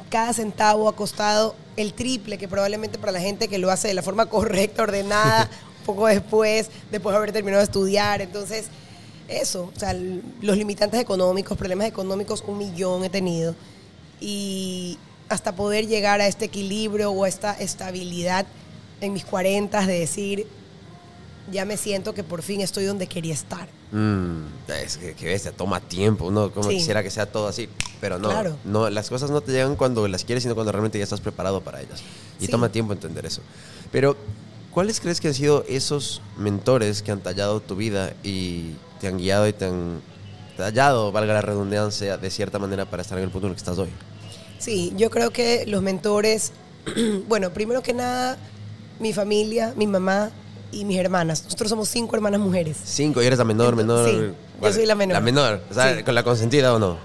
cada 0.09 0.33
centavo 0.33 0.89
ha 0.89 0.95
costado 0.95 1.55
el 1.77 1.93
triple 1.93 2.37
que 2.37 2.47
probablemente 2.47 2.97
para 2.97 3.11
la 3.11 3.19
gente 3.19 3.47
que 3.47 3.57
lo 3.57 3.69
hace 3.69 3.87
de 3.87 3.93
la 3.93 4.01
forma 4.01 4.25
correcta, 4.25 4.83
ordenada, 4.83 5.49
un 5.79 5.85
poco 5.85 6.07
después, 6.07 6.69
después 6.91 7.13
de 7.13 7.17
haber 7.17 7.31
terminado 7.31 7.59
de 7.59 7.65
estudiar. 7.65 8.21
Entonces, 8.21 8.65
eso, 9.27 9.71
o 9.75 9.79
sea, 9.79 9.93
los 9.93 10.57
limitantes 10.57 10.99
económicos, 10.99 11.57
problemas 11.57 11.87
económicos, 11.87 12.43
un 12.47 12.57
millón 12.57 13.03
he 13.03 13.09
tenido. 13.09 13.55
Y 14.19 14.97
hasta 15.29 15.55
poder 15.55 15.87
llegar 15.87 16.21
a 16.21 16.27
este 16.27 16.45
equilibrio 16.45 17.11
o 17.11 17.23
a 17.23 17.27
esta 17.29 17.53
estabilidad 17.53 18.45
en 19.01 19.13
mis 19.13 19.23
40 19.25 19.85
de 19.85 19.99
decir, 19.99 20.47
ya 21.51 21.65
me 21.65 21.77
siento 21.77 22.13
que 22.13 22.23
por 22.23 22.41
fin 22.41 22.61
estoy 22.61 22.85
donde 22.85 23.07
quería 23.07 23.33
estar. 23.33 23.67
Mm, 23.91 24.43
es 24.85 24.97
que, 24.97 25.13
que 25.13 25.25
bestia, 25.25 25.51
toma 25.51 25.79
tiempo. 25.79 26.25
Uno 26.25 26.51
como 26.51 26.69
Sí. 26.69 26.77
quisiera 26.77 27.01
que 27.01 27.09
sea 27.09 27.25
todo 27.25 27.47
así, 27.47 27.69
pero 28.01 28.19
no, 28.19 28.29
Claro. 28.29 28.57
no. 28.65 28.89
Las 28.89 29.09
cosas 29.09 29.31
no 29.31 29.41
te 29.41 29.51
llegan 29.51 29.75
cuando 29.75 30.07
las 30.07 30.23
quieres, 30.25 30.43
sino 30.43 30.53
cuando 30.55 30.71
realmente 30.71 30.97
ya 30.97 31.03
estás 31.03 31.21
preparado 31.21 31.61
para 31.61 31.81
ellas. 31.81 32.01
Y 32.39 32.45
Sí. 32.45 32.51
toma 32.51 32.69
tiempo 32.71 32.93
entender 32.93 33.25
eso. 33.25 33.41
Pero, 33.91 34.15
¿cuáles 34.71 34.99
crees 34.99 35.19
que 35.21 35.29
han 35.29 35.33
sido 35.33 35.63
esos 35.67 36.21
mentores 36.37 37.01
que 37.01 37.11
han 37.11 37.21
tallado 37.21 37.61
tu 37.61 37.75
vida 37.75 38.13
y 38.23 38.73
te 39.01 39.07
han 39.07 39.17
guiado 39.17 39.47
y 39.47 39.53
te 39.53 39.65
han 39.65 40.01
tallado, 40.57 41.11
valga 41.11 41.33
la 41.33 41.41
redundancia, 41.41 42.17
de 42.17 42.29
cierta 42.29 42.59
manera 42.59 42.85
para 42.85 43.01
estar 43.01 43.17
en 43.17 43.23
el 43.23 43.29
punto 43.31 43.47
en 43.47 43.51
el 43.51 43.55
que 43.55 43.59
estás 43.61 43.77
hoy? 43.79 43.89
Sí, 44.59 44.93
yo 44.95 45.09
creo 45.09 45.31
que 45.31 45.65
los 45.65 45.81
mentores, 45.81 46.51
bueno, 47.27 47.51
primero 47.51 47.81
que 47.81 47.93
nada, 47.93 48.37
mi 48.99 49.13
familia, 49.13 49.73
mi 49.75 49.87
mamá 49.87 50.31
y 50.71 50.85
mis 50.85 50.97
hermanas. 50.99 51.43
Nosotros 51.45 51.69
somos 51.69 51.89
cinco 51.89 52.15
hermanas 52.15 52.39
mujeres. 52.39 52.77
Cinco, 52.83 53.21
y 53.23 53.25
eres 53.25 53.39
la 53.39 53.45
menor, 53.45 53.75
menor. 53.75 54.07
Sí, 54.09 54.19
yo 54.61 54.73
soy 54.73 54.85
la 54.85 54.95
menor. 54.95 55.13
La 55.15 55.21
menor, 55.21 55.63
o 55.69 55.73
sea, 55.73 55.97
Sí. 55.97 56.03
con 56.03 56.13
la 56.13 56.23
consentida 56.23 56.73
o 56.73 56.79
no. 56.79 56.97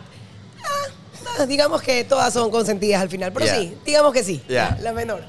Ah, 1.39 1.47
digamos 1.47 1.81
que 1.83 2.05
todas 2.05 2.33
son 2.33 2.51
consentidas 2.51 3.01
al 3.03 3.09
final, 3.09 3.33
pero 3.33 3.47
sí, 3.47 3.75
digamos 3.85 4.13
que 4.13 4.23
sí, 4.23 4.43
la 4.49 4.93
menor. 4.93 5.23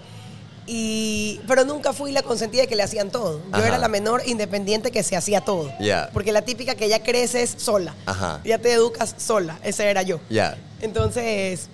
Y, 0.67 1.41
pero 1.47 1.63
nunca 1.63 1.93
fui 1.93 2.11
la 2.11 2.23
consentida 2.23 2.63
de 2.63 2.67
que 2.67 2.75
le 2.75 2.81
hacían 2.81 3.11
todo. 3.11 3.39
Yo 3.51 3.57
Ajá. 3.57 3.67
era 3.67 3.77
la 3.77 3.87
menor 3.87 4.23
independiente 4.25 4.89
que 4.89 5.03
se 5.03 5.15
hacía 5.15 5.41
todo. 5.41 5.71
Ya. 5.79 6.09
Porque 6.11 6.31
la 6.31 6.41
típica 6.41 6.73
que 6.73 6.89
ya 6.89 7.03
creces 7.03 7.53
sola. 7.57 7.93
Ajá. 8.07 8.41
Ya 8.43 8.57
te 8.57 8.73
educas 8.73 9.13
sola. 9.19 9.59
Esa 9.63 9.85
era 9.85 10.01
yo. 10.01 10.19
Ya. 10.27 10.57
Entonces, 10.81 11.69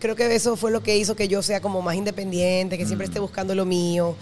creo 0.00 0.14
que 0.16 0.34
eso 0.34 0.56
fue 0.56 0.70
lo 0.70 0.82
que 0.82 0.96
hizo 0.96 1.14
que 1.16 1.28
yo 1.28 1.42
sea 1.42 1.60
como 1.60 1.82
más 1.82 1.94
independiente, 1.96 2.78
que 2.78 2.86
siempre 2.86 3.06
Mm. 3.06 3.10
esté 3.10 3.20
buscando 3.20 3.54
lo 3.54 3.64
mío. 3.64 4.14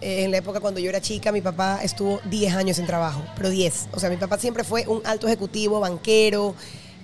Eh, 0.00 0.24
en 0.24 0.30
la 0.32 0.38
época 0.38 0.58
cuando 0.60 0.80
yo 0.80 0.88
era 0.88 1.00
chica, 1.00 1.30
mi 1.32 1.40
papá 1.40 1.80
estuvo 1.82 2.20
10 2.24 2.54
años 2.54 2.78
en 2.78 2.86
trabajo, 2.86 3.22
pero 3.36 3.50
10. 3.50 3.88
O 3.92 4.00
sea, 4.00 4.10
mi 4.10 4.16
papá 4.16 4.36
siempre 4.38 4.64
fue 4.64 4.86
un 4.88 5.00
alto 5.06 5.26
ejecutivo, 5.28 5.78
banquero, 5.80 6.54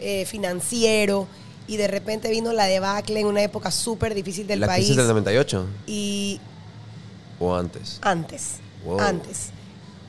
eh, 0.01 0.25
financiero, 0.27 1.27
y 1.69 1.77
de 1.77 1.87
repente 1.87 2.31
vino 2.31 2.53
la 2.53 2.65
debacle 2.65 3.21
en 3.21 3.27
una 3.27 3.43
época 3.43 3.71
súper 3.71 4.15
difícil 4.15 4.47
del 4.47 4.61
¿La 4.61 4.67
país. 4.67 4.87
crisis 4.87 4.97
del 4.97 5.07
98 5.07 5.67
Y 5.87 6.41
o 7.39 7.55
antes? 7.55 7.99
antes, 8.03 8.57
Wow. 8.85 9.01
antes. 9.01 9.51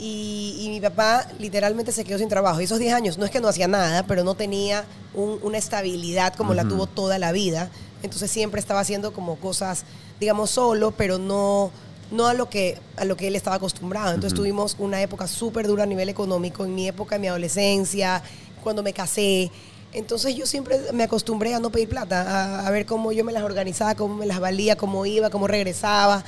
Y, 0.01 0.55
y 0.61 0.69
mi 0.69 0.79
papá 0.79 1.27
literalmente 1.39 1.91
se 1.91 2.05
quedó 2.05 2.17
sin 2.17 2.29
trabajo. 2.29 2.61
Y 2.61 2.63
esos 2.63 2.79
10 2.79 2.93
años 2.93 3.17
no 3.17 3.25
es 3.25 3.31
que 3.31 3.41
no 3.41 3.49
hacía 3.49 3.67
nada, 3.67 4.03
pero 4.07 4.23
no 4.23 4.33
tenía 4.33 4.85
un- 5.13 5.39
una 5.43 5.57
estabilidad 5.57 6.33
como 6.35 6.53
la 6.53 6.63
tuvo 6.65 6.87
toda 6.87 7.19
la 7.19 7.33
vida. 7.33 7.69
Entonces 8.03 8.31
siempre 8.31 8.59
estaba 8.59 8.79
haciendo 8.79 9.13
como 9.13 9.35
cosas, 9.37 9.83
digamos, 10.19 10.51
solo, 10.51 10.91
pero 10.91 11.17
no, 11.17 11.71
no 12.11 12.27
a, 12.27 12.33
lo 12.33 12.49
que, 12.49 12.77
a 12.97 13.05
lo 13.05 13.17
que 13.17 13.27
él 13.27 13.35
estaba 13.35 13.57
acostumbrado. 13.57 14.13
Entonces 14.13 14.37
tuvimos 14.37 14.75
una 14.79 15.01
época 15.01 15.27
súper 15.27 15.67
dura 15.67 15.83
a 15.83 15.87
nivel 15.87 16.09
económico, 16.09 16.65
en 16.65 16.75
mi 16.75 16.87
época, 16.87 17.15
en 17.15 17.21
mi 17.21 17.27
adolescencia, 17.27 18.23
cuando 18.63 18.83
me 18.83 18.93
casé. 18.93 19.51
Entonces 19.91 20.35
yo 20.35 20.45
siempre 20.45 20.79
me 20.93 21.03
acostumbré 21.03 21.53
a 21.55 21.59
no 21.59 21.71
pedir 21.71 21.89
plata, 21.89 22.21
a, 22.21 22.67
a 22.67 22.71
ver 22.71 22.85
cómo 22.85 23.11
yo 23.11 23.23
me 23.25 23.33
las 23.33 23.43
organizaba, 23.43 23.95
cómo 23.95 24.15
me 24.15 24.25
las 24.25 24.39
valía, 24.39 24.75
cómo 24.75 25.05
iba, 25.05 25.29
cómo 25.29 25.47
regresaba. 25.47 26.23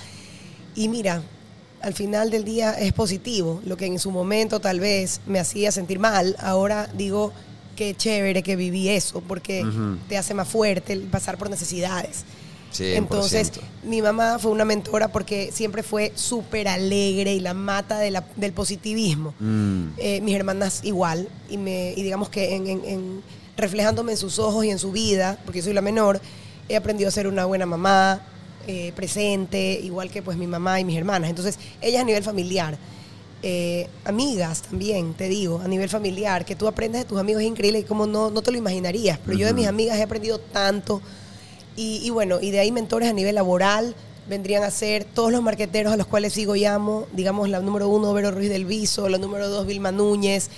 Y 0.75 0.87
mira, 0.87 1.21
al 1.81 1.93
final 1.93 2.29
del 2.29 2.43
día 2.43 2.73
es 2.73 2.93
positivo. 2.93 3.61
Lo 3.65 3.77
que 3.77 3.85
en 3.85 3.99
su 3.99 4.11
momento 4.11 4.59
tal 4.59 4.79
vez 4.79 5.21
me 5.25 5.39
hacía 5.39 5.71
sentir 5.71 5.99
mal, 5.99 6.35
ahora 6.39 6.89
digo 6.93 7.33
qué 7.75 7.95
chévere 7.95 8.43
que 8.43 8.55
viví 8.55 8.89
eso, 8.89 9.21
porque 9.27 9.65
te 10.09 10.17
hace 10.17 10.33
más 10.33 10.47
fuerte 10.47 10.93
el 10.93 11.01
pasar 11.03 11.37
por 11.37 11.49
necesidades. 11.49 12.23
100%. 12.73 12.95
Entonces, 12.97 13.51
mi 13.83 14.01
mamá 14.01 14.39
fue 14.39 14.49
una 14.51 14.63
mentora 14.63 15.09
porque 15.09 15.51
siempre 15.51 15.83
fue 15.83 16.13
súper 16.15 16.69
alegre 16.69 17.33
y 17.33 17.41
la 17.41 17.53
mata 17.53 17.99
de 17.99 18.11
la- 18.11 18.25
del 18.37 18.53
positivismo. 18.53 19.33
Mm. 19.41 19.83
Eh, 19.97 20.21
mis 20.21 20.35
hermanas 20.35 20.79
igual, 20.83 21.27
y, 21.49 21.57
me, 21.57 21.91
y 21.97 22.01
digamos 22.03 22.29
que 22.29 22.55
en, 22.55 22.67
en- 22.67 22.85
en- 22.85 23.21
reflejándome 23.57 24.13
en 24.13 24.17
sus 24.17 24.39
ojos 24.39 24.63
y 24.63 24.69
en 24.69 24.79
su 24.79 24.91
vida, 24.93 25.37
porque 25.43 25.59
yo 25.59 25.65
soy 25.65 25.73
la 25.73 25.81
menor, 25.81 26.21
he 26.69 26.77
aprendido 26.77 27.09
a 27.09 27.11
ser 27.11 27.27
una 27.27 27.43
buena 27.45 27.65
mamá, 27.65 28.21
eh, 28.67 28.93
presente, 28.95 29.79
igual 29.83 30.09
que 30.09 30.21
pues 30.21 30.37
mi 30.37 30.47
mamá 30.47 30.79
y 30.79 30.85
mis 30.85 30.97
hermanas. 30.97 31.29
Entonces, 31.29 31.59
ellas 31.81 32.01
a 32.01 32.05
nivel 32.05 32.23
familiar, 32.23 32.77
eh, 33.43 33.87
amigas 34.05 34.61
también, 34.61 35.13
te 35.13 35.27
digo, 35.27 35.61
a 35.63 35.67
nivel 35.67 35.89
familiar, 35.89 36.45
que 36.45 36.55
tú 36.55 36.67
aprendes 36.67 37.01
de 37.01 37.07
tus 37.07 37.19
amigos 37.19 37.41
es 37.41 37.47
increíble 37.47 37.79
y 37.79 37.83
como 37.83 38.05
no, 38.05 38.29
no 38.29 38.41
te 38.41 38.51
lo 38.51 38.57
imaginarías, 38.57 39.19
pero 39.25 39.37
yo 39.37 39.47
de 39.47 39.53
mis 39.53 39.67
amigas 39.67 39.97
he 39.97 40.03
aprendido 40.03 40.39
tanto. 40.39 41.01
Y, 41.75 42.01
y 42.03 42.09
bueno, 42.09 42.39
y 42.41 42.51
de 42.51 42.59
ahí 42.59 42.71
mentores 42.71 43.09
a 43.09 43.13
nivel 43.13 43.35
laboral 43.35 43.95
vendrían 44.27 44.63
a 44.63 44.71
ser 44.71 45.03
todos 45.05 45.31
los 45.31 45.41
marqueteros 45.41 45.91
a 45.91 45.97
los 45.97 46.07
cuales 46.07 46.33
sigo 46.33 46.55
y 46.55 46.65
amo, 46.65 47.07
digamos 47.13 47.49
la 47.49 47.59
número 47.59 47.89
uno, 47.89 48.13
Vero 48.13 48.31
Ruiz 48.31 48.49
del 48.49 48.65
Viso, 48.65 49.09
la 49.09 49.17
número 49.17 49.49
dos, 49.49 49.65
Vilma 49.65 49.91
Núñez. 49.91 50.49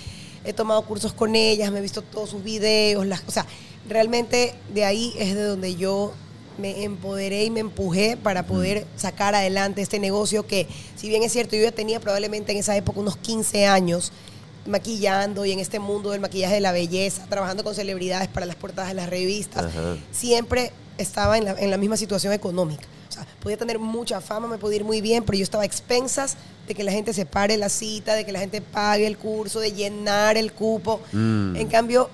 He 0.44 0.52
tomado 0.52 0.82
cursos 0.82 1.14
con 1.14 1.34
ellas, 1.34 1.72
me 1.72 1.78
he 1.78 1.82
visto 1.82 2.02
todos 2.02 2.30
sus 2.30 2.44
videos, 2.44 3.06
las, 3.06 3.22
o 3.26 3.30
sea, 3.30 3.46
realmente 3.88 4.54
de 4.74 4.84
ahí 4.84 5.14
es 5.18 5.34
de 5.34 5.42
donde 5.42 5.74
yo 5.74 6.12
me 6.58 6.84
empoderé 6.84 7.44
y 7.44 7.50
me 7.50 7.60
empujé 7.60 8.16
para 8.16 8.46
poder 8.46 8.86
sacar 8.96 9.34
adelante 9.34 9.82
este 9.82 9.98
negocio 9.98 10.46
que, 10.46 10.68
si 10.96 11.08
bien 11.08 11.22
es 11.22 11.32
cierto, 11.32 11.56
yo 11.56 11.62
ya 11.62 11.72
tenía 11.72 12.00
probablemente 12.00 12.52
en 12.52 12.58
esa 12.58 12.76
época 12.76 13.00
unos 13.00 13.16
15 13.16 13.66
años 13.66 14.12
maquillando 14.66 15.44
y 15.44 15.52
en 15.52 15.60
este 15.60 15.78
mundo 15.78 16.10
del 16.10 16.20
maquillaje 16.20 16.54
de 16.54 16.60
la 16.60 16.72
belleza, 16.72 17.26
trabajando 17.28 17.64
con 17.64 17.74
celebridades 17.74 18.28
para 18.28 18.46
las 18.46 18.56
portadas 18.56 18.90
de 18.90 18.94
las 18.94 19.08
revistas, 19.08 19.64
Ajá. 19.66 19.96
siempre 20.10 20.72
estaba 20.96 21.36
en 21.36 21.44
la, 21.44 21.52
en 21.52 21.70
la 21.70 21.76
misma 21.76 21.96
situación 21.96 22.32
económica. 22.32 22.84
O 23.08 23.12
sea, 23.12 23.26
podía 23.40 23.56
tener 23.56 23.78
mucha 23.78 24.20
fama, 24.20 24.48
me 24.48 24.58
podía 24.58 24.76
ir 24.76 24.84
muy 24.84 25.00
bien, 25.00 25.22
pero 25.24 25.36
yo 25.36 25.44
estaba 25.44 25.62
a 25.62 25.66
expensas 25.66 26.36
de 26.66 26.74
que 26.74 26.82
la 26.82 26.92
gente 26.92 27.12
se 27.12 27.26
pare 27.26 27.56
la 27.56 27.68
cita, 27.68 28.14
de 28.14 28.24
que 28.24 28.32
la 28.32 28.40
gente 28.40 28.60
pague 28.60 29.06
el 29.06 29.18
curso, 29.18 29.60
de 29.60 29.72
llenar 29.72 30.36
el 30.36 30.52
cupo. 30.52 31.00
Mm. 31.12 31.56
En 31.56 31.68
cambio, 31.68 32.08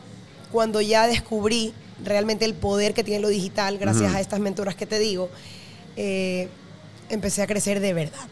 cuando 0.51 0.81
ya 0.81 1.07
descubrí 1.07 1.73
realmente 2.05 2.45
el 2.45 2.55
poder 2.55 2.95
que 2.95 3.05
tiene 3.05 3.21
lo 3.21 3.29
digital, 3.29 3.79
gracias 3.79 4.15
a 4.15 4.21
estas 4.21 4.41
mentoras 4.41 4.75
que 4.75 4.87
te 4.87 4.99
digo, 4.99 5.29
eh, 5.97 6.49
empecé 7.09 7.43
a 7.43 7.47
crecer 7.47 7.81
de 7.81 7.93
verdad. 7.93 8.29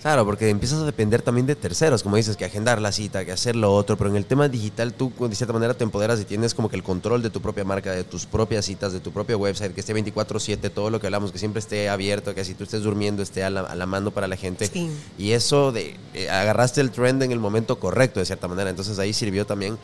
Claro, 0.00 0.24
porque 0.24 0.48
empiezas 0.48 0.80
a 0.80 0.84
depender 0.84 1.22
también 1.22 1.46
de 1.46 1.56
terceros, 1.56 2.04
como 2.04 2.14
dices, 2.14 2.36
que 2.36 2.44
agendar 2.44 2.80
la 2.80 2.92
cita, 2.92 3.24
que 3.24 3.32
hacer 3.32 3.56
lo 3.56 3.74
otro, 3.74 3.96
pero 3.96 4.10
en 4.10 4.16
el 4.16 4.26
tema 4.26 4.48
digital 4.48 4.94
tú 4.94 5.12
de 5.18 5.34
cierta 5.34 5.52
manera 5.52 5.74
te 5.74 5.82
empoderas 5.82 6.20
y 6.20 6.24
tienes 6.24 6.54
como 6.54 6.68
que 6.68 6.76
el 6.76 6.84
control 6.84 7.20
de 7.20 7.30
tu 7.30 7.40
propia 7.40 7.64
marca, 7.64 7.90
de 7.90 8.04
tus 8.04 8.24
propias 8.24 8.64
citas, 8.64 8.92
de 8.92 9.00
tu 9.00 9.10
propio 9.10 9.38
website, 9.38 9.74
que 9.74 9.80
esté 9.80 9.94
24/7, 9.94 10.70
todo 10.70 10.90
lo 10.90 11.00
que 11.00 11.08
hablamos, 11.08 11.32
que 11.32 11.38
siempre 11.40 11.58
esté 11.58 11.88
abierto, 11.88 12.32
que 12.32 12.44
si 12.44 12.54
tú 12.54 12.62
estés 12.62 12.82
durmiendo 12.82 13.24
esté 13.24 13.42
a 13.42 13.50
la, 13.50 13.62
a 13.62 13.74
la 13.74 13.86
mano 13.86 14.12
para 14.12 14.28
la 14.28 14.36
gente. 14.36 14.68
Sí. 14.68 14.88
Y 15.18 15.32
eso 15.32 15.72
de 15.72 15.96
eh, 16.14 16.30
agarraste 16.30 16.80
el 16.80 16.92
trend 16.92 17.24
en 17.24 17.32
el 17.32 17.40
momento 17.40 17.80
correcto, 17.80 18.20
de 18.20 18.26
cierta 18.26 18.46
manera. 18.46 18.70
Entonces 18.70 19.00
ahí 19.00 19.12
sirvió 19.12 19.46
también 19.46 19.78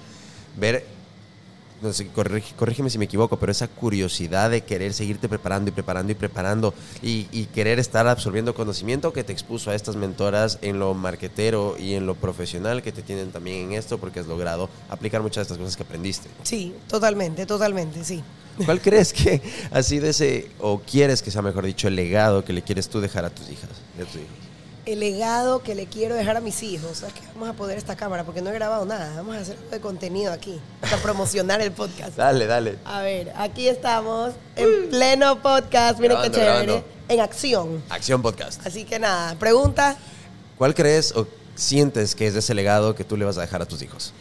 ver 0.57 0.87
no 1.83 1.93
sé, 1.93 2.09
corrígeme 2.09 2.91
si 2.91 2.99
me 2.99 3.05
equivoco, 3.05 3.39
pero 3.39 3.53
esa 3.53 3.69
curiosidad 3.69 4.51
de 4.51 4.63
querer 4.63 4.95
seguirte 4.95 5.29
preparando 5.29 5.69
y 5.69 5.73
preparando 5.73 6.13
y 6.13 6.15
preparando 6.15 6.75
y, 7.03 7.27
y 7.33 7.47
querer 7.47 7.79
estar 7.79 8.07
absorbiendo 8.07 8.55
conocimiento 8.55 9.13
que 9.13 9.25
te 9.25 9.33
expuso 9.33 9.71
a 9.71 9.75
estas 9.75 9.97
mentoras 9.97 10.59
en 10.63 10.79
lo 10.79 10.95
marquetero 10.95 11.77
y 11.79 11.95
en 11.95 12.07
lo 12.07 12.15
profesional 12.15 12.83
que 12.83 12.93
te 12.93 13.03
tienen 13.03 13.33
también 13.33 13.71
en 13.71 13.73
esto 13.79 13.99
porque 13.99 14.21
has 14.21 14.27
logrado 14.27 14.69
aplicar 14.89 15.23
muchas 15.23 15.37
de 15.37 15.43
estas 15.43 15.59
cosas 15.59 15.77
que 15.77 15.83
aprendiste. 15.83 16.29
Sí, 16.43 16.75
totalmente, 16.89 17.47
totalmente, 17.47 18.05
sí. 18.05 18.23
¿Cuál 18.65 18.81
crees 18.81 19.13
que 19.13 19.43
ha 19.73 19.83
sido 19.83 20.07
ese, 20.07 20.51
o 20.61 20.81
quieres 20.81 21.23
que 21.23 21.31
sea 21.31 21.43
mejor 21.43 21.67
dicho, 21.67 21.89
el 21.89 21.97
legado 21.97 22.45
que 22.45 22.53
le 22.53 22.63
quieres 22.63 22.89
tú 22.89 23.01
dejar 23.01 23.25
a 23.25 23.31
tus 23.31 23.51
hijas? 23.51 23.71
de 23.99 24.05
tus 24.05 24.17
hijos? 24.17 24.44
El 24.87 25.01
legado 25.01 25.63
que 25.63 25.75
le 25.75 25.87
quiero 25.87 26.15
dejar 26.15 26.37
a 26.37 26.41
mis 26.41 26.63
hijos. 26.63 26.99
¿Sabes 26.99 27.15
qué? 27.15 27.23
Vamos 27.35 27.49
a 27.49 27.53
poner 27.55 27.79
esta 27.79 27.97
cámara 27.97 28.25
porque 28.25 28.43
no 28.43 28.51
he 28.51 28.55
grabado 28.55 28.85
nada. 28.85 29.15
Vamos 29.17 29.37
a 29.37 29.41
hacer 29.41 29.57
algo 29.57 29.71
de 29.71 29.81
contenido 29.81 30.33
aquí 30.33 30.61
para 30.81 30.97
promocionar 30.99 31.61
el 31.61 31.73
podcast. 31.73 32.17
Dale, 32.17 32.47
dale. 32.47 32.79
A 32.85 33.03
ver, 33.03 33.33
aquí 33.37 33.69
estamos 33.69 34.35
en 34.57 34.91
pleno 34.91 35.41
podcast. 35.41 35.99
Miren 36.01 36.19
qué 36.23 36.31
chévere. 36.31 36.45
grabando. 36.45 36.85
En 37.09 37.21
acción. 37.21 37.83
Acción 37.91 38.23
Podcast. 38.23 38.67
Así 38.67 38.85
que 38.85 38.99
nada, 38.99 39.35
pregunta. 39.39 39.97
¿Cuál 40.57 40.75
crees 40.75 41.13
o 41.13 41.27
sientes 41.55 42.15
que 42.15 42.27
es 42.27 42.35
ese 42.35 42.55
legado 42.55 42.95
que 42.95 43.05
tú 43.05 43.17
le 43.19 43.27
vas 43.27 43.37
a 43.37 43.43
dejar 43.43 43.61
a 43.61 43.67
tus 43.67 43.83
hijos? 43.83 44.15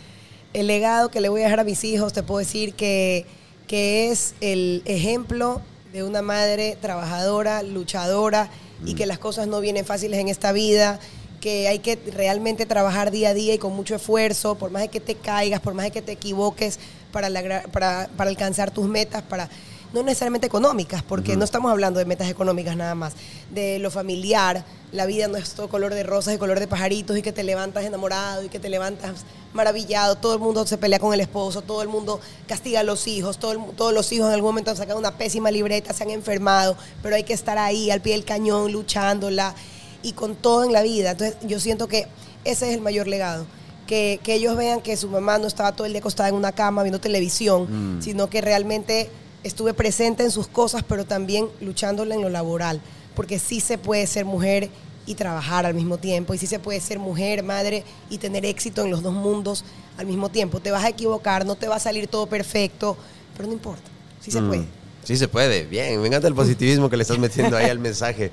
El 0.54 0.67
legado 0.67 1.10
que 1.10 1.21
le 1.21 1.30
voy 1.30 1.41
a 1.41 1.45
dejar 1.45 1.62
a 1.62 1.63
mis 1.63 1.84
hijos, 1.86 2.12
te 2.12 2.23
puedo 2.23 2.39
decir 2.39 2.73
que, 2.73 3.26
que 3.67 4.12
es 4.12 4.36
el 4.41 4.82
ejemplo 4.86 5.62
de 5.93 6.04
una 6.04 6.21
madre 6.21 6.78
trabajadora, 6.82 7.63
luchadora, 7.63 8.49
y 8.86 8.95
que 8.95 9.05
las 9.05 9.19
cosas 9.19 9.47
no 9.47 9.59
vienen 9.62 9.86
fáciles 9.86 10.19
en 10.19 10.27
esta 10.29 10.51
vida, 10.51 10.99
que 11.39 11.67
hay 11.67 11.79
que 11.79 11.97
realmente 12.13 12.65
trabajar 12.65 13.12
día 13.12 13.29
a 13.29 13.33
día 13.33 13.53
y 13.53 13.57
con 13.57 13.73
mucho 13.75 13.95
esfuerzo, 13.95 14.55
por 14.55 14.71
más 14.71 14.81
de 14.83 14.88
que 14.88 14.99
te 14.99 15.15
caigas, 15.15 15.59
por 15.59 15.73
más 15.73 15.86
de 15.86 15.91
que 15.91 16.01
te 16.01 16.13
equivoques 16.13 16.79
para, 17.12 17.29
lagra- 17.29 17.63
para, 17.71 18.09
para 18.15 18.29
alcanzar 18.29 18.71
tus 18.71 18.88
metas, 18.88 19.21
para 19.23 19.49
no 19.93 20.03
necesariamente 20.03 20.47
económicas, 20.47 21.03
porque 21.03 21.36
no 21.38 21.43
estamos 21.45 21.71
hablando 21.71 21.99
de 21.99 22.05
metas 22.05 22.29
económicas 22.29 22.75
nada 22.75 22.95
más, 22.95 23.13
de 23.51 23.77
lo 23.79 23.91
familiar, 23.91 24.65
la 24.93 25.08
vida 25.08 25.27
no 25.27 25.38
es 25.38 25.56
todo 25.56 25.67
color 25.69 25.93
de 25.93 26.03
rosas 26.03 26.36
y 26.36 26.38
color 26.38 26.60
de 26.60 26.67
pajaritos 26.67 27.17
y 27.17 27.23
que 27.23 27.32
te 27.32 27.43
levantas 27.43 27.84
enamorado 27.84 28.43
y 28.43 28.49
que 28.49 28.60
te 28.60 28.69
levantas 28.69 29.25
maravillado, 29.51 30.15
todo 30.15 30.36
el 30.36 30.39
mundo 30.39 30.65
se 30.67 30.77
pelea 30.77 30.99
con 30.99 31.13
el 31.13 31.19
esposo, 31.19 31.63
todo 31.63 31.82
el 31.82 31.88
mundo 31.88 32.19
castiga 32.47 32.82
a 32.82 32.84
los 32.84 33.08
hijos, 33.08 33.39
todo 33.39 33.51
el 33.51 33.60
todos 33.75 33.91
los 33.91 34.12
hijos 34.12 34.27
en 34.27 34.34
algún 34.34 34.49
momento 34.49 34.71
han 34.71 34.77
sacado 34.77 34.99
una 34.99 35.17
pésima 35.17 35.49
libreta, 35.49 35.93
se 35.93 36.03
han 36.03 36.12
enfermado, 36.12 36.77
pero 37.01 37.15
hay 37.15 37.23
que 37.23 37.34
estar 37.34 37.58
ahí 37.58 37.89
al 37.89 38.01
pie 38.01 38.13
del 38.13 38.23
cañón 38.23 38.71
luchándola 38.71 39.56
y 40.03 40.13
con 40.13 40.36
todo 40.36 40.63
en 40.63 40.71
la 40.71 40.84
vida. 40.84 41.12
Entonces 41.12 41.38
yo 41.41 41.60
siento 41.60 41.88
que 41.88 42.08
ese 42.45 42.69
es 42.69 42.75
el 42.75 42.82
mayor 42.82 43.08
legado. 43.08 43.47
Que, 43.88 44.19
que 44.23 44.36
ellos 44.36 44.56
vean 44.56 44.79
que 44.79 44.95
su 44.95 45.10
mamá 45.10 45.39
no 45.39 45.47
estaba 45.47 45.73
todo 45.73 45.86
el 45.86 45.93
día 45.93 45.99
acostada 45.99 46.29
en 46.29 46.36
una 46.36 46.53
cama 46.53 46.84
viendo 46.84 47.01
televisión, 47.01 47.99
sino 48.01 48.29
que 48.29 48.39
realmente 48.39 49.10
estuve 49.43 49.73
presente 49.73 50.23
en 50.23 50.32
sus 50.32 50.47
cosas, 50.47 50.84
pero 50.88 51.06
también 51.06 51.49
luchándola 51.60 52.15
en 52.15 52.21
lo 52.21 52.29
laboral. 52.29 52.79
Porque 53.15 53.39
sí 53.39 53.60
se 53.60 53.78
puede 53.78 54.08
ser 54.08 54.26
mujer 54.26 54.69
y 55.06 55.15
trabajar 55.15 55.65
al 55.65 55.73
mismo 55.73 55.97
tiempo, 55.97 56.34
y 56.34 56.38
sí 56.38 56.47
se 56.47 56.60
puede 56.60 56.80
ser 56.80 56.97
mujer, 56.99 57.43
madre 57.43 57.84
y 58.10 58.17
tener 58.17 58.45
éxito 58.45 58.84
en 58.84 58.91
los 58.91 59.04
dos 59.04 59.13
mundos 59.13 59.65
al 59.97 60.06
mismo 60.06 60.30
tiempo. 60.30 60.60
Te 60.62 60.71
vas 60.71 60.84
a 60.86 60.89
equivocar, 60.89 61.45
no 61.45 61.56
te 61.56 61.67
va 61.67 61.76
a 61.76 61.80
salir 61.80 62.08
todo 62.08 62.26
perfecto, 62.28 62.97
pero 63.36 63.47
no 63.47 63.54
importa, 63.54 63.84
sí 64.21 64.32
se 64.32 64.39
Mm. 64.41 64.47
puede. 64.47 64.65
Sí 65.04 65.17
se 65.17 65.28
puede, 65.28 65.65
bien, 65.65 65.99
me 66.02 66.08
encanta 66.08 66.30
el 66.30 66.34
positivismo 66.34 66.89
que 66.89 66.95
le 66.95 67.02
estás 67.04 67.19
metiendo 67.19 67.58
ahí 67.58 67.69
al 67.69 67.80
mensaje. 67.80 68.32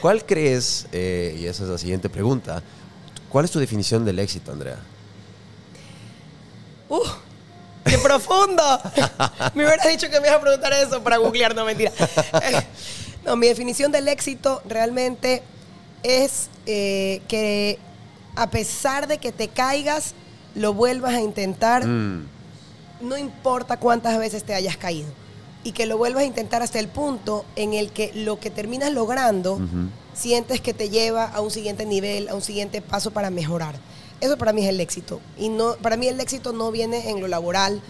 ¿Cuál 0.00 0.24
crees, 0.24 0.86
eh, 0.92 1.36
y 1.40 1.46
esa 1.46 1.64
es 1.64 1.68
la 1.68 1.78
siguiente 1.78 2.08
pregunta, 2.08 2.62
cuál 3.28 3.44
es 3.44 3.50
tu 3.50 3.58
definición 3.58 4.04
del 4.04 4.20
éxito, 4.20 4.52
Andrea? 4.52 4.78
¡Uh! 6.88 7.00
¡Qué 7.84 7.98
profundo! 7.98 8.62
me 9.54 9.64
hubieras 9.66 9.88
dicho 9.88 10.08
que 10.08 10.20
me 10.20 10.28
ibas 10.28 10.38
a 10.38 10.40
preguntar 10.40 10.72
eso 10.74 11.02
para 11.02 11.16
googlear, 11.16 11.52
no 11.56 11.64
mentira. 11.64 11.90
No, 13.24 13.36
mi 13.36 13.46
definición 13.46 13.90
del 13.92 14.08
éxito 14.08 14.62
realmente 14.68 15.42
es 16.02 16.48
eh, 16.66 17.22
que 17.28 17.78
a 18.36 18.50
pesar 18.50 19.06
de 19.06 19.18
que 19.18 19.32
te 19.32 19.48
caigas, 19.48 20.14
lo 20.54 20.74
vuelvas 20.74 21.14
a 21.14 21.20
intentar, 21.20 21.86
Mm, 21.86 22.26
no 23.00 23.18
importa 23.18 23.78
cuántas 23.78 24.18
veces 24.18 24.44
te 24.44 24.54
hayas 24.54 24.76
caído. 24.76 25.08
Y 25.62 25.72
que 25.72 25.86
lo 25.86 25.96
vuelvas 25.96 26.22
a 26.22 26.26
intentar 26.26 26.62
hasta 26.62 26.78
el 26.78 26.88
punto 26.88 27.44
en 27.56 27.72
el 27.72 27.90
que 27.90 28.12
lo 28.14 28.38
que 28.38 28.50
terminas 28.50 28.92
logrando, 28.92 29.58
sientes 30.12 30.60
que 30.60 30.74
te 30.74 30.90
lleva 30.90 31.24
a 31.24 31.40
un 31.40 31.50
siguiente 31.50 31.86
nivel, 31.86 32.28
a 32.28 32.34
un 32.34 32.42
siguiente 32.42 32.82
paso 32.82 33.10
para 33.12 33.30
mejorar. 33.30 33.74
Eso 34.20 34.36
para 34.36 34.52
mí 34.52 34.62
es 34.62 34.68
el 34.68 34.80
éxito. 34.80 35.20
Y 35.38 35.48
no, 35.48 35.74
para 35.76 35.96
mí 35.96 36.06
el 36.06 36.20
éxito 36.20 36.52
no 36.52 36.70
viene 36.70 37.10
en 37.10 37.20
lo 37.20 37.28
laboral. 37.28 37.80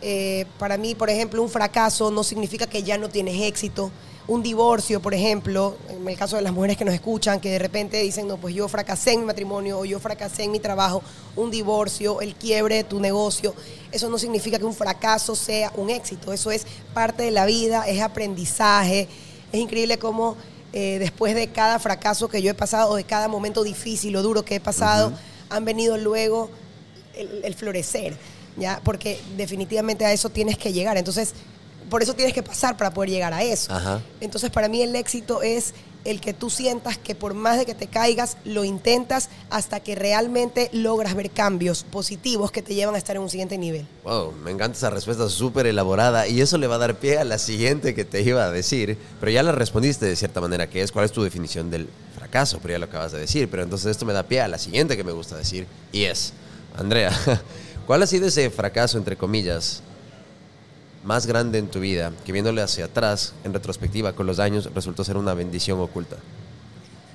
Eh, 0.00 0.46
para 0.58 0.76
mí, 0.76 0.94
por 0.94 1.10
ejemplo, 1.10 1.42
un 1.42 1.50
fracaso 1.50 2.10
no 2.12 2.22
significa 2.22 2.66
que 2.66 2.84
ya 2.84 2.98
no 2.98 3.08
tienes 3.08 3.40
éxito. 3.42 3.90
Un 4.26 4.42
divorcio, 4.42 5.00
por 5.00 5.12
ejemplo, 5.12 5.76
en 5.90 6.08
el 6.08 6.16
caso 6.16 6.36
de 6.36 6.42
las 6.42 6.52
mujeres 6.52 6.78
que 6.78 6.84
nos 6.86 6.94
escuchan, 6.94 7.40
que 7.40 7.50
de 7.50 7.58
repente 7.58 8.00
dicen, 8.00 8.26
no, 8.26 8.38
pues 8.38 8.54
yo 8.54 8.66
fracasé 8.68 9.12
en 9.12 9.20
mi 9.20 9.26
matrimonio 9.26 9.78
o 9.78 9.84
yo 9.84 10.00
fracasé 10.00 10.44
en 10.44 10.50
mi 10.50 10.60
trabajo, 10.60 11.02
un 11.36 11.50
divorcio, 11.50 12.22
el 12.22 12.34
quiebre 12.34 12.76
de 12.76 12.84
tu 12.84 13.00
negocio, 13.00 13.54
eso 13.92 14.08
no 14.08 14.18
significa 14.18 14.58
que 14.58 14.64
un 14.64 14.74
fracaso 14.74 15.36
sea 15.36 15.70
un 15.76 15.90
éxito. 15.90 16.32
Eso 16.32 16.50
es 16.50 16.66
parte 16.94 17.22
de 17.22 17.30
la 17.30 17.44
vida, 17.44 17.84
es 17.86 18.00
aprendizaje. 18.00 19.08
Es 19.52 19.60
increíble 19.60 19.98
cómo 19.98 20.36
eh, 20.72 20.98
después 20.98 21.34
de 21.34 21.48
cada 21.48 21.78
fracaso 21.78 22.28
que 22.28 22.40
yo 22.40 22.50
he 22.50 22.54
pasado 22.54 22.92
o 22.92 22.96
de 22.96 23.04
cada 23.04 23.28
momento 23.28 23.62
difícil 23.62 24.16
o 24.16 24.22
duro 24.22 24.42
que 24.42 24.56
he 24.56 24.60
pasado, 24.60 25.12
han 25.50 25.66
venido 25.66 25.98
luego 25.98 26.48
el, 27.14 27.44
el 27.44 27.54
florecer, 27.54 28.16
¿ya? 28.56 28.80
Porque 28.82 29.20
definitivamente 29.36 30.06
a 30.06 30.12
eso 30.12 30.30
tienes 30.30 30.56
que 30.56 30.72
llegar. 30.72 30.96
Entonces, 30.96 31.34
por 31.94 32.02
eso 32.02 32.14
tienes 32.14 32.34
que 32.34 32.42
pasar 32.42 32.76
para 32.76 32.92
poder 32.92 33.08
llegar 33.08 33.32
a 33.32 33.44
eso. 33.44 33.72
Ajá. 33.72 34.02
Entonces, 34.20 34.50
para 34.50 34.66
mí 34.66 34.82
el 34.82 34.96
éxito 34.96 35.42
es 35.42 35.74
el 36.04 36.20
que 36.20 36.32
tú 36.32 36.50
sientas 36.50 36.98
que 36.98 37.14
por 37.14 37.34
más 37.34 37.56
de 37.56 37.66
que 37.66 37.74
te 37.76 37.86
caigas, 37.86 38.36
lo 38.44 38.64
intentas 38.64 39.28
hasta 39.48 39.78
que 39.78 39.94
realmente 39.94 40.70
logras 40.72 41.14
ver 41.14 41.30
cambios 41.30 41.84
positivos 41.84 42.50
que 42.50 42.62
te 42.62 42.74
llevan 42.74 42.96
a 42.96 42.98
estar 42.98 43.14
en 43.14 43.22
un 43.22 43.30
siguiente 43.30 43.58
nivel. 43.58 43.86
Wow, 44.02 44.32
me 44.32 44.50
encanta 44.50 44.76
esa 44.76 44.90
respuesta 44.90 45.28
súper 45.28 45.68
elaborada 45.68 46.26
y 46.26 46.40
eso 46.40 46.58
le 46.58 46.66
va 46.66 46.74
a 46.74 46.78
dar 46.78 46.96
pie 46.96 47.18
a 47.18 47.22
la 47.24 47.38
siguiente 47.38 47.94
que 47.94 48.04
te 48.04 48.22
iba 48.22 48.42
a 48.42 48.50
decir, 48.50 48.98
pero 49.20 49.30
ya 49.30 49.44
la 49.44 49.52
respondiste 49.52 50.04
de 50.04 50.16
cierta 50.16 50.40
manera, 50.40 50.68
que 50.68 50.82
es 50.82 50.90
cuál 50.90 51.04
es 51.04 51.12
tu 51.12 51.22
definición 51.22 51.70
del 51.70 51.88
fracaso, 52.16 52.58
pero 52.60 52.72
ya 52.72 52.80
lo 52.80 52.86
acabas 52.86 53.12
de 53.12 53.20
decir, 53.20 53.48
pero 53.48 53.62
entonces 53.62 53.92
esto 53.92 54.04
me 54.04 54.14
da 54.14 54.24
pie 54.24 54.40
a 54.40 54.48
la 54.48 54.58
siguiente 54.58 54.96
que 54.96 55.04
me 55.04 55.12
gusta 55.12 55.36
decir 55.36 55.68
y 55.92 56.06
es, 56.06 56.32
Andrea, 56.76 57.12
¿cuál 57.86 58.02
ha 58.02 58.08
sido 58.08 58.26
ese 58.26 58.50
fracaso, 58.50 58.98
entre 58.98 59.16
comillas, 59.16 59.83
más 61.04 61.26
grande 61.26 61.58
en 61.58 61.68
tu 61.68 61.80
vida 61.80 62.12
que 62.24 62.32
viéndole 62.32 62.62
hacia 62.62 62.86
atrás, 62.86 63.34
en 63.44 63.52
retrospectiva, 63.52 64.12
con 64.14 64.26
los 64.26 64.38
años, 64.38 64.70
resultó 64.74 65.04
ser 65.04 65.16
una 65.16 65.34
bendición 65.34 65.78
oculta? 65.80 66.16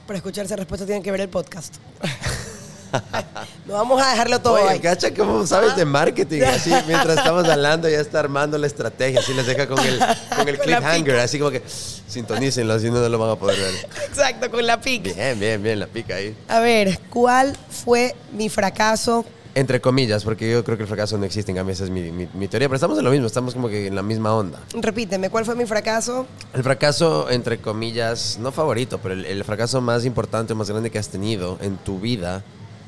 Para 0.07 0.17
escuchar 0.17 0.45
esa 0.45 0.55
respuesta 0.55 0.85
tienen 0.85 1.03
que 1.03 1.11
ver 1.11 1.21
el 1.21 1.29
podcast. 1.29 1.75
no 3.67 3.73
vamos 3.73 4.01
a 4.01 4.11
dejarlo 4.11 4.39
todo 4.39 4.55
Oye, 4.55 4.69
ahí. 4.69 4.79
cacha 4.79 5.13
cómo 5.13 5.45
sabes 5.45 5.75
de 5.75 5.85
marketing, 5.85 6.41
así 6.41 6.71
mientras 6.87 7.17
estamos 7.17 7.47
hablando 7.47 7.87
ya 7.87 7.99
está 7.99 8.19
armando 8.19 8.57
la 8.57 8.67
estrategia, 8.67 9.19
así 9.19 9.33
les 9.33 9.45
deja 9.45 9.67
con 9.67 9.79
el, 9.79 9.99
con 10.35 10.47
el 10.47 10.57
Con 10.57 10.65
cliffhanger, 10.65 11.19
así 11.19 11.37
como 11.37 11.51
que 11.51 11.61
sintonícenlo, 11.67 12.73
así 12.73 12.89
no 12.89 13.07
lo 13.07 13.19
van 13.19 13.29
a 13.31 13.35
poder 13.35 13.59
ver. 13.59 13.73
Exacto, 14.07 14.49
con 14.49 14.65
la 14.65 14.81
pica. 14.81 15.11
Bien, 15.13 15.39
bien, 15.39 15.61
bien, 15.61 15.79
la 15.79 15.87
pica 15.87 16.15
ahí. 16.15 16.35
A 16.47 16.59
ver, 16.59 16.99
¿cuál 17.09 17.55
fue 17.69 18.15
mi 18.33 18.49
fracaso? 18.49 19.25
Entre 19.55 19.81
comillas, 19.81 20.23
porque 20.23 20.49
yo 20.51 20.63
creo 20.63 20.77
que 20.77 20.83
el 20.83 20.87
fracaso 20.87 21.17
no 21.17 21.25
existe, 21.25 21.51
en 21.51 21.57
cambio 21.57 21.73
esa 21.73 21.83
es 21.83 21.89
mi, 21.89 22.11
mi- 22.11 22.29
mi 22.33 22.47
teoría, 22.47 22.69
pero 22.69 22.75
estamos 22.75 22.97
en 22.99 23.03
lo 23.03 23.11
mismo, 23.11 23.25
estamos 23.25 23.53
como 23.55 23.67
que 23.67 23.87
en 23.87 23.95
la 23.95 24.03
misma 24.03 24.33
onda. 24.35 24.59
Repíteme, 24.73 25.29
¿cuál 25.29 25.43
fue 25.43 25.55
mi 25.55 25.65
fracaso? 25.65 26.27
El 26.53 26.63
fracaso, 26.63 27.29
entre 27.31 27.59
comillas, 27.59 28.37
no 28.39 28.51
favorito, 28.51 28.99
pero 28.99 29.15
el, 29.15 29.25
el 29.25 29.43
fracaso 29.43 29.81
más 29.81 30.05
importante 30.05 30.53
o 30.53 30.55
más 30.55 30.69
grande 30.69 30.91
que 30.91 30.99
has 30.99 31.09
tenido 31.09 31.57
en 31.61 31.77
tu 31.77 31.99
vida, 31.99 32.43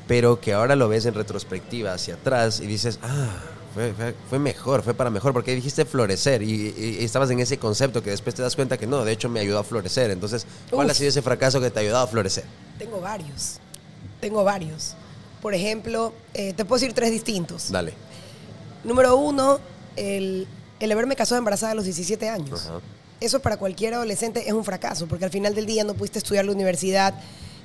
pero 0.06 0.40
que 0.40 0.52
ahora 0.54 0.76
lo 0.76 0.88
ves 0.88 1.04
en 1.06 1.14
retrospectiva 1.14 1.92
hacia 1.94 2.14
atrás 2.14 2.60
y 2.60 2.66
dices, 2.66 3.00
ah, 3.02 3.28
fue, 3.74 3.92
fue- 3.92 4.14
fue 4.30 4.38
mejor, 4.38 4.82
fue 4.82 4.94
para 4.94 5.10
mejor, 5.10 5.32
porque 5.32 5.54
dijiste 5.56 5.84
florecer 5.84 6.42
y, 6.42 6.72
y- 6.76 6.98
y 7.00 7.04
estabas 7.04 7.28
en 7.30 7.40
ese 7.40 7.58
concepto 7.58 8.02
que 8.04 8.10
después 8.10 8.34
te 8.36 8.42
das 8.42 8.54
cuenta 8.54 8.78
que 8.78 8.86
no, 8.86 9.04
de 9.04 9.10
hecho 9.12 9.28
me 9.28 9.40
ayudó 9.40 9.58
a 9.58 9.64
florecer. 9.64 10.12
Entonces, 10.12 10.46
¿cuál 10.70 10.86
Uf. 10.86 10.92
ha 10.92 10.94
sido 10.94 11.08
ese 11.08 11.22
fracaso 11.22 11.60
que 11.60 11.70
te 11.70 11.80
ha 11.80 11.82
ayudado 11.82 12.04
a 12.04 12.06
florecer? 12.06 12.44
Tengo 12.78 13.00
varios. 13.00 13.58
Tengo 14.20 14.44
varios. 14.44 14.94
Por 15.42 15.54
ejemplo, 15.54 16.12
eh, 16.34 16.54
te 16.56 16.64
puedo 16.64 16.80
decir 16.80 16.94
tres 16.94 17.10
distintos. 17.10 17.70
Dale. 17.70 17.92
Número 18.84 19.16
uno, 19.16 19.58
el, 19.96 20.46
el 20.80 20.92
haberme 20.92 21.16
casado 21.16 21.38
embarazada 21.38 21.72
a 21.72 21.74
los 21.74 21.84
17 21.84 22.28
años. 22.28 22.66
Ajá. 22.66 22.80
Eso 23.20 23.40
para 23.40 23.56
cualquier 23.56 23.94
adolescente 23.94 24.44
es 24.48 24.52
un 24.52 24.64
fracaso, 24.64 25.06
porque 25.06 25.24
al 25.24 25.30
final 25.30 25.54
del 25.54 25.66
día 25.66 25.84
no 25.84 25.94
pudiste 25.94 26.18
estudiar 26.18 26.44
la 26.44 26.52
universidad, 26.52 27.14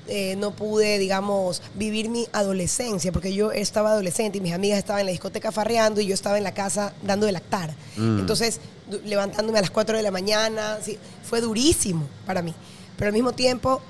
eh, 0.08 0.36
no 0.38 0.52
pude, 0.56 1.00
digamos, 1.00 1.62
vivir 1.76 2.10
mi 2.10 2.28
adolescencia, 2.32 3.12
porque 3.12 3.34
yo 3.34 3.52
estaba 3.52 3.92
adolescente 3.92 4.38
y 4.38 4.42
mis 4.42 4.54
amigas 4.54 4.78
estaban 4.78 5.00
en 5.02 5.08
la 5.08 5.12
discoteca 5.12 5.52
farreando 5.52 6.00
y 6.00 6.06
yo 6.08 6.13
estaba 6.13 6.38
en 6.38 6.44
la 6.44 6.54
casa 6.54 6.94
dando 7.04 7.26
de 7.26 7.32
lactar. 7.32 7.74
Entonces, 7.98 8.60
du- 8.90 9.00
levantándome 9.06 9.58
a 9.58 9.62
las 9.62 9.72
4 9.72 9.98
de 9.98 10.04
la 10.04 10.12
mañana, 10.12 10.78
sí, 10.84 10.98
fue 11.24 11.42
durísimo 11.42 12.08
para 12.28 12.42
mí. 12.44 12.54
Pero 12.96 13.10
al 13.10 13.13
mismo 13.13 13.34
tiempo, 13.34 13.82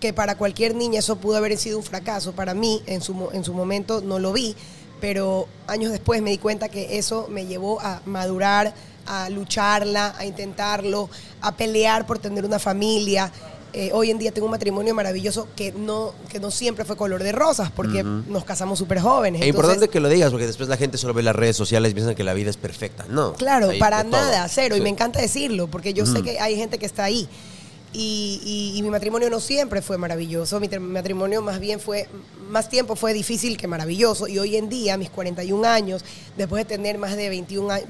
que 0.00 0.12
para 0.12 0.36
cualquier 0.36 0.74
niña 0.74 0.98
eso 1.00 1.16
pudo 1.16 1.36
haber 1.36 1.56
sido 1.58 1.78
un 1.78 1.84
fracaso, 1.84 2.32
para 2.32 2.54
mí 2.54 2.82
en 2.86 3.02
su, 3.02 3.28
en 3.32 3.44
su 3.44 3.52
momento 3.52 4.00
no 4.00 4.18
lo 4.18 4.32
vi, 4.32 4.56
pero 5.00 5.46
años 5.66 5.92
después 5.92 6.22
me 6.22 6.30
di 6.30 6.38
cuenta 6.38 6.68
que 6.68 6.98
eso 6.98 7.26
me 7.30 7.46
llevó 7.46 7.80
a 7.80 8.00
madurar, 8.06 8.74
a 9.06 9.28
lucharla, 9.28 10.14
a 10.18 10.24
intentarlo, 10.24 11.08
a 11.40 11.56
pelear 11.56 12.06
por 12.06 12.18
tener 12.18 12.44
una 12.44 12.58
familia. 12.58 13.30
Eh, 13.72 13.90
hoy 13.92 14.10
en 14.10 14.18
día 14.18 14.32
tengo 14.32 14.46
un 14.46 14.50
matrimonio 14.50 14.94
maravilloso 14.94 15.46
que 15.54 15.72
no, 15.72 16.12
que 16.28 16.40
no 16.40 16.50
siempre 16.50 16.84
fue 16.84 16.96
color 16.96 17.22
de 17.22 17.30
rosas, 17.30 17.70
porque 17.70 18.02
nos 18.02 18.44
casamos 18.44 18.78
súper 18.78 19.00
jóvenes. 19.00 19.40
Es 19.40 19.46
Entonces, 19.46 19.74
importante 19.74 19.92
que 19.92 20.00
lo 20.00 20.08
digas, 20.08 20.30
porque 20.30 20.46
después 20.46 20.68
la 20.68 20.76
gente 20.76 20.98
solo 20.98 21.14
ve 21.14 21.22
las 21.22 21.36
redes 21.36 21.56
sociales 21.56 21.92
y 21.92 21.94
piensan 21.94 22.14
que 22.14 22.24
la 22.24 22.34
vida 22.34 22.50
es 22.50 22.56
perfecta. 22.56 23.04
No. 23.08 23.34
Claro, 23.34 23.70
para 23.78 24.02
de 24.02 24.10
todo. 24.10 24.20
nada, 24.20 24.48
cero. 24.48 24.76
Y 24.76 24.80
me 24.80 24.88
encanta 24.88 25.20
decirlo, 25.20 25.68
porque 25.68 25.94
yo 25.94 26.04
sé 26.04 26.22
que 26.22 26.40
hay 26.40 26.56
gente 26.56 26.78
que 26.78 26.86
está 26.86 27.04
ahí. 27.04 27.28
Y, 27.92 28.40
y- 28.44 28.78
y 28.78 28.82
mi 28.82 28.90
matrimonio 28.90 29.28
no 29.30 29.40
siempre 29.40 29.82
fue 29.82 29.98
maravilloso. 29.98 30.60
Mi 30.60 30.68
matrimonio 30.68 31.42
más 31.42 31.58
bien 31.58 31.80
fue, 31.80 32.08
más 32.48 32.68
tiempo 32.68 32.94
fue 32.94 33.12
difícil 33.12 33.56
que 33.56 33.66
maravilloso. 33.66 34.28
Y 34.28 34.38
hoy 34.38 34.56
en 34.56 34.68
día, 34.68 34.94
a 34.94 34.96
mis 34.96 35.10
41 35.10 35.64
años, 35.66 36.04
después 36.36 36.66
de 36.66 36.76
tener 36.76 36.98
más 36.98 37.16
de 37.16 37.28
21 37.28 37.70
años, 37.70 37.88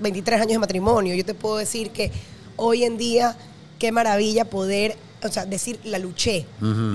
23 0.00 0.40
años 0.40 0.52
de 0.52 0.58
matrimonio, 0.58 1.14
yo 1.14 1.24
te 1.24 1.32
puedo 1.34 1.56
decir 1.56 1.90
que 1.90 2.10
hoy 2.56 2.84
en 2.84 2.98
día, 2.98 3.36
qué 3.78 3.92
maravilla 3.92 4.44
poder, 4.44 4.96
o 5.22 5.28
sea, 5.28 5.46
decir, 5.46 5.80
la 5.84 5.98
luché, 5.98 6.44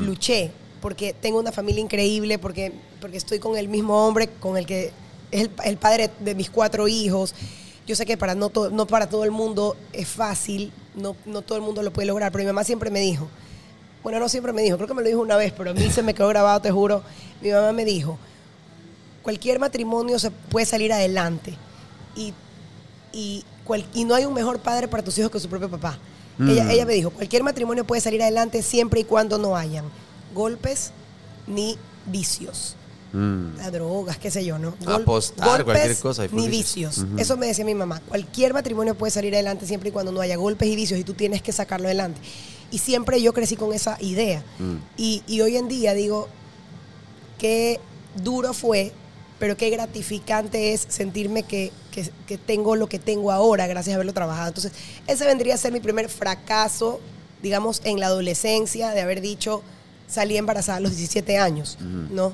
luché, 0.06 0.52
porque 0.82 1.14
tengo 1.20 1.40
una 1.40 1.52
familia 1.52 1.82
increíble, 1.82 2.38
porque, 2.38 2.74
porque 3.02 3.18
estoy 3.18 3.40
con 3.40 3.58
el 3.58 3.70
mismo 3.70 4.06
hombre 4.06 4.30
con 4.40 4.56
el 4.58 4.66
que 4.68 4.92
es 5.32 5.42
el, 5.42 5.52
el 5.66 5.78
padre 5.78 6.12
de 6.20 6.36
mis 6.36 6.50
cuatro 6.52 6.88
hijos. 6.88 7.34
Yo 7.86 7.96
sé 7.96 8.06
que 8.06 8.18
para 8.18 8.34
no, 8.36 8.50
to- 8.50 8.70
no 8.70 8.88
para 8.88 9.08
todo 9.10 9.24
el 9.26 9.32
mundo 9.32 9.76
es 9.92 10.08
fácil, 10.08 10.72
no, 10.96 11.16
no 11.26 11.42
todo 11.42 11.58
el 11.58 11.64
mundo 11.64 11.82
lo 11.84 11.92
puede 11.92 12.08
lograr, 12.08 12.32
pero 12.32 12.44
mi 12.44 12.48
mamá 12.48 12.64
siempre 12.64 12.90
me 12.90 13.00
dijo, 13.02 13.28
bueno, 14.04 14.20
no 14.20 14.30
siempre 14.30 14.54
me 14.54 14.62
dijo, 14.62 14.78
creo 14.78 14.88
que 14.88 14.94
me 14.94 15.02
lo 15.02 15.08
dijo 15.08 15.20
una 15.22 15.36
vez, 15.38 15.54
pero 15.56 15.72
a 15.72 15.74
mí 15.74 15.90
se 15.90 16.02
me 16.04 16.14
quedó 16.14 16.28
grabado, 16.30 16.62
te 16.62 16.72
juro. 16.72 17.04
Mi 17.42 17.50
mamá 17.52 17.72
me 17.74 17.84
dijo, 17.86 18.18
cualquier 19.22 19.60
matrimonio 19.60 20.20
se 20.20 20.32
puede 20.32 20.66
salir 20.66 20.92
adelante 20.94 21.56
y, 22.16 22.34
y, 23.12 23.44
cual- 23.66 23.86
y 23.94 24.06
no 24.06 24.16
hay 24.16 24.26
un 24.26 24.34
mejor 24.34 24.60
padre 24.60 24.88
para 24.88 25.04
tus 25.04 25.18
hijos 25.18 25.32
que 25.32 25.40
su 25.40 25.50
propio 25.50 25.70
papá. 25.70 25.98
Ella, 26.40 26.72
ella 26.72 26.86
me 26.86 26.94
dijo, 26.94 27.12
cualquier 27.12 27.44
matrimonio 27.44 27.86
puede 27.86 28.02
salir 28.02 28.22
adelante 28.24 28.62
siempre 28.64 29.02
y 29.02 29.04
cuando 29.04 29.38
no 29.38 29.56
hayan 29.56 29.86
golpes 30.34 30.92
ni 31.48 31.78
vicios. 32.08 32.76
Mm. 33.14 33.60
a 33.62 33.70
drogas, 33.72 34.18
qué 34.18 34.32
sé 34.32 34.44
yo, 34.44 34.58
¿no? 34.58 34.74
Apostar, 34.88 35.64
cualquier 35.64 35.96
cosa, 35.98 36.26
Ni 36.32 36.48
vicios. 36.50 36.98
Ujú. 36.98 37.18
Eso 37.20 37.38
me 37.38 37.46
decía 37.48 37.64
mi 37.64 37.76
mamá. 37.76 38.02
Cualquier 38.08 38.54
matrimonio 38.54 38.96
puede 38.96 39.12
salir 39.12 39.34
adelante 39.36 39.68
siempre 39.68 39.90
y 39.90 39.92
cuando 39.92 40.12
no 40.12 40.20
haya 40.20 40.36
golpes 40.36 40.68
y 40.68 40.76
vicios 40.76 41.00
y 41.00 41.04
tú 41.04 41.14
tienes 41.14 41.42
que 41.44 41.52
sacarlo 41.52 41.86
adelante. 41.88 42.20
Y 42.72 42.80
siempre 42.80 43.22
yo 43.22 43.32
crecí 43.34 43.56
con 43.56 43.72
esa 43.72 43.98
idea. 44.02 44.44
Mm. 44.58 44.76
Y, 44.98 45.22
y 45.28 45.42
hoy 45.42 45.58
en 45.58 45.68
día 45.68 45.94
digo, 45.94 46.28
qué 47.38 47.80
duro 48.24 48.54
fue, 48.54 48.92
pero 49.40 49.58
qué 49.58 49.70
gratificante 49.70 50.74
es 50.74 50.86
sentirme 50.90 51.44
que, 51.44 51.72
que- 51.92 52.10
que 52.28 52.38
tengo 52.38 52.76
lo 52.76 52.88
que 52.88 53.00
tengo 53.00 53.32
ahora 53.32 53.68
gracias 53.68 53.94
a 53.94 53.96
haberlo 53.96 54.14
trabajado. 54.14 54.48
Entonces, 54.48 54.72
ese 55.08 55.26
vendría 55.26 55.54
a 55.56 55.58
ser 55.58 55.72
mi 55.72 55.80
primer 55.80 56.10
fracaso, 56.10 57.00
digamos, 57.42 57.82
en 57.84 58.00
la 58.00 58.08
adolescencia, 58.08 58.90
de 58.92 59.02
haber 59.02 59.22
dicho, 59.22 59.62
salí 60.08 60.38
embarazada 60.38 60.78
a 60.78 60.82
los 60.82 60.92
17 60.96 61.38
años, 61.38 61.78
¿no? 61.80 62.34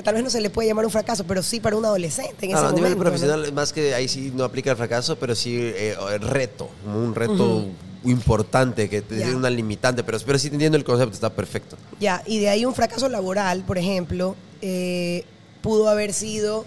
Que 0.00 0.04
tal 0.04 0.14
vez 0.14 0.24
no 0.24 0.30
se 0.30 0.40
le 0.40 0.48
puede 0.48 0.66
llamar 0.66 0.86
un 0.86 0.90
fracaso, 0.90 1.24
pero 1.24 1.42
sí 1.42 1.60
para 1.60 1.76
un 1.76 1.84
adolescente 1.84 2.46
en 2.46 2.54
Ah, 2.54 2.58
ese 2.58 2.66
a 2.68 2.72
nivel 2.72 2.96
momento, 2.96 2.96
¿no? 2.96 3.00
profesional, 3.10 3.52
más 3.52 3.70
que 3.70 3.92
ahí 3.92 4.08
sí 4.08 4.32
no 4.34 4.44
aplica 4.44 4.70
el 4.70 4.76
fracaso, 4.78 5.16
pero 5.16 5.34
sí 5.34 5.54
eh, 5.60 5.94
el 6.14 6.22
reto, 6.22 6.70
un 6.86 7.14
reto 7.14 7.66
importante 8.04 8.88
que 8.88 9.02
tiene 9.02 9.34
una 9.34 9.50
limitante, 9.50 10.02
pero, 10.02 10.16
pero 10.24 10.38
sí 10.38 10.46
entendiendo 10.46 10.78
el 10.78 10.84
concepto, 10.84 11.12
está 11.12 11.28
perfecto. 11.28 11.76
Ya, 12.00 12.22
y 12.24 12.38
de 12.38 12.48
ahí 12.48 12.64
un 12.64 12.74
fracaso 12.74 13.10
laboral, 13.10 13.62
por 13.66 13.76
ejemplo, 13.76 14.36
eh, 14.62 15.26
pudo 15.60 15.90
haber 15.90 16.14
sido 16.14 16.64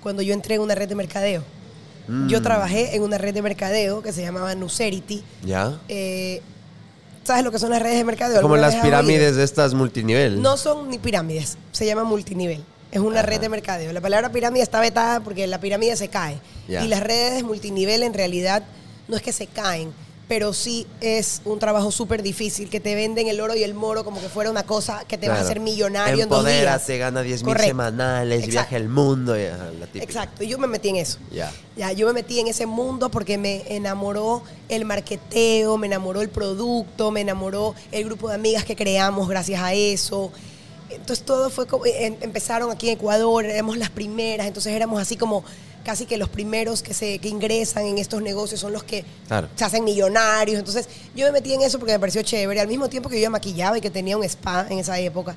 cuando 0.00 0.22
yo 0.22 0.32
entré 0.32 0.54
en 0.54 0.60
una 0.60 0.76
red 0.76 0.88
de 0.88 0.94
mercadeo. 0.94 1.42
Mm. 2.06 2.28
Yo 2.28 2.40
trabajé 2.40 2.94
en 2.94 3.02
una 3.02 3.18
red 3.18 3.34
de 3.34 3.42
mercadeo 3.42 4.00
que 4.00 4.12
se 4.12 4.22
llamaba 4.22 4.54
Nucerity. 4.54 5.24
¿Ya? 5.44 5.80
Eh, 5.88 6.40
¿Sabes 7.24 7.42
lo 7.42 7.50
que 7.50 7.58
son 7.58 7.70
las 7.70 7.82
redes 7.82 7.98
de 7.98 8.04
mercadeo? 8.04 8.40
Como 8.40 8.54
¿Alguna 8.54 8.70
las 8.70 8.84
pirámides 8.84 9.34
de 9.34 9.42
estas 9.42 9.74
multinivel. 9.74 10.40
No 10.40 10.56
son 10.56 10.88
ni 10.88 10.98
pirámides, 10.98 11.58
se 11.72 11.84
llama 11.84 12.04
multinivel. 12.04 12.62
Es 12.96 13.02
una 13.02 13.20
red 13.20 13.40
de 13.42 13.50
mercadeo. 13.50 13.92
La 13.92 14.00
palabra 14.00 14.32
pirámide 14.32 14.62
está 14.62 14.80
vetada 14.80 15.20
porque 15.20 15.46
la 15.46 15.60
pirámide 15.60 15.94
se 15.96 16.08
cae. 16.08 16.38
Y 16.66 16.88
las 16.88 17.00
redes 17.00 17.42
multinivel 17.44 18.02
en 18.02 18.14
realidad 18.14 18.62
no 19.06 19.16
es 19.16 19.22
que 19.22 19.32
se 19.34 19.46
caen, 19.46 19.92
pero 20.28 20.54
sí 20.54 20.86
es 21.02 21.42
un 21.44 21.58
trabajo 21.58 21.92
súper 21.92 22.22
difícil 22.22 22.70
que 22.70 22.80
te 22.80 22.94
venden 22.94 23.28
el 23.28 23.38
oro 23.38 23.54
y 23.54 23.62
el 23.62 23.74
moro 23.74 24.02
como 24.02 24.18
que 24.18 24.30
fuera 24.30 24.50
una 24.50 24.62
cosa 24.62 25.04
que 25.06 25.18
te 25.18 25.28
vas 25.28 25.34
a 25.36 25.40
Claro. 25.42 25.46
hacer 25.50 25.60
millonario 25.60 26.22
en 26.22 26.28
dos 26.30 26.42
días. 26.44 26.54
Empodérate, 26.56 26.96
gana 26.98 27.20
10 27.22 27.44
mil 27.44 27.56
semanales, 27.58 28.38
Exacto. 28.38 28.50
viaja 28.52 28.76
el 28.78 28.88
mundo. 28.88 29.38
y, 29.38 29.44
ajá, 29.44 29.70
la 29.78 29.86
típica. 29.86 30.04
Exacto, 30.04 30.42
y 30.42 30.48
yo 30.48 30.56
me 30.58 30.66
metí 30.66 30.88
en 30.88 30.96
eso. 30.96 31.18
Ya. 31.30 31.52
Ya, 31.76 31.92
yo 31.92 32.06
me 32.06 32.14
metí 32.14 32.40
en 32.40 32.46
ese 32.48 32.64
mundo 32.64 33.10
porque 33.10 33.36
me 33.36 33.62
enamoró 33.68 34.42
el 34.70 34.86
marqueteo, 34.86 35.76
me 35.76 35.86
enamoró 35.86 36.22
el 36.22 36.30
producto, 36.30 37.10
me 37.10 37.20
enamoró 37.20 37.74
el 37.92 38.04
grupo 38.06 38.30
de 38.30 38.36
amigas 38.36 38.64
que 38.64 38.74
creamos 38.74 39.28
gracias 39.28 39.60
a 39.60 39.74
eso. 39.74 40.32
Entonces 40.96 41.24
todo 41.24 41.50
fue 41.50 41.66
como, 41.66 41.86
em- 41.86 42.16
empezaron 42.20 42.70
aquí 42.70 42.88
en 42.88 42.94
Ecuador, 42.96 43.44
éramos 43.44 43.76
las 43.78 43.90
primeras, 43.90 44.46
entonces 44.46 44.72
éramos 44.72 45.00
así 45.00 45.16
como 45.16 45.44
casi 45.84 46.04
que 46.04 46.16
los 46.16 46.28
primeros 46.28 46.82
que 46.82 46.92
se 46.94 47.18
que 47.20 47.28
ingresan 47.28 47.86
en 47.86 47.98
estos 47.98 48.20
negocios 48.20 48.58
son 48.60 48.72
los 48.72 48.82
que 48.82 49.04
Claro. 49.28 49.48
se 49.54 49.64
hacen 49.64 49.84
millonarios. 49.84 50.58
Entonces 50.58 50.88
yo 51.14 51.26
me 51.26 51.32
metí 51.32 51.52
en 51.52 51.62
eso 51.62 51.78
porque 51.78 51.92
me 51.92 52.00
pareció 52.00 52.22
chévere, 52.22 52.60
al 52.60 52.66
mismo 52.68 52.88
tiempo 52.88 53.08
que 53.08 53.16
yo 53.16 53.22
ya 53.22 53.30
maquillaba 53.30 53.78
y 53.78 53.80
que 53.80 53.90
tenía 53.90 54.16
un 54.16 54.24
spa 54.24 54.66
en 54.68 54.80
esa 54.80 54.98
época. 54.98 55.36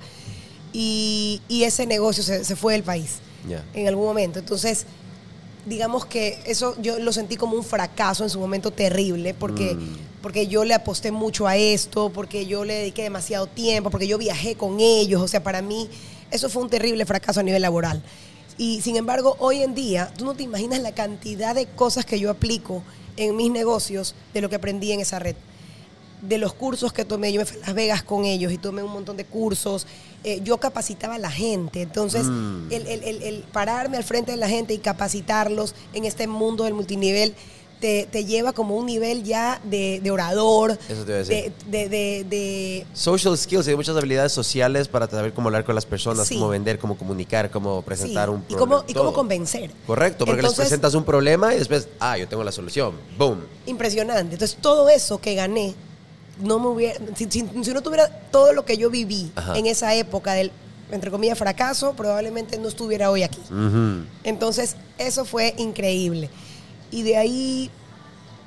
Y, 0.73 1.41
y 1.47 1.63
ese 1.63 1.85
negocio 1.85 2.23
se, 2.23 2.43
se 2.45 2.55
fue 2.55 2.73
del 2.73 2.83
país 2.83 3.17
Ya. 3.47 3.63
en 3.73 3.87
algún 3.87 4.05
momento. 4.05 4.39
Entonces, 4.39 4.85
digamos 5.69 6.05
que 6.05 6.39
eso 6.45 6.75
yo 6.81 6.99
lo 6.99 7.13
sentí 7.13 7.37
como 7.37 7.55
un 7.55 7.63
fracaso 7.63 8.23
en 8.23 8.29
su 8.29 8.39
momento 8.39 8.71
terrible, 8.71 9.33
porque, 9.33 9.77
porque 10.21 10.47
yo 10.47 10.65
le 10.65 10.73
aposté 10.73 11.11
mucho 11.11 11.47
a 11.47 11.55
esto, 11.55 12.09
porque 12.09 12.47
yo 12.47 12.65
le 12.65 12.73
dediqué 12.73 13.03
demasiado 13.03 13.47
tiempo, 13.47 13.91
porque 13.91 14.07
yo 14.07 14.17
viajé 14.17 14.55
con 14.55 14.79
ellos. 14.79 15.21
O 15.21 15.27
sea, 15.27 15.43
para 15.43 15.61
mí 15.61 15.87
eso 16.31 16.49
fue 16.49 16.63
un 16.63 16.69
terrible 16.69 17.05
fracaso 17.05 17.39
a 17.39 17.43
nivel 17.43 17.61
laboral. 17.61 18.01
Y 18.57 18.81
sin 18.81 18.97
embargo, 18.97 19.37
hoy 19.39 19.61
en 19.61 19.75
día, 19.75 20.11
tú 20.17 20.25
no 20.25 20.33
te 20.33 20.43
imaginas 20.43 20.81
la 20.81 20.93
cantidad 20.93 21.55
de 21.55 21.67
cosas 21.67 22.05
que 22.05 22.19
yo 22.19 22.31
aplico 22.31 22.83
en 23.15 23.35
mis 23.35 23.51
negocios 23.51 24.15
de 24.33 24.41
lo 24.41 24.49
que 24.49 24.55
aprendí 24.55 24.91
en 24.91 24.99
esa 24.99 25.19
red 25.19 25.35
de 26.21 26.37
los 26.37 26.53
cursos 26.53 26.91
que 26.91 27.05
tomé, 27.05 27.31
yo 27.31 27.39
me 27.39 27.45
fui 27.45 27.57
a 27.57 27.67
Las 27.67 27.73
Vegas 27.73 28.03
con 28.03 28.25
ellos 28.25 28.51
y 28.51 28.57
tomé 28.57 28.83
un 28.83 28.91
montón 28.91 29.17
de 29.17 29.25
cursos, 29.25 29.87
eh, 30.23 30.41
yo 30.43 30.57
capacitaba 30.57 31.15
a 31.15 31.19
la 31.19 31.31
gente, 31.31 31.81
entonces 31.81 32.25
Mm. 32.25 32.71
el, 32.71 32.87
el- 32.87 33.03
el- 33.03 33.21
el 33.23 33.43
pararme 33.53 33.97
al 33.97 34.03
frente 34.03 34.31
de 34.31 34.37
la 34.37 34.49
gente 34.49 34.73
y 34.73 34.77
capacitarlos 34.79 35.75
en 35.93 36.05
este 36.05 36.27
mundo 36.27 36.63
del 36.65 36.73
multinivel 36.73 37.33
te, 37.79 38.09
te 38.11 38.25
lleva 38.25 38.51
como 38.51 38.75
un 38.75 38.85
nivel 38.87 39.23
ya 39.23 39.61
de, 39.63 40.01
de 40.03 40.11
orador, 40.11 40.77
Eso 40.89 41.05
te 41.05 41.11
iba 41.11 41.15
a 41.15 41.23
decir. 41.23 41.53
de, 41.67 41.87
de- 41.87 42.25
de- 42.25 42.85
Social 42.93 43.37
skills, 43.37 43.65
hay 43.69 43.75
muchas 43.77 43.95
habilidades 43.95 44.33
sociales 44.33 44.89
para 44.89 45.09
saber 45.09 45.31
cómo 45.33 45.47
hablar 45.47 45.63
con 45.63 45.75
las 45.75 45.85
personas, 45.85 46.27
Sí. 46.27 46.35
cómo 46.35 46.49
vender, 46.49 46.77
cómo 46.77 46.97
comunicar, 46.97 47.49
cómo 47.49 47.81
presentar 47.81 48.27
sí, 48.27 48.35
un 48.35 48.41
y 48.49 48.53
problema. 48.55 48.59
cómo, 48.81 48.83
y 48.85 48.93
cómo 48.93 49.13
convencer. 49.13 49.71
Correcto, 49.87 50.25
porque 50.25 50.41
les 50.41 50.51
Entonces, 50.51 50.65
presentas 50.65 50.93
un 50.93 51.05
problema 51.05 51.53
y 51.55 51.59
después, 51.59 51.87
ah, 52.01 52.17
yo 52.17 52.27
tengo 52.27 52.43
la 52.43 52.51
solución. 52.51 52.95
Boom. 53.17 53.45
impresionante. 53.65 54.33
Entonces, 54.33 54.57
todo 54.59 54.89
eso 54.89 55.19
que 55.21 55.35
gané, 55.35 55.73
no 56.39 56.59
me 56.59 56.67
hubiera, 56.67 56.99
si, 57.15 57.25
si- 57.29 57.45
si 57.63 57.73
no 57.73 57.81
tuviera 57.81 58.07
todo 58.31 58.53
lo 58.53 58.65
que 58.65 58.77
yo 58.77 58.89
viví 58.89 59.31
Ajá. 59.35 59.57
en 59.57 59.65
esa 59.65 59.93
época 59.95 60.33
del, 60.33 60.51
entre 60.91 61.11
comillas, 61.11 61.37
fracaso, 61.37 61.93
probablemente 61.93 62.57
no 62.57 62.67
estuviera 62.67 63.11
hoy 63.11 63.23
aquí. 63.23 63.41
Entonces, 64.23 64.75
eso 64.97 65.25
fue 65.25 65.53
increíble. 65.57 66.29
Y 66.91 67.03
de 67.03 67.17
ahí, 67.17 67.69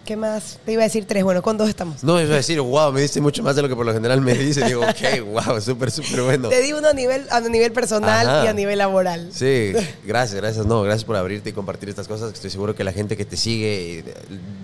¿qué 0.04 0.16
más? 0.16 0.58
Te 0.64 0.72
iba 0.72 0.82
a 0.82 0.84
decir 0.86 1.04
tres. 1.06 1.22
Bueno, 1.22 1.42
con 1.42 1.56
dos 1.56 1.68
estamos. 1.68 2.02
No, 2.02 2.20
iba 2.20 2.32
a 2.32 2.36
decir, 2.36 2.60
wow, 2.60 2.90
me 2.92 3.00
diste 3.00 3.20
mucho 3.20 3.42
más 3.44 3.54
de 3.54 3.62
lo 3.62 3.68
que 3.68 3.76
por 3.76 3.86
lo 3.86 3.92
general 3.92 4.20
me 4.20 4.34
dice. 4.34 4.64
Digo, 4.64 4.80
ok, 4.88 5.24
wow, 5.46 5.60
súper, 5.60 5.90
súper 5.92 6.22
bueno. 6.22 6.48
Te 6.48 6.60
di 6.62 6.72
uno 6.72 6.88
a 6.88 6.92
nivel, 6.92 7.26
a 7.30 7.40
nivel 7.40 7.70
personal 7.72 8.28
Ajá. 8.28 8.44
y 8.44 8.48
a 8.48 8.52
nivel 8.52 8.78
laboral. 8.78 9.28
Sí, 9.32 9.72
gracias, 10.04 10.40
gracias. 10.40 10.66
No, 10.66 10.82
gracias 10.82 11.04
por 11.04 11.14
abrirte 11.16 11.50
y 11.50 11.52
compartir 11.52 11.88
estas 11.88 12.08
cosas. 12.08 12.32
Estoy 12.32 12.50
seguro 12.50 12.74
que 12.74 12.82
la 12.82 12.92
gente 12.92 13.16
que 13.16 13.24
te 13.24 13.36
sigue 13.36 14.00
eh, 14.00 14.04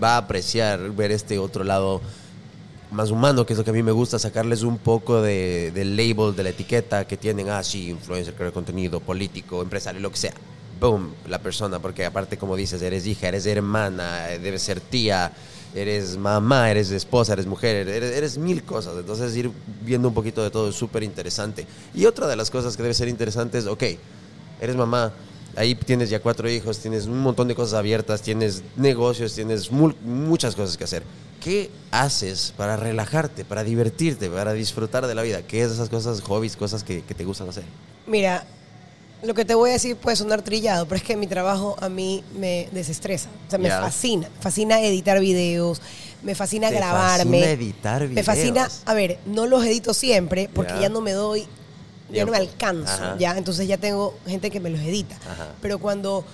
va 0.02 0.14
a 0.14 0.18
apreciar 0.18 0.80
ver 0.90 1.12
este 1.12 1.38
otro 1.38 1.62
lado 1.62 2.00
más 2.90 3.10
humano, 3.10 3.44
que 3.44 3.52
es 3.52 3.58
lo 3.58 3.64
que 3.64 3.70
a 3.70 3.74
mí 3.74 3.82
me 3.82 3.92
gusta, 3.92 4.18
sacarles 4.18 4.62
un 4.62 4.78
poco 4.78 5.20
de, 5.20 5.70
del 5.72 5.96
label, 5.96 6.34
de 6.34 6.42
la 6.42 6.50
etiqueta 6.50 7.06
que 7.06 7.16
tienen. 7.16 7.48
Ah, 7.50 7.62
sí, 7.62 7.90
influencer, 7.90 8.34
creador 8.34 8.52
de 8.52 8.54
contenido, 8.54 9.00
político, 9.00 9.62
empresario, 9.62 10.00
lo 10.00 10.10
que 10.10 10.16
sea. 10.16 10.34
Boom, 10.80 11.12
la 11.28 11.40
persona, 11.40 11.80
porque 11.80 12.04
aparte, 12.04 12.38
como 12.38 12.56
dices, 12.56 12.80
eres 12.82 13.06
hija, 13.06 13.28
eres 13.28 13.46
hermana, 13.46 14.28
debes 14.40 14.62
ser 14.62 14.80
tía, 14.80 15.32
eres 15.74 16.16
mamá, 16.16 16.70
eres 16.70 16.90
esposa, 16.90 17.32
eres 17.32 17.46
mujer, 17.46 17.88
eres, 17.88 18.12
eres 18.16 18.38
mil 18.38 18.62
cosas. 18.62 18.94
Entonces, 18.96 19.36
ir 19.36 19.50
viendo 19.82 20.08
un 20.08 20.14
poquito 20.14 20.42
de 20.42 20.50
todo 20.50 20.68
es 20.68 20.76
súper 20.76 21.02
interesante. 21.02 21.66
Y 21.94 22.06
otra 22.06 22.26
de 22.26 22.36
las 22.36 22.50
cosas 22.50 22.76
que 22.76 22.82
debe 22.82 22.94
ser 22.94 23.08
interesante 23.08 23.58
es, 23.58 23.66
ok, 23.66 23.82
eres 24.60 24.76
mamá, 24.76 25.12
ahí 25.58 25.74
tienes 25.74 26.08
ya 26.10 26.20
cuatro 26.20 26.48
hijos, 26.48 26.78
tienes 26.78 27.06
un 27.06 27.20
montón 27.20 27.48
de 27.48 27.54
cosas 27.54 27.74
abiertas, 27.74 28.22
tienes 28.22 28.62
negocios, 28.76 29.34
tienes 29.34 29.70
muchas 29.70 30.54
cosas 30.54 30.76
que 30.76 30.84
hacer. 30.84 31.02
¿Qué 31.42 31.70
haces 31.90 32.52
para 32.56 32.76
relajarte, 32.76 33.44
para 33.44 33.62
divertirte, 33.64 34.28
para 34.28 34.52
disfrutar 34.52 35.06
de 35.06 35.14
la 35.14 35.22
vida? 35.22 35.42
¿Qué 35.42 35.62
es 35.62 35.72
esas 35.72 35.88
cosas, 35.88 36.20
hobbies, 36.22 36.56
cosas 36.56 36.82
que, 36.82 37.02
que 37.02 37.14
te 37.14 37.24
gustan 37.24 37.48
hacer? 37.48 37.64
Mira, 38.06 38.44
lo 39.22 39.34
que 39.34 39.44
te 39.44 39.54
voy 39.54 39.70
a 39.70 39.72
decir 39.74 39.96
puede 39.96 40.16
sonar 40.16 40.42
trillado, 40.42 40.86
pero 40.86 40.96
es 40.96 41.02
que 41.02 41.16
mi 41.16 41.26
trabajo 41.26 41.76
a 41.80 41.88
mí 41.88 42.22
me 42.38 42.68
desestresa. 42.72 43.28
O 43.46 43.50
sea, 43.50 43.58
me 43.58 43.68
fascina. 43.70 44.28
Fascina 44.40 44.80
editar 44.80 45.20
videos, 45.20 45.80
me 46.22 46.34
fascina 46.34 46.68
Te 46.70 46.76
grabarme. 46.76 47.38
fascina 47.38 47.50
editar 47.50 48.08
Me 48.08 48.22
fascina, 48.22 48.52
videos. 48.66 48.82
a 48.84 48.94
ver, 48.94 49.18
no 49.26 49.46
los 49.46 49.64
edito 49.64 49.94
siempre 49.94 50.48
porque 50.52 50.74
ya, 50.80 50.88
no 50.88 51.00
me 51.00 51.12
doy, 51.12 51.46
ya 52.10 52.24
no 52.24 52.32
me 52.32 52.38
alcanzo, 52.38 52.92
Ajá. 52.92 53.16
ya. 53.18 53.36
Entonces 53.36 53.66
ya 53.68 53.76
tengo 53.78 54.16
gente 54.26 54.50
que 54.50 54.60
me 54.60 54.70
los 54.70 54.80
edita. 54.80 55.16
Ajá. 55.16 55.48
Pero 55.60 55.78
cuando 55.78 56.24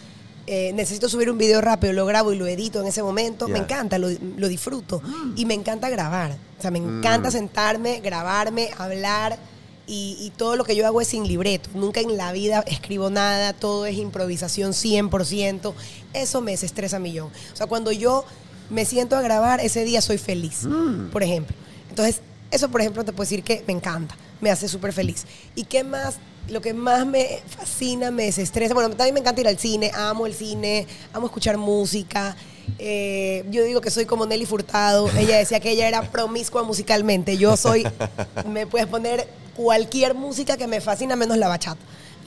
eh, 0.46 0.72
necesito 0.74 1.08
subir 1.08 1.30
un 1.30 1.38
video 1.38 1.60
rápido, 1.62 1.92
lo 1.94 2.04
grabo 2.04 2.30
y 2.32 2.36
lo 2.36 2.46
edito 2.46 2.78
en 2.80 2.86
ese 2.86 3.02
momento, 3.02 3.46
Ya. 3.48 3.52
me 3.54 3.58
encanta, 3.60 3.96
lo, 3.98 4.08
lo 4.36 4.48
disfruto. 4.48 5.00
Y 5.36 5.46
me 5.46 5.54
encanta 5.54 5.88
grabar. 5.88 6.36
O 6.58 6.60
sea, 6.62 6.70
me 6.70 6.78
encanta 6.78 7.30
Mm. 7.30 7.32
sentarme, 7.32 8.00
grabarme, 8.00 8.68
hablar. 8.76 9.38
Y, 9.86 10.16
y 10.20 10.30
todo 10.36 10.56
lo 10.56 10.64
que 10.64 10.76
yo 10.76 10.86
hago 10.86 11.00
es 11.00 11.08
sin 11.08 11.26
libreto. 11.28 11.68
Nunca 11.74 12.00
en 12.00 12.16
la 12.16 12.32
vida 12.32 12.62
escribo 12.66 13.10
nada, 13.10 13.52
todo 13.54 13.84
es 13.86 13.96
improvisación 13.96 14.72
100%. 14.72 15.74
Eso 16.12 16.40
me 16.40 16.52
desestresa 16.52 16.96
a 16.96 17.00
millón. 17.00 17.30
O 17.52 17.56
sea, 17.56 17.66
cuando 17.66 17.90
yo 17.92 18.24
me 18.70 18.84
siento 18.86 19.16
a 19.16 19.22
grabar, 19.22 19.60
ese 19.60 19.84
día 19.84 20.00
soy 20.00 20.18
feliz, 20.18 20.64
Mm. 20.64 21.10
por 21.10 21.22
ejemplo. 21.22 21.54
Entonces, 21.90 22.20
eso, 22.50 22.68
por 22.70 22.80
ejemplo, 22.80 23.04
te 23.04 23.12
puedo 23.12 23.24
decir 23.24 23.42
que 23.42 23.62
me 23.66 23.72
encanta, 23.74 24.14
me 24.44 24.50
hace 24.50 24.68
súper 24.68 24.92
feliz. 24.92 25.24
¿Y 25.54 25.64
qué 25.64 25.82
más? 25.82 26.16
Lo 26.50 26.60
que 26.60 26.74
más 26.74 27.06
me 27.06 27.40
fascina, 27.48 28.10
me 28.10 28.24
desestresa. 28.24 28.74
Bueno, 28.74 28.90
también 28.90 29.14
me 29.14 29.20
encanta 29.20 29.40
ir 29.40 29.48
al 29.48 29.58
cine, 29.58 29.90
amo 29.94 30.26
el 30.26 30.34
cine, 30.34 30.86
amo 31.14 31.26
escuchar 31.26 31.56
música. 31.56 32.36
Eh, 32.78 33.42
yo 33.50 33.64
digo 33.64 33.80
que 33.80 33.90
soy 33.90 34.04
como 34.04 34.26
Nelly 34.26 34.44
Furtado. 34.44 35.08
Ella 35.16 35.38
decía 35.38 35.60
que 35.60 35.70
ella 35.70 35.88
era 35.88 36.02
promiscua 36.10 36.62
musicalmente. 36.62 37.38
Yo 37.38 37.56
soy, 37.56 37.88
me 38.46 38.66
puedes 38.66 38.86
poner 38.86 39.26
cualquier 39.56 40.12
música 40.14 40.58
que 40.58 40.66
me 40.66 40.82
fascina 40.82 41.16
menos 41.16 41.38
la 41.38 41.48
bachata. 41.48 41.80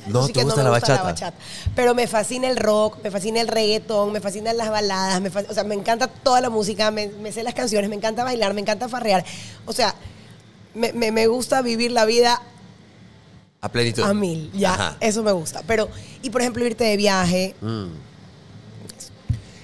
No, 0.07 0.21
sí 0.25 0.33
¿te 0.33 0.39
que 0.39 0.45
gusta 0.45 0.61
me 0.63 0.63
la 0.63 0.69
bachata? 1.03 1.33
Pero 1.75 1.93
me 1.93 2.07
fascina 2.07 2.47
el 2.49 2.57
rock, 2.57 2.97
me 3.03 3.11
fascina 3.11 3.39
el 3.41 3.47
reggaetón, 3.47 4.11
me 4.13 4.21
fascinan 4.21 4.57
las 4.57 4.69
baladas, 4.71 5.21
me 5.21 5.29
fa- 5.29 5.43
o 5.47 5.53
sea, 5.53 5.63
me 5.63 5.75
encanta 5.75 6.07
toda 6.07 6.41
la 6.41 6.49
música, 6.49 6.89
me, 6.89 7.09
me 7.09 7.31
sé 7.31 7.43
las 7.43 7.53
canciones, 7.53 7.87
me 7.89 7.97
encanta 7.97 8.23
bailar, 8.23 8.53
me 8.55 8.61
encanta 8.61 8.87
farrear. 8.89 9.23
O 9.67 9.73
sea, 9.73 9.93
me, 10.77 10.93
me- 10.93 11.11
me 11.11 11.27
gusta 11.27 11.61
vivir 11.61 11.91
la 11.91 12.05
vida 12.05 12.41
A 13.61 13.69
plenitud. 13.69 14.03
a 14.03 14.13
mil, 14.13 14.51
ya, 14.53 14.73
Ajá. 14.73 14.97
eso 15.01 15.23
me 15.23 15.31
gusta. 15.33 15.63
Pero, 15.67 15.89
y 16.21 16.29
por 16.29 16.41
ejemplo, 16.41 16.65
irte 16.65 16.83
de 16.85 16.97
viaje, 16.97 17.55
Mm. 17.61 17.87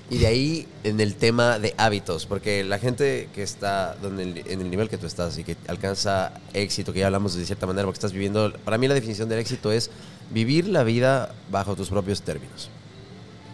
Y 0.10 0.18
de 0.20 0.28
ahí 0.28 0.68
en 0.84 1.00
el 1.00 1.16
tema 1.16 1.58
de 1.58 1.74
hábitos, 1.76 2.28
porque 2.28 2.64
la 2.64 2.78
gente 2.78 3.30
que 3.34 3.42
está 3.42 3.96
donde 3.96 4.44
en 4.46 4.62
el 4.62 4.70
nivel 4.70 4.88
que 4.88 4.98
tú 5.00 5.08
estás 5.08 5.38
y 5.40 5.44
que 5.44 5.56
alcanza 5.68 6.34
éxito, 6.54 6.94
que 6.94 7.00
ya 7.00 7.08
hablamos 7.08 7.34
de 7.34 7.44
cierta 7.46 7.66
manera, 7.66 7.86
porque 7.88 7.98
estás 7.98 8.12
viviendo, 8.14 8.54
para 8.64 8.78
mí 8.78 8.88
la 8.88 8.94
definición 8.94 9.28
del 9.28 9.40
éxito 9.40 9.72
es 9.72 9.90
vivir 10.30 10.68
la 10.68 10.84
vida 10.84 11.34
bajo 11.50 11.76
tus 11.76 11.90
propios 11.90 12.22
términos. 12.22 12.70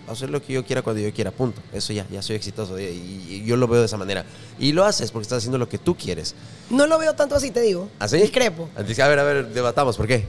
Hacer 0.09 0.29
lo 0.29 0.41
que 0.41 0.53
yo 0.53 0.65
quiera 0.65 0.81
cuando 0.81 1.01
yo 1.01 1.13
quiera, 1.13 1.31
punto. 1.31 1.61
Eso 1.71 1.93
ya, 1.93 2.05
ya 2.11 2.21
soy 2.21 2.35
exitoso 2.35 2.79
y, 2.79 2.83
y 2.85 3.43
yo 3.45 3.55
lo 3.57 3.67
veo 3.67 3.79
de 3.81 3.85
esa 3.85 3.97
manera. 3.97 4.25
Y 4.59 4.71
lo 4.71 4.83
haces 4.85 5.11
porque 5.11 5.23
estás 5.23 5.37
haciendo 5.39 5.57
lo 5.57 5.69
que 5.69 5.77
tú 5.77 5.95
quieres. 5.95 6.33
no 6.69 6.87
lo 6.87 6.97
veo 6.97 7.13
tanto 7.13 7.35
así, 7.35 7.51
te 7.51 7.61
digo. 7.61 7.87
¿Así? 7.99 8.17
Discrepo. 8.17 8.67
Antes, 8.75 8.99
a 8.99 9.07
ver, 9.07 9.19
a 9.19 9.23
ver, 9.23 9.49
debatamos, 9.53 9.97
¿por 9.97 10.07
qué? 10.07 10.25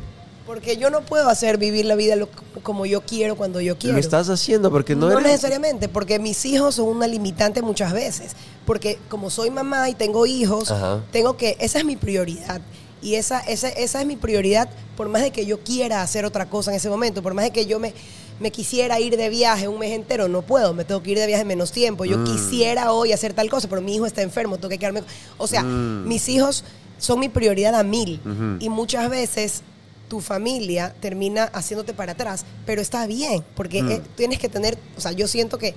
Porque 0.46 0.76
yo 0.76 0.90
no 0.90 1.02
puedo 1.02 1.28
hacer 1.28 1.58
vivir 1.58 1.84
la 1.84 1.94
vida 1.94 2.16
lo- 2.16 2.28
como 2.62 2.84
yo 2.84 3.02
quiero 3.02 3.36
cuando 3.36 3.60
yo 3.60 3.78
quiero. 3.78 3.94
Lo 3.94 4.00
estás 4.00 4.28
haciendo 4.28 4.70
porque 4.70 4.96
no, 4.96 5.06
No, 5.08 5.12
eres... 5.18 5.24
necesariamente, 5.32 5.88
porque 5.88 6.18
mis 6.18 6.44
hijos 6.44 6.74
son 6.74 6.88
una 6.88 7.06
limitante 7.06 7.62
muchas 7.62 7.92
veces. 7.92 8.32
Porque 8.66 8.98
como 9.08 9.30
soy 9.30 9.50
mamá 9.50 9.88
y 9.88 9.94
tengo 9.94 10.26
hijos, 10.26 10.70
Ajá. 10.72 11.02
tengo 11.12 11.36
que, 11.36 11.56
esa 11.60 11.78
es 11.78 11.84
mi 11.84 11.96
prioridad. 11.96 12.60
Y 13.00 13.14
esa, 13.14 13.40
esa, 13.40 13.68
esa 13.68 14.00
es 14.00 14.06
mi 14.06 14.16
prioridad, 14.16 14.68
por 14.96 15.08
más 15.08 15.22
de 15.22 15.30
que 15.30 15.46
yo 15.46 15.60
quiera 15.60 16.02
hacer 16.02 16.24
otra 16.26 16.50
cosa 16.50 16.70
en 16.72 16.76
ese 16.76 16.90
momento, 16.90 17.22
por 17.22 17.32
más 17.32 17.44
de 17.46 17.50
que 17.52 17.64
yo 17.64 17.78
me, 17.78 17.94
me 18.40 18.50
quisiera 18.50 18.98
ir 18.98 19.16
de 19.16 19.28
viaje 19.28 19.68
un 19.68 19.78
mes 19.78 19.92
entero, 19.92 20.26
no 20.28 20.42
puedo, 20.42 20.72
me 20.74 20.84
tengo 20.84 21.02
que 21.02 21.10
ir 21.12 21.18
de 21.18 21.26
viaje 21.26 21.44
menos 21.44 21.70
tiempo. 21.72 22.04
Yo 22.04 22.18
Mm. 22.18 22.24
quisiera 22.24 22.92
hoy 22.92 23.12
hacer 23.12 23.34
tal 23.34 23.48
cosa, 23.50 23.68
pero 23.68 23.80
mi 23.82 23.94
hijo 23.94 24.06
está 24.06 24.22
enfermo, 24.22 24.56
tengo 24.56 24.70
que 24.70 24.78
quedarme. 24.78 25.02
O 25.38 25.46
sea, 25.46 25.62
Mm. 25.62 26.08
mis 26.08 26.28
hijos 26.28 26.64
son 26.98 27.20
mi 27.20 27.28
prioridad 27.28 27.74
a 27.74 27.82
mil. 27.82 28.20
Ujú. 28.24 28.56
Y 28.64 28.68
muchas 28.70 29.08
veces 29.10 29.62
tu 30.08 30.20
familia 30.20 30.94
termina 31.00 31.44
haciéndote 31.52 31.92
para 31.94 32.12
atrás, 32.12 32.44
pero 32.66 32.80
está 32.82 33.06
bien, 33.06 33.44
porque 33.54 33.82
Mm. 33.82 33.90
eh, 33.90 34.02
tienes 34.16 34.38
que 34.38 34.48
tener, 34.48 34.76
o 34.96 35.00
sea, 35.00 35.12
yo 35.12 35.28
siento 35.28 35.56
que 35.58 35.74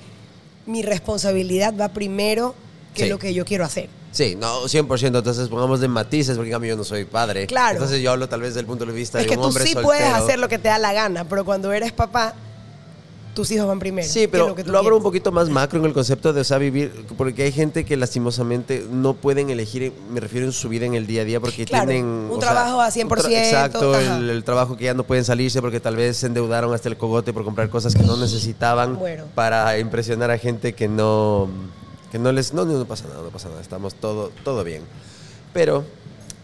mi 0.65 0.81
responsabilidad 0.81 1.73
va 1.79 1.89
primero 1.89 2.55
que 2.95 3.03
Sí. 3.03 3.09
lo 3.09 3.19
que 3.19 3.33
yo 3.33 3.43
quiero 3.45 3.65
hacer. 3.65 3.89
Sí, 4.11 4.35
no, 4.35 4.67
100%. 4.67 5.17
Entonces 5.19 5.49
pongamos 5.49 5.79
de 5.81 5.87
matices, 5.87 6.37
porque 6.37 6.51
yo 6.51 6.77
no 6.77 6.83
soy 6.83 7.03
padre. 7.05 7.47
Claro. 7.47 7.73
Entonces 7.73 8.01
yo 8.01 8.11
hablo 8.11 8.29
tal 8.29 8.41
vez 8.41 8.53
del 8.53 8.65
punto 8.65 8.85
de 8.85 8.93
vista 8.93 9.17
Es 9.19 9.25
de 9.25 9.29
que 9.29 9.35
un 9.35 9.41
tú 9.41 9.47
hombre 9.47 9.63
sí 9.65 9.73
soltero. 9.73 9.87
puedes 9.87 10.13
hacer 10.13 10.39
lo 10.39 10.47
que 10.47 10.59
te 10.59 10.69
da 10.69 10.77
la 10.77 10.93
gana, 10.93 11.27
pero 11.27 11.43
cuando 11.43 11.71
eres 11.73 11.91
papá, 11.91 12.33
tus 13.33 13.49
hijos 13.51 13.67
van 13.67 13.79
primero. 13.79 14.07
Sí, 14.07 14.27
pero 14.27 14.55
lo 14.65 14.77
abro 14.77 14.97
un 14.97 15.03
poquito 15.03 15.31
más 15.31 15.49
macro 15.49 15.79
en 15.79 15.85
el 15.85 15.93
concepto 15.93 16.33
de, 16.33 16.41
o 16.41 16.43
sea, 16.43 16.57
vivir, 16.57 17.05
porque 17.17 17.43
hay 17.43 17.51
gente 17.51 17.83
que 17.85 17.97
lastimosamente 17.97 18.85
no 18.91 19.13
pueden 19.15 19.49
elegir, 19.49 19.91
me 20.11 20.19
refiero 20.19 20.45
en 20.45 20.53
su 20.53 20.69
vida 20.69 20.85
en 20.85 20.93
el 20.93 21.07
día 21.07 21.21
a 21.21 21.25
día, 21.25 21.39
porque 21.39 21.65
Claro, 21.65 21.87
tienen... 21.87 22.05
un 22.05 22.39
trabajo 22.39 22.81
a 22.81 22.85
un 22.85 22.91
100%, 22.91 23.27
exacto, 23.31 23.93
ajá. 23.93 24.17
el, 24.17 24.29
el 24.29 24.43
trabajo 24.43 24.77
que 24.77 24.85
ya 24.85 24.93
no 24.93 25.03
pueden 25.03 25.25
salirse 25.25 25.61
porque 25.61 25.79
tal 25.79 25.95
vez 25.95 26.17
se 26.17 26.27
endeudaron 26.27 26.73
hasta 26.73 26.89
el 26.89 26.97
cogote 26.97 27.33
por 27.33 27.43
comprar 27.43 27.69
cosas 27.69 27.95
que 27.95 28.03
no 28.03 28.17
necesitaban 28.17 28.97
Bueno. 28.99 29.25
para 29.33 29.77
impresionar 29.79 30.29
a 30.31 30.37
gente 30.37 30.73
que 30.73 30.87
no, 30.87 31.49
que 32.11 32.19
no 32.19 32.31
les... 32.31 32.53
No, 32.53 32.65
no, 32.65 32.73
no 32.77 32.85
pasa 32.85 33.07
nada, 33.07 33.21
no 33.23 33.29
pasa 33.29 33.49
nada, 33.49 33.61
estamos 33.61 33.95
todo, 33.95 34.31
todo 34.43 34.63
bien. 34.63 34.83
Pero, 35.53 35.83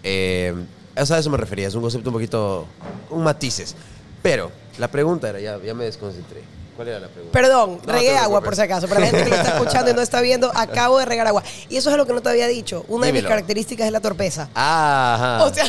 eh, 0.03 0.53
o 0.97 1.05
sea, 1.05 1.17
a 1.17 1.19
eso 1.19 1.29
me 1.29 1.37
refería, 1.37 1.67
es 1.67 1.75
un 1.75 1.81
concepto 1.81 2.09
un 2.09 2.13
poquito, 2.13 2.65
con 3.09 3.23
matices. 3.23 3.75
Pero, 4.21 4.51
la 4.77 4.89
pregunta 4.89 5.29
era, 5.29 5.39
ya, 5.39 5.59
ya 5.63 5.73
me 5.73 5.85
desconcentré. 5.85 6.41
¿Cuál 6.79 6.87
era 6.87 6.99
la 7.01 7.07
pregunta? 7.09 7.33
Perdón, 7.37 7.81
No, 7.85 7.91
regué 7.91 8.17
agua 8.17 8.39
por 8.39 8.55
si 8.55 8.61
acaso. 8.61 8.87
Para 8.87 9.01
la 9.01 9.07
gente 9.07 9.25
que 9.25 9.29
lo 9.31 9.35
está 9.35 9.49
escuchando 9.57 9.91
y 9.91 9.93
no 9.93 10.01
está 10.01 10.21
viendo, 10.21 10.49
acabo 10.55 10.97
de 10.97 11.03
regar 11.03 11.27
agua. 11.27 11.43
Y 11.67 11.75
eso 11.75 11.89
es 11.91 11.97
lo 11.97 12.05
que 12.05 12.13
no 12.13 12.21
te 12.21 12.29
había 12.29 12.47
dicho. 12.47 12.85
Una 12.87 13.07
de 13.07 13.11
mis 13.11 13.23
características 13.25 13.87
es 13.87 13.91
la 13.91 13.99
torpeza. 13.99 14.47
Ajá. 14.55 15.43
O 15.43 15.53
sea- 15.53 15.65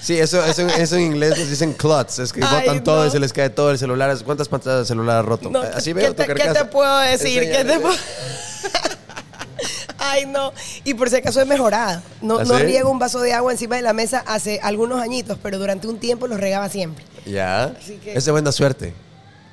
Sí, 0.00 0.18
eso, 0.18 0.42
eso, 0.42 0.66
eso 0.68 0.96
en 0.96 1.02
inglés 1.02 1.36
les 1.38 1.50
dicen 1.50 1.74
clots, 1.74 2.18
es 2.18 2.32
que 2.32 2.40
Ay, 2.42 2.66
botan 2.68 2.82
todo 2.84 3.06
y 3.06 3.10
se 3.10 3.18
les 3.20 3.32
cae 3.34 3.50
todo 3.50 3.70
el 3.72 3.78
celular. 3.78 4.16
¿Cuántas 4.24 4.48
pantallas 4.48 4.80
de 4.80 4.86
celular 4.86 5.18
has 5.18 5.24
roto? 5.26 5.50
No, 5.50 5.60
Así 5.60 5.90
¿qué 5.90 5.94
veo 5.94 6.08
tu 6.08 6.14
te, 6.14 6.22
¿qué 6.26 6.34
carcasa. 6.34 6.60
te 6.60 6.64
puedo 6.70 6.98
decir? 7.00 7.42
¿Qué 7.42 7.62
te 7.64 7.78
puedo- 7.80 7.94
Ay, 9.98 10.26
no. 10.26 10.52
Y 10.84 10.94
por 10.94 11.08
si 11.10 11.16
acaso 11.16 11.40
he 11.40 11.44
mejorado. 11.44 12.02
No, 12.20 12.38
¿Ah, 12.38 12.44
no 12.44 12.56
sí? 12.58 12.62
riego 12.64 12.90
un 12.90 12.98
vaso 12.98 13.20
de 13.20 13.32
agua 13.34 13.52
encima 13.52 13.76
de 13.76 13.82
la 13.82 13.92
mesa 13.92 14.22
hace 14.26 14.60
algunos 14.62 15.00
añitos, 15.02 15.38
pero 15.42 15.58
durante 15.58 15.86
un 15.88 15.98
tiempo 15.98 16.26
los 16.26 16.38
regaba 16.40 16.68
siempre. 16.68 17.04
Ya. 17.26 17.64
Así 17.64 17.96
que- 18.02 18.14
Es 18.14 18.24
de 18.26 18.32
buena 18.32 18.52
suerte. 18.52 18.94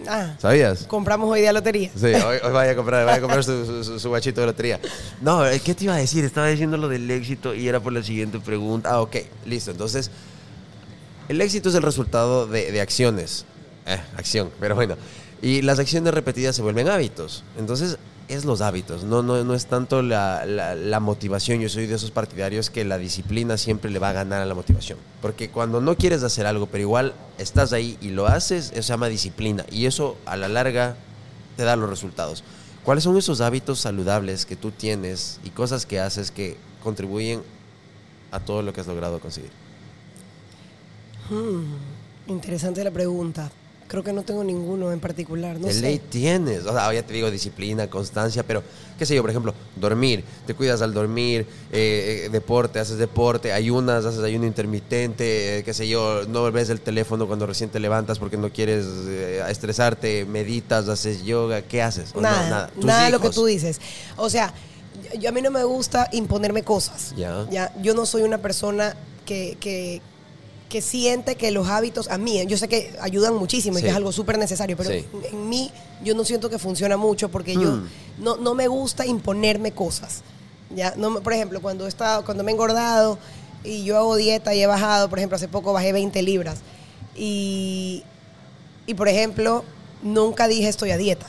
Ah, 0.07 0.35
¿Sabías? 0.39 0.85
compramos 0.87 1.29
hoy 1.29 1.41
día 1.41 1.53
lotería. 1.53 1.91
Sí, 1.95 2.07
hoy, 2.07 2.37
hoy 2.43 2.51
vaya 2.51 2.71
a 2.71 2.75
comprar, 2.75 3.05
vaya 3.05 3.17
a 3.17 3.21
comprar 3.21 3.43
su, 3.43 3.65
su, 3.65 3.83
su- 3.83 3.99
su 3.99 4.09
guachito 4.09 4.41
de 4.41 4.47
lotería. 4.47 4.79
No, 5.21 5.45
eh, 5.45 5.59
¿qué 5.63 5.75
te 5.75 5.83
iba 5.83 5.93
a 5.93 5.97
decir? 5.97 6.25
Estaba 6.25 6.47
diciendo 6.47 6.77
lo 6.77 6.87
del 6.89 7.09
éxito 7.11 7.53
y 7.53 7.67
era 7.67 7.79
por 7.79 7.93
la 7.93 8.01
siguiente 8.01 8.39
pregunta. 8.39 8.89
Ah, 8.91 9.01
ok, 9.01 9.15
listo. 9.45 9.69
Entonces, 9.71 10.09
el 11.29 11.39
éxito 11.39 11.69
es 11.69 11.75
el 11.75 11.83
resultado 11.83 12.47
de, 12.47 12.71
de 12.71 12.81
acciones. 12.81 13.45
Eh, 13.85 13.99
acción, 14.17 14.49
pero 14.59 14.73
bueno. 14.75 14.95
Y 15.41 15.61
las 15.61 15.77
acciones 15.79 16.13
repetidas 16.13 16.55
se 16.55 16.61
vuelven 16.63 16.87
hábitos. 16.89 17.43
Entonces, 17.59 17.97
es 18.34 18.45
los 18.45 18.61
hábitos, 18.61 19.03
no, 19.03 19.21
no, 19.23 19.43
no 19.43 19.53
es 19.53 19.65
tanto 19.65 20.01
la, 20.01 20.45
la- 20.45 20.75
la 20.75 20.99
motivación. 20.99 21.59
Yo 21.59 21.69
soy 21.69 21.86
de 21.88 21.95
esos 21.95 22.11
partidarios 22.11 22.69
que 22.69 22.86
la 22.86 22.97
disciplina 22.97 23.57
siempre 23.57 23.91
le 23.91 23.99
va 23.99 24.09
a 24.09 24.13
ganar 24.13 24.41
a 24.41 24.45
la 24.45 24.53
motivación. 24.55 24.97
Porque 25.21 25.49
cuando 25.49 25.82
no 25.82 25.95
quieres 25.97 26.23
hacer 26.23 26.45
algo, 26.45 26.67
pero 26.67 26.82
igual 26.82 27.13
estás 27.38 27.73
ahí 27.73 27.97
y 28.01 28.09
lo 28.09 28.27
haces, 28.27 28.71
eso 28.73 28.84
se 28.84 28.89
llama 28.93 29.07
disciplina. 29.09 29.65
Y 29.71 29.86
eso 29.86 30.17
a 30.25 30.38
la 30.38 30.47
larga 30.47 30.95
te 31.57 31.63
da 31.63 31.75
los 31.75 31.89
resultados. 31.89 32.43
¿Cuáles 32.84 33.03
son 33.03 33.17
esos 33.17 33.41
hábitos 33.41 33.79
saludables 33.79 34.45
que 34.45 34.55
tú 34.55 34.71
tienes 34.71 35.39
y 35.43 35.49
cosas 35.51 35.86
que 35.86 35.99
haces 35.99 36.32
que 36.32 36.57
contribuyen 36.84 37.43
a 38.32 38.39
todo 38.39 38.61
lo 38.61 38.73
que 38.73 38.82
has 38.82 38.88
logrado 38.88 39.19
conseguir? 39.19 39.51
Hmm, 41.29 41.75
interesante 42.27 42.84
la 42.84 42.91
pregunta. 42.91 43.51
Creo 43.91 44.05
que 44.05 44.13
no 44.13 44.23
tengo 44.23 44.41
ninguno 44.41 44.93
en 44.93 45.01
particular. 45.01 45.59
No 45.59 45.67
de 45.67 45.73
sé. 45.73 45.81
ley 45.81 45.99
tienes. 45.99 46.65
O 46.65 46.71
sea, 46.71 46.93
ya 46.93 47.05
te 47.05 47.11
digo 47.11 47.29
disciplina, 47.29 47.89
constancia, 47.89 48.41
pero 48.41 48.63
qué 48.97 49.05
sé 49.05 49.13
yo, 49.13 49.21
por 49.21 49.31
ejemplo, 49.31 49.53
dormir. 49.75 50.23
Te 50.47 50.53
cuidas 50.53 50.81
al 50.81 50.93
dormir, 50.93 51.45
eh, 51.73 52.23
eh, 52.23 52.29
deporte, 52.29 52.79
haces 52.79 52.97
deporte, 52.97 53.51
ayunas, 53.51 54.05
haces 54.05 54.23
ayuno 54.23 54.45
intermitente, 54.45 55.57
eh, 55.57 55.63
qué 55.65 55.73
sé 55.73 55.89
yo, 55.89 56.25
no 56.25 56.49
ves 56.53 56.69
el 56.69 56.79
teléfono 56.79 57.27
cuando 57.27 57.45
recién 57.45 57.69
te 57.69 57.81
levantas 57.81 58.17
porque 58.17 58.37
no 58.37 58.49
quieres 58.49 58.85
eh, 59.07 59.43
estresarte, 59.49 60.23
meditas, 60.23 60.87
haces 60.87 61.25
yoga, 61.25 61.61
¿qué 61.61 61.81
haces? 61.81 62.11
¿O 62.13 62.21
no? 62.21 62.21
Nada, 62.21 62.71
nada 62.77 63.05
de 63.07 63.11
lo 63.11 63.19
que 63.19 63.25
hijos. 63.25 63.35
tú 63.35 63.45
dices. 63.45 63.81
O 64.15 64.29
sea, 64.29 64.53
yo, 65.19 65.27
a 65.27 65.33
mí 65.33 65.41
no 65.41 65.51
me 65.51 65.65
gusta 65.65 66.07
imponerme 66.13 66.63
cosas. 66.63 67.13
Ya. 67.17 67.45
Ya, 67.51 67.75
yo 67.81 67.93
no 67.93 68.05
soy 68.05 68.21
una 68.21 68.37
persona 68.37 68.95
que, 69.25 69.57
que, 69.59 70.01
que 70.72 70.82
siente 70.82 71.36
que 71.36 71.51
los 71.51 71.67
hábitos, 71.67 72.07
a 72.07 72.17
mí, 72.17 72.43
yo 72.47 72.57
sé 72.57 72.67
que 72.69 72.95
ayudan 73.01 73.36
muchísimo 73.36 73.78
y 73.78 73.82
Sí. 73.82 73.84
que 73.84 73.89
es 73.89 73.95
algo 73.95 74.11
súper 74.13 74.38
necesario, 74.38 74.78
pero 74.78 74.89
Sí. 74.89 75.05
en 75.32 75.49
mí 75.49 75.69
yo 76.03 76.15
no 76.15 76.24
siento 76.24 76.49
que 76.49 76.57
funciona 76.57 76.95
mucho 76.97 77.30
porque 77.30 77.53
yo 77.53 77.72
Mm. 77.74 77.88
no, 78.19 78.38
no 78.38 78.55
me 78.55 78.67
gusta 78.69 79.05
imponerme 79.05 79.74
cosas. 79.74 80.22
Ya, 80.74 80.93
no, 80.95 81.22
por 81.22 81.34
ejemplo, 81.34 81.61
cuando 81.61 81.86
he 81.86 81.89
estado, 81.89 82.24
cuando 82.24 82.43
me 82.45 82.51
he 82.51 82.53
engordado 82.53 83.19
y 83.65 83.84
yo 83.84 83.97
hago 83.97 84.15
dieta 84.15 84.55
y 84.55 84.61
he 84.61 84.67
bajado, 84.67 85.09
por 85.09 85.19
ejemplo, 85.19 85.36
hace 85.36 85.49
poco 85.49 85.74
bajé 85.74 85.91
20 85.91 86.22
libras. 86.22 86.59
Y, 87.17 88.03
y 88.88 88.93
por 88.93 89.09
ejemplo, 89.09 89.65
nunca 90.01 90.47
dije 90.47 90.69
estoy 90.69 90.91
a 90.91 90.97
dieta. 90.97 91.28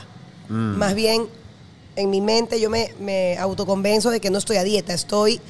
Mm. 0.49 0.76
Más 0.76 0.95
bien, 0.95 1.26
en 1.97 2.11
mi 2.11 2.20
mente 2.20 2.61
yo 2.61 2.70
me, 2.70 2.95
me 3.01 3.36
autoconvenzo 3.38 4.11
de 4.11 4.20
que 4.20 4.30
no 4.30 4.38
estoy 4.38 4.57
a 4.59 4.62
dieta, 4.64 4.95
estoy 4.95 5.40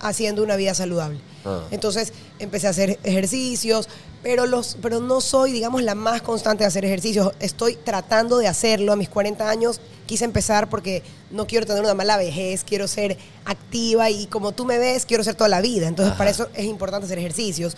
haciendo 0.00 0.42
una 0.44 0.54
vida 0.56 0.72
saludable. 0.74 1.18
Ah. 1.44 1.62
Entonces 1.70 2.12
empecé 2.38 2.66
a 2.66 2.70
hacer 2.70 2.98
ejercicios, 3.04 3.88
pero, 4.22 4.46
los, 4.46 4.78
pero 4.80 5.00
no 5.00 5.20
soy, 5.20 5.52
digamos, 5.52 5.82
la 5.82 5.94
más 5.94 6.22
constante 6.22 6.64
de 6.64 6.68
hacer 6.68 6.84
ejercicios. 6.84 7.32
Estoy 7.40 7.76
tratando 7.76 8.38
de 8.38 8.48
hacerlo. 8.48 8.92
A 8.92 8.96
mis 8.96 9.08
40 9.10 9.48
años 9.50 9.80
quise 10.06 10.24
empezar 10.24 10.70
porque 10.70 11.02
no 11.30 11.46
quiero 11.46 11.66
tener 11.66 11.82
una 11.82 11.92
mala 11.94 12.16
vejez, 12.16 12.64
quiero 12.64 12.88
ser 12.88 13.18
activa 13.44 14.08
y 14.10 14.26
como 14.26 14.52
tú 14.52 14.64
me 14.64 14.78
ves, 14.78 15.04
quiero 15.04 15.22
ser 15.24 15.34
toda 15.34 15.48
la 15.48 15.60
vida. 15.60 15.86
Entonces 15.88 16.12
Ajá. 16.12 16.18
para 16.18 16.30
eso 16.30 16.48
es 16.54 16.64
importante 16.64 17.04
hacer 17.06 17.18
ejercicios. 17.18 17.76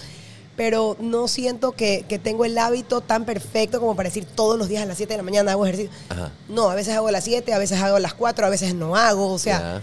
Pero 0.57 0.97
no 1.01 1.29
siento 1.29 1.73
que, 1.73 2.07
que 2.09 2.19
tengo 2.19 2.45
el 2.47 2.57
hábito 2.57 3.03
tan 3.03 3.27
perfecto 3.27 3.79
como 3.79 3.95
para 3.95 4.09
decir 4.09 4.25
todos 4.25 4.57
los 4.57 4.69
días 4.69 4.83
a 4.83 4.87
las 4.87 4.97
7 4.97 5.13
de 5.13 5.17
la 5.19 5.23
mañana 5.23 5.53
hago 5.53 5.67
ejercicio. 5.67 5.91
Ajá. 6.09 6.31
No, 6.49 6.71
a 6.71 6.75
veces 6.75 6.95
hago 6.95 7.09
a 7.09 7.13
las 7.13 7.25
7, 7.25 7.53
a 7.53 7.59
veces 7.59 7.79
hago 7.79 7.97
a 7.97 8.01
las 8.01 8.15
4, 8.15 8.47
a 8.47 8.49
veces 8.49 8.75
no 8.75 8.97
hago. 8.97 9.33
O 9.33 9.39
sea, 9.39 9.59
Ya. 9.59 9.83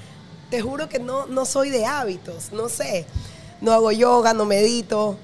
te 0.49 0.61
juro 0.61 0.89
que 0.89 0.97
no, 0.97 1.27
no 1.27 1.45
soy 1.45 1.69
de 1.69 1.85
hábitos, 1.85 2.51
no 2.53 2.69
sé. 2.69 3.05
No 3.63 3.71
hago 3.73 3.91
yoga, 3.91 4.33
no 4.33 4.45
medito. 4.45 5.17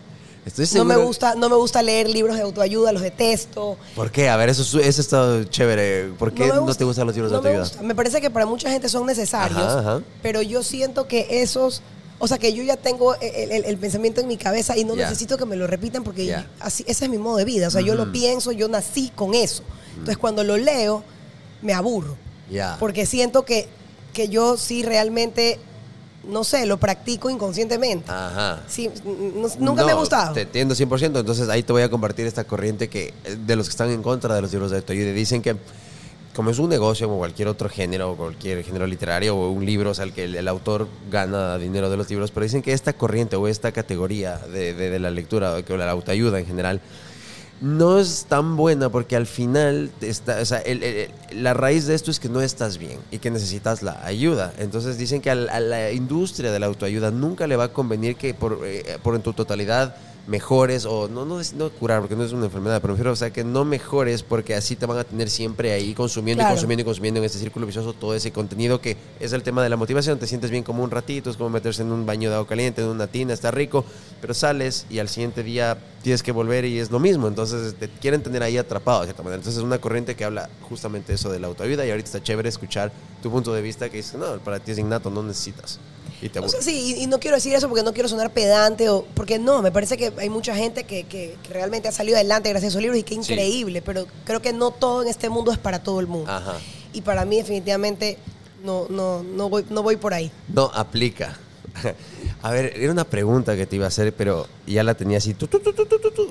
Estoy 0.46 0.66
No 0.74 0.86
me 0.86 0.96
gusta, 0.96 1.36
no 1.36 1.50
me 1.50 1.56
gusta 1.58 1.84
leer 1.84 2.10
libros 2.10 2.36
de 2.38 2.42
autoayuda, 2.42 2.92
los 2.92 3.02
detesto. 3.04 3.78
¿Por 3.96 4.10
qué? 4.10 4.30
A 4.30 4.38
ver, 4.38 4.50
eso, 4.50 4.64
es- 4.80 4.88
eso 4.88 5.02
está 5.02 5.48
chévere. 5.50 6.12
¿Por 6.18 6.34
qué 6.34 6.48
no, 6.48 6.62
gusta- 6.62 6.80
te 6.80 6.86
gustan 6.86 7.06
los 7.06 7.16
libros 7.16 7.32
no 7.32 7.38
de 7.40 7.44
me 7.44 7.50
autoayuda? 7.58 7.70
gusta. 7.76 7.84
Me 7.88 7.94
parece 7.94 8.22
que 8.22 8.30
para 8.32 8.46
mucha 8.48 8.72
gente 8.72 8.90
son 8.90 9.06
necesarios, 9.06 9.60
Ajá, 9.62 9.80
ajá. 9.80 10.02
pero 10.24 10.42
yo 10.42 10.64
siento 10.64 11.08
que 11.08 11.28
esos, 11.44 11.82
o 12.18 12.28
sea, 12.28 12.38
que 12.40 12.54
yo 12.54 12.64
ya 12.64 12.78
tengo 12.78 13.14
el, 13.16 13.52
el- 13.52 13.66
el 13.66 13.78
pensamiento 13.78 14.22
en 14.22 14.28
mi 14.28 14.38
cabeza 14.38 14.76
y 14.78 14.86
no 14.86 14.96
necesito 14.96 15.38
que 15.38 15.46
me 15.46 15.56
lo 15.58 15.68
repitan 15.68 16.04
porque 16.04 16.36
así, 16.62 16.84
ese 16.88 17.06
es 17.06 17.12
mi 17.12 17.18
modo 17.18 17.36
de 17.38 17.46
vida. 17.46 17.68
O 17.68 17.72
sea, 17.72 17.82
yo 17.82 17.94
lo 17.94 18.12
pienso, 18.12 18.52
yo 18.54 18.68
nací 18.70 19.12
con 19.14 19.36
eso. 19.36 19.62
Entonces, 19.92 20.18
cuando 20.18 20.44
lo 20.46 20.58
leo, 20.58 21.04
me 21.62 21.74
aburro. 21.74 22.16
Porque 22.80 23.06
siento 23.06 23.44
que, 23.44 23.68
que 24.14 24.30
yo 24.30 24.58
sí 24.58 24.82
realmente, 24.82 25.60
no 26.30 26.44
sé, 26.44 26.66
lo 26.66 26.78
practico 26.78 27.30
inconscientemente. 27.30 28.12
Ajá. 28.12 28.62
Sí, 28.68 28.90
nunca 29.60 29.84
me 29.86 29.92
ha 29.92 29.96
No, 29.96 30.00
gustado. 30.00 30.34
Te 30.34 30.42
entiendo 30.42 30.76
100%. 30.76 31.20
Entonces 31.20 31.50
ahí 31.50 31.64
te 31.64 31.74
voy 31.74 31.82
a 31.82 31.90
compartir 31.90 32.26
esta 32.28 32.44
corriente 32.46 32.88
que 32.88 33.14
eh, 33.26 33.36
de 33.46 33.56
los 33.56 33.68
que 33.68 33.72
están 33.72 33.90
en 33.90 34.02
contra 34.04 34.36
de 34.36 34.42
los 34.42 34.52
libros 34.52 34.72
de 34.72 34.78
autoayuda. 34.78 35.12
Dicen 35.12 35.42
que 35.42 35.56
como 36.36 36.52
es 36.52 36.60
un 36.60 36.70
negocio 36.70 37.08
como 37.08 37.18
cualquier 37.20 37.48
otro 37.50 37.68
género, 37.70 38.12
o 38.12 38.16
cualquier 38.16 38.64
género 38.64 38.88
literario 38.88 39.36
o 39.36 39.50
un 39.52 39.66
libro, 39.66 39.90
o 39.92 39.94
sea, 39.94 40.06
el 40.06 40.14
que 40.14 40.24
el, 40.26 40.36
el 40.36 40.48
autor 40.48 40.88
gana 41.12 41.58
dinero 41.58 41.90
de 41.90 41.98
los 41.98 42.10
libros, 42.10 42.32
pero 42.32 42.44
dicen 42.46 42.62
que 42.62 42.72
esta 42.72 42.94
corriente 42.94 43.36
o 43.36 43.48
esta 43.48 43.72
categoría 43.74 44.38
de, 44.38 44.74
de- 44.74 44.90
de 44.90 45.00
la 45.00 45.10
lectura, 45.10 45.56
o 45.58 45.66
que 45.66 45.76
la 45.76 45.90
autoayuda 45.92 46.40
en 46.40 46.46
general, 46.46 46.80
no 47.62 48.00
es 48.00 48.26
tan 48.30 48.56
buena 48.56 48.90
porque 48.90 49.16
al 49.16 49.26
final 49.28 49.92
está, 50.02 50.40
o 50.42 50.46
sea, 50.46 50.60
el- 50.60 50.82
el- 50.84 51.12
la 51.44 51.54
raíz 51.54 51.86
de 51.88 51.96
esto 51.96 52.10
es 52.10 52.20
que 52.20 52.30
no 52.30 52.42
estás 52.42 52.78
bien 52.78 53.00
y 53.12 53.20
que 53.20 53.32
necesitas 53.32 53.84
la 53.84 54.04
ayuda. 54.06 54.54
Entonces 54.60 54.98
dicen 54.98 55.22
que 55.22 55.30
al- 55.30 55.50
a, 55.50 55.60
la 55.60 55.92
industria 55.92 56.52
de 56.52 56.60
la 56.60 56.68
autoayuda 56.68 57.12
nunca 57.12 57.48
le 57.48 57.56
va 57.58 57.66
a 57.66 57.74
convenir 57.74 58.16
que 58.16 58.34
por, 58.34 58.60
eh, 58.64 58.98
por 59.04 59.16
en 59.16 59.22
tu 59.22 59.34
totalidad 59.34 59.96
mejores 60.28 60.86
o 60.86 61.08
no, 61.08 61.26
no, 61.26 61.40
es- 61.40 61.54
no 61.54 61.70
curar 61.72 62.02
porque 62.02 62.16
no 62.16 62.24
es 62.24 62.32
una 62.34 62.46
enfermedad, 62.46 62.82
pero 62.82 62.94
prefiero, 62.94 63.12
o 63.12 63.16
sea, 63.16 63.32
que 63.32 63.44
no 63.44 63.66
mejores 63.66 64.22
porque 64.24 64.54
así 64.56 64.76
te 64.76 64.86
van 64.86 64.98
a 65.00 65.04
tener 65.04 65.30
siempre 65.30 65.72
ahí 65.72 65.94
consumiendo 65.96 66.42
Claro. 66.42 66.54
y 66.54 66.56
consumiendo 66.56 66.82
y 66.82 66.86
consumiendo 66.86 67.20
en 67.20 67.26
este 67.26 67.40
círculo 67.40 67.66
vicioso 67.66 67.94
todo 67.94 68.14
ese 68.14 68.32
contenido 68.32 68.80
que 68.80 68.96
es 69.20 69.34
el 69.34 69.42
tema 69.44 69.64
de 69.64 69.70
la 69.70 69.76
motivación. 69.78 70.20
Te 70.20 70.28
sientes 70.28 70.52
bien 70.52 70.64
como 70.64 70.84
un 70.84 70.92
ratito, 70.92 71.30
es 71.32 71.38
como 71.38 71.50
meterse 71.50 71.82
en 71.82 71.92
un 71.92 72.06
baño 72.06 72.30
de 72.30 72.36
agua 72.36 72.48
caliente, 72.48 72.82
en 72.82 72.90
una 72.90 73.08
tina, 73.08 73.34
está 73.34 73.50
rico, 73.52 73.84
pero 74.22 74.34
sales 74.34 74.86
y 74.90 75.00
al 75.00 75.10
siguiente 75.10 75.42
día 75.44 75.78
tienes 76.04 76.22
que 76.24 76.32
volver 76.32 76.64
y 76.66 76.80
es 76.80 76.92
lo 76.92 77.00
mismo. 77.00 77.28
Entonces 77.28 77.76
te 77.76 77.90
quieren 77.90 78.22
tener 78.22 78.44
ahí 78.44 78.58
atrapado 78.58 79.00
de 79.02 79.08
cierta 79.08 79.24
manera. 79.24 79.38
Entonces 79.40 79.58
es 79.60 79.64
una 79.66 79.80
corriente 79.80 80.16
que 80.16 80.26
habla 80.26 80.50
justamente 80.62 81.14
eso 81.14 81.32
de 81.32 81.40
la 81.40 81.48
autoayuda 81.48 81.86
y 81.86 81.90
ahorita 81.92 82.06
está 82.06 82.22
chévere 82.24 82.50
escuchar 82.50 82.92
tu 83.24 83.32
punto 83.32 83.52
de 83.54 83.62
vista 83.62 83.90
que 83.90 83.98
dice, 83.98 84.18
no, 84.18 84.38
para 84.40 84.60
ti 84.60 84.72
es 84.72 84.78
innato, 84.78 85.10
no 85.10 85.24
necesitas. 85.24 85.80
Y 86.22 86.30
te 86.30 86.40
O 86.40 86.50
sea, 86.50 86.62
sí, 86.62 86.96
y, 86.98 87.04
y 87.04 87.08
no 87.08 87.20
quiero 87.20 87.36
decir 87.38 87.54
eso 87.56 87.68
porque 87.70 87.84
no 87.84 87.94
quiero 87.94 88.10
sonar 88.10 88.32
pedante 88.32 88.90
o 88.90 89.06
porque 89.14 89.40
no, 89.40 89.62
me 89.62 89.72
parece 89.72 89.98
que 89.98 90.12
hay 90.18 90.30
mucha 90.30 90.54
gente 90.56 90.84
que, 90.84 91.04
que- 91.06 91.38
que 91.42 91.54
realmente 91.54 91.88
ha 91.88 91.92
salido 91.92 92.18
adelante 92.18 92.50
gracias 92.50 92.70
a 92.70 92.72
esos 92.74 92.82
libros 92.82 93.00
y 93.00 93.06
Sí. 93.08 93.16
increíble, 93.16 93.82
pero 93.82 94.06
creo 94.26 94.42
que 94.42 94.52
no 94.54 94.72
todo 94.72 95.02
en 95.04 95.08
este 95.08 95.30
mundo 95.30 95.52
es 95.52 95.58
para 95.58 95.82
todo 95.82 96.00
el 96.00 96.08
mundo. 96.08 96.30
Ajá. 96.30 96.58
Y 96.94 97.02
para 97.02 97.24
mí 97.26 97.38
definitivamente 97.38 98.18
no, 98.64 98.88
no, 98.90 99.24
no, 99.24 99.50
voy, 99.50 99.66
no 99.70 99.82
voy 99.84 99.96
por 99.96 100.14
ahí. 100.14 100.32
No 100.54 100.72
aplica. 100.74 101.38
A 102.42 102.52
ver, 102.52 102.74
era 102.78 102.92
una 102.92 103.04
pregunta 103.06 103.56
que 103.56 103.66
te 103.66 103.76
iba 103.76 103.86
a 103.86 103.90
hacer, 103.90 104.14
pero 104.14 104.48
ya 104.66 104.84
la 104.84 104.96
tenía 104.96 105.18
así, 105.18 105.34
tu, 105.34 105.48
tu, 105.48 105.60
tu, 105.60 105.74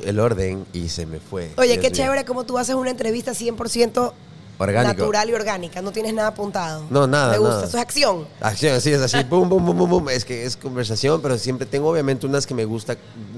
el 0.04 0.18
orden 0.20 0.64
y 0.72 0.88
se 0.88 1.04
me 1.06 1.20
fue. 1.20 1.50
Oye, 1.56 1.72
Dios 1.72 1.78
qué 1.82 1.90
mío. 1.90 1.96
chévere 1.96 2.24
como 2.24 2.44
tú 2.44 2.56
haces 2.58 2.74
una 2.74 2.90
entrevista 2.90 3.32
100% 3.32 4.12
Orgánico. 4.58 4.94
natural 5.02 5.30
y 5.30 5.34
orgánica, 5.34 5.80
no 5.82 5.92
tienes 5.92 6.12
nada 6.14 6.28
apuntado. 6.28 6.84
No, 6.90 7.06
nada, 7.06 7.32
Me 7.32 7.38
gusta, 7.38 7.54
nada. 7.54 7.66
eso 7.68 7.76
es 7.76 7.82
acción. 7.82 8.26
Acción, 8.40 8.80
sí, 8.80 8.90
es 8.90 9.00
así, 9.00 9.22
boom, 9.24 9.48
boom, 9.48 9.64
boom, 9.64 9.78
boom, 9.78 9.90
boom. 9.90 10.08
Es 10.10 10.24
que 10.24 10.44
es 10.44 10.56
conversación, 10.56 11.22
pero 11.22 11.38
siempre 11.38 11.64
tengo 11.66 11.88
obviamente 11.88 12.26
unas 12.26 12.46
que 12.46 12.54
me 12.54 12.64
gusta 12.64 12.96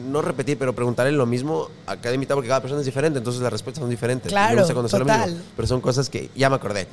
no 0.08 0.22
repetir, 0.22 0.56
pero 0.58 0.74
preguntarle 0.74 1.12
lo 1.12 1.26
mismo 1.26 1.68
a 1.86 1.96
cada 1.96 2.14
invitado 2.14 2.36
porque 2.38 2.48
cada 2.48 2.60
persona 2.62 2.80
es 2.80 2.86
diferente, 2.86 3.18
entonces 3.18 3.42
las 3.42 3.52
respuestas 3.52 3.82
son 3.82 3.90
diferentes. 3.90 4.30
Claro, 4.32 4.54
me 4.54 4.60
gusta 4.62 4.74
conocer 4.74 5.00
lo 5.00 5.06
total. 5.06 5.30
mismo, 5.30 5.44
pero 5.56 5.68
son 5.68 5.80
cosas 5.80 6.08
que 6.08 6.30
ya 6.34 6.48
me 6.48 6.56
acordé. 6.56 6.86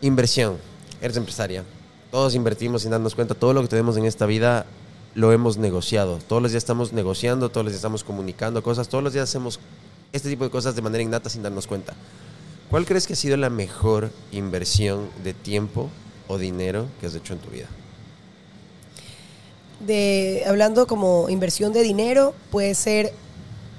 Inversión. 0.00 0.56
Eres 1.00 1.16
empresaria. 1.16 1.64
Todos 2.10 2.34
invertimos 2.34 2.82
sin 2.82 2.90
darnos 2.90 3.14
cuenta. 3.14 3.34
Todo 3.34 3.52
lo 3.52 3.62
que 3.62 3.68
tenemos 3.68 3.96
en 3.96 4.04
esta 4.04 4.26
vida 4.26 4.66
lo 5.14 5.32
hemos 5.32 5.58
negociado. 5.58 6.18
Todos 6.28 6.42
los 6.42 6.52
días 6.52 6.62
estamos 6.62 6.92
negociando, 6.92 7.48
todos 7.50 7.64
los 7.64 7.72
días 7.72 7.78
estamos 7.78 8.04
comunicando 8.04 8.62
cosas, 8.62 8.88
todos 8.88 9.02
los 9.04 9.12
días 9.12 9.28
hacemos 9.28 9.58
este 10.12 10.28
tipo 10.28 10.44
de 10.44 10.50
cosas 10.50 10.74
de 10.74 10.82
manera 10.82 11.02
innata 11.02 11.28
sin 11.28 11.42
darnos 11.42 11.66
cuenta. 11.66 11.94
¿Cuál 12.70 12.84
crees 12.84 13.06
que 13.06 13.14
ha 13.14 13.16
sido 13.16 13.36
la 13.36 13.50
mejor 13.50 14.10
inversión 14.32 15.08
de 15.24 15.32
tiempo 15.34 15.88
o 16.26 16.36
dinero 16.38 16.86
que 17.00 17.06
has 17.06 17.14
hecho 17.14 17.32
en 17.32 17.38
tu 17.40 17.50
vida? 17.50 17.66
de 19.80 20.42
hablando 20.46 20.86
como 20.88 21.28
inversión 21.28 21.72
de 21.72 21.82
dinero, 21.82 22.34
puede 22.50 22.74
ser 22.74 23.12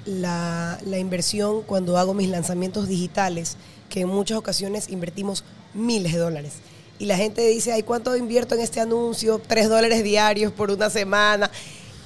la, 0.05 0.79
la 0.85 0.97
inversión 0.97 1.61
cuando 1.63 1.97
hago 1.97 2.13
mis 2.13 2.29
lanzamientos 2.29 2.87
digitales, 2.87 3.57
que 3.89 4.01
en 4.01 4.07
muchas 4.07 4.37
ocasiones 4.37 4.87
invertimos 4.89 5.43
miles 5.73 6.13
de 6.13 6.19
dólares. 6.19 6.53
Y 6.99 7.05
la 7.05 7.17
gente 7.17 7.45
dice, 7.47 7.73
ay, 7.73 7.83
¿cuánto 7.83 8.15
invierto 8.15 8.55
en 8.55 8.61
este 8.61 8.79
anuncio? 8.79 9.41
Tres 9.45 9.67
dólares 9.67 10.03
diarios 10.03 10.51
por 10.53 10.71
una 10.71 10.89
semana. 10.89 11.51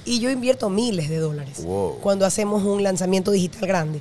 Y 0.04 0.18
yo 0.20 0.28
invierto 0.30 0.68
miles 0.70 1.08
de 1.08 1.18
dólares 1.18 1.62
Wow. 1.64 1.98
cuando 2.00 2.26
hacemos 2.26 2.64
un 2.64 2.82
lanzamiento 2.82 3.30
digital 3.30 3.66
grande. 3.68 4.00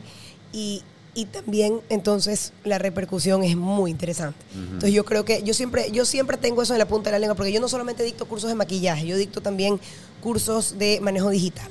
Y, 0.51 0.81
y 1.16 1.26
también 1.26 1.82
entonces 1.89 2.53
la 2.64 2.80
repercusión 2.80 3.43
es 3.43 3.55
muy 3.55 3.91
interesante. 3.91 4.38
Entonces 4.55 4.93
yo 4.93 5.05
creo 5.05 5.26
que 5.26 5.43
yo 5.43 5.53
siempre, 5.53 5.91
yo 5.91 6.05
siempre 6.05 6.38
tengo 6.38 6.61
eso 6.61 6.74
en 6.74 6.80
la 6.80 6.88
punta 6.88 7.09
de 7.09 7.14
la 7.14 7.20
lengua, 7.20 7.36
porque 7.36 7.51
yo 7.51 7.61
no 7.61 7.68
solamente 7.68 8.03
dicto 8.03 8.26
cursos 8.26 8.49
de 8.49 8.55
maquillaje, 8.55 9.05
yo 9.05 9.18
dicto 9.18 9.41
también 9.41 9.80
cursos 10.22 10.78
de 10.80 10.99
manejo 11.01 11.30
digital. 11.30 11.70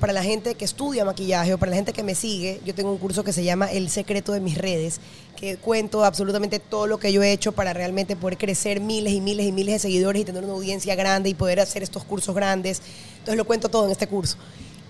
Para 0.00 0.12
la 0.12 0.22
gente 0.22 0.54
que 0.54 0.66
estudia 0.66 1.02
maquillaje 1.02 1.54
o 1.54 1.58
para 1.58 1.70
la 1.70 1.76
gente 1.76 1.94
que 1.94 2.02
me 2.02 2.14
sigue, 2.14 2.60
yo 2.62 2.74
tengo 2.74 2.92
un 2.92 2.98
curso 2.98 3.24
que 3.24 3.32
se 3.32 3.42
llama 3.42 3.72
El 3.72 3.88
secreto 3.88 4.32
de 4.32 4.40
mis 4.40 4.58
redes, 4.58 5.00
que 5.34 5.56
cuento 5.56 6.04
absolutamente 6.04 6.58
todo 6.58 6.86
lo 6.86 6.98
que 6.98 7.10
yo 7.10 7.22
he 7.22 7.32
hecho 7.32 7.52
para 7.52 7.72
realmente 7.72 8.14
poder 8.14 8.36
crecer 8.36 8.80
miles 8.80 9.14
y 9.14 9.22
miles 9.22 9.46
y 9.46 9.52
miles 9.52 9.76
de 9.76 9.78
seguidores 9.78 10.20
y 10.20 10.24
tener 10.26 10.44
una 10.44 10.52
audiencia 10.52 10.94
grande 10.94 11.30
y 11.30 11.34
poder 11.34 11.58
hacer 11.58 11.82
estos 11.82 12.04
cursos 12.04 12.34
grandes. 12.34 12.82
Entonces 13.14 13.36
lo 13.36 13.46
cuento 13.46 13.70
todo 13.70 13.86
en 13.86 13.92
este 13.92 14.06
curso 14.06 14.36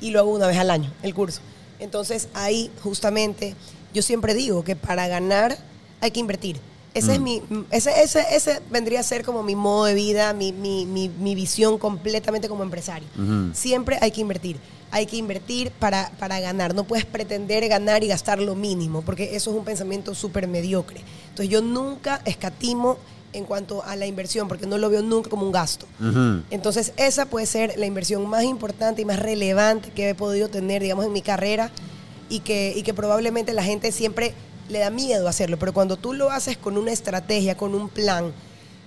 y 0.01 0.11
lo 0.11 0.18
hago 0.18 0.30
una 0.32 0.49
vez 0.49 0.59
al 0.59 0.70
año, 0.70 0.93
el 1.05 1.14
curso. 1.14 1.43
Entonces 1.78 2.28
ahí 2.34 2.70
justamente 2.82 3.55
yo 3.93 4.03
siempre 4.03 4.34
digo 4.34 4.64
que 4.64 4.76
para 4.76 5.09
ganar 5.09 5.57
hay 6.01 6.11
que 6.11 6.20
invertir. 6.20 6.61
Ese, 6.95 7.14
es 7.14 7.20
mi, 7.20 7.43
ese, 7.70 8.03
ese, 8.03 8.22
ese 8.32 8.61
vendría 8.70 9.01
a 9.01 9.03
ser 9.03 9.24
como 9.24 9.43
mi 9.43 9.57
modo 9.57 9.86
de 9.86 9.95
vida, 9.95 10.34
mi, 10.34 10.53
mi, 10.53 10.84
mi, 10.84 11.09
mi 11.09 11.34
visión 11.34 11.78
completamente 11.78 12.49
como 12.49 12.62
empresario. 12.62 13.09
Siempre 13.55 13.99
hay 14.03 14.11
que 14.11 14.20
invertir. 14.20 14.59
Hay 14.90 15.07
que 15.07 15.16
invertir 15.16 15.70
para, 15.70 16.11
para 16.18 16.38
ganar. 16.40 16.74
No 16.74 16.84
puedes 16.84 17.07
pretender 17.07 17.66
ganar 17.66 18.05
y 18.05 18.09
gastar 18.09 18.40
lo 18.40 18.55
mínimo, 18.55 19.01
porque 19.01 19.34
eso 19.34 19.51
es 19.51 19.57
un 19.57 19.64
pensamiento 19.64 20.14
súper 20.14 20.47
mediocre. 20.49 21.01
Entonces 21.30 21.49
yo 21.49 21.62
nunca 21.62 22.20
escatimo 22.26 22.99
en 23.32 23.45
cuanto 23.45 23.82
a 23.82 23.97
la 23.97 24.07
inversión, 24.07 24.47
porque 24.47 24.66
no 24.66 24.76
lo 24.76 24.90
veo 24.90 25.01
nunca 25.01 25.30
como 25.30 25.47
un 25.47 25.53
gasto. 25.53 25.86
Entonces, 26.51 26.93
esa 26.99 27.24
puede 27.24 27.47
ser 27.47 27.78
la 27.78 27.86
inversión 27.86 28.28
más 28.28 28.45
importante 28.45 29.01
y 29.01 29.05
más 29.07 29.18
relevante 29.18 29.90
que 29.90 30.11
he 30.11 30.14
podido 30.14 30.49
tener, 30.49 30.82
digamos, 30.82 31.07
en 31.07 31.12
mi 31.12 31.22
carrera 31.22 31.70
y 32.33 32.41
que, 32.41 32.72
y 32.74 32.83
que 32.83 32.95
probablemente 32.95 33.53
la 33.53 33.62
gente 33.62 33.93
siempre 33.93 34.33
le 34.70 34.78
da 34.78 34.89
miedo 34.89 35.28
hacerlo, 35.28 35.59
pero 35.59 35.74
cuando 35.74 35.99
tú 35.99 36.14
lo 36.14 36.30
haces 36.30 36.57
con 36.57 36.78
una 36.78 36.91
estrategia, 36.91 37.59
con 37.59 37.74
un 37.74 37.91
plan, 37.91 38.33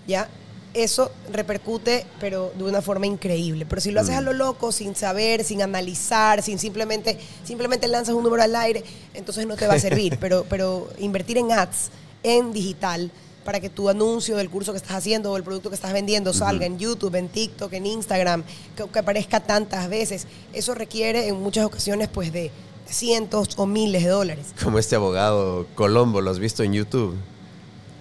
¿ya? 0.08 0.28
Eso 0.74 1.12
repercute, 1.32 2.08
pero 2.20 2.52
de 2.58 2.64
una 2.64 2.82
forma 2.82 3.06
increíble. 3.06 3.68
Pero 3.68 3.82
si 3.82 3.92
lo 3.92 4.02
haces 4.02 4.16
a 4.16 4.22
lo 4.22 4.34
loco, 4.34 4.72
sin 4.72 4.96
saber, 4.96 5.44
sin 5.44 5.62
analizar, 5.62 6.42
sin 6.42 6.58
simplemente, 6.58 7.20
simplemente 7.44 7.88
lanzas 7.88 8.16
un 8.16 8.24
número 8.24 8.42
al 8.42 8.56
aire, 8.56 8.84
entonces 9.14 9.46
no 9.46 9.56
te 9.56 9.68
va 9.68 9.76
a 9.76 9.80
servir. 9.80 10.18
pero, 10.20 10.44
pero 10.50 10.90
invertir 10.98 11.38
en 11.38 11.52
ads, 11.52 11.92
en 12.24 12.52
digital, 12.52 13.12
para 13.46 13.60
que 13.60 13.70
tu 13.70 13.90
anuncio 13.90 14.38
del 14.38 14.50
curso 14.50 14.72
que 14.72 14.78
estás 14.78 14.98
haciendo 14.98 15.32
o 15.32 15.38
el 15.38 15.44
producto 15.44 15.70
que 15.70 15.76
estás 15.76 15.94
vendiendo 15.94 16.34
salga 16.34 16.66
en 16.66 16.80
YouTube, 16.80 17.14
en 17.14 17.30
TikTok, 17.30 17.72
en 17.74 17.86
Instagram, 17.86 18.44
que, 18.76 18.90
que 18.90 19.00
aparezca 19.00 19.40
tantas 19.40 19.88
veces. 19.88 20.26
Eso 20.52 20.74
requiere 20.74 21.28
en 21.28 21.40
muchas 21.40 21.64
ocasiones 21.64 22.10
pues 22.10 22.34
de 22.34 22.52
cientos 22.90 23.50
o 23.58 23.66
miles 23.66 24.04
de 24.04 24.10
dólares. 24.10 24.48
Como 24.64 24.80
este 24.80 24.96
abogado 24.96 25.68
Colombo, 25.76 26.22
¿lo 26.22 26.32
has 26.32 26.40
visto 26.40 26.64
en 26.64 26.74
YouTube? 26.74 27.16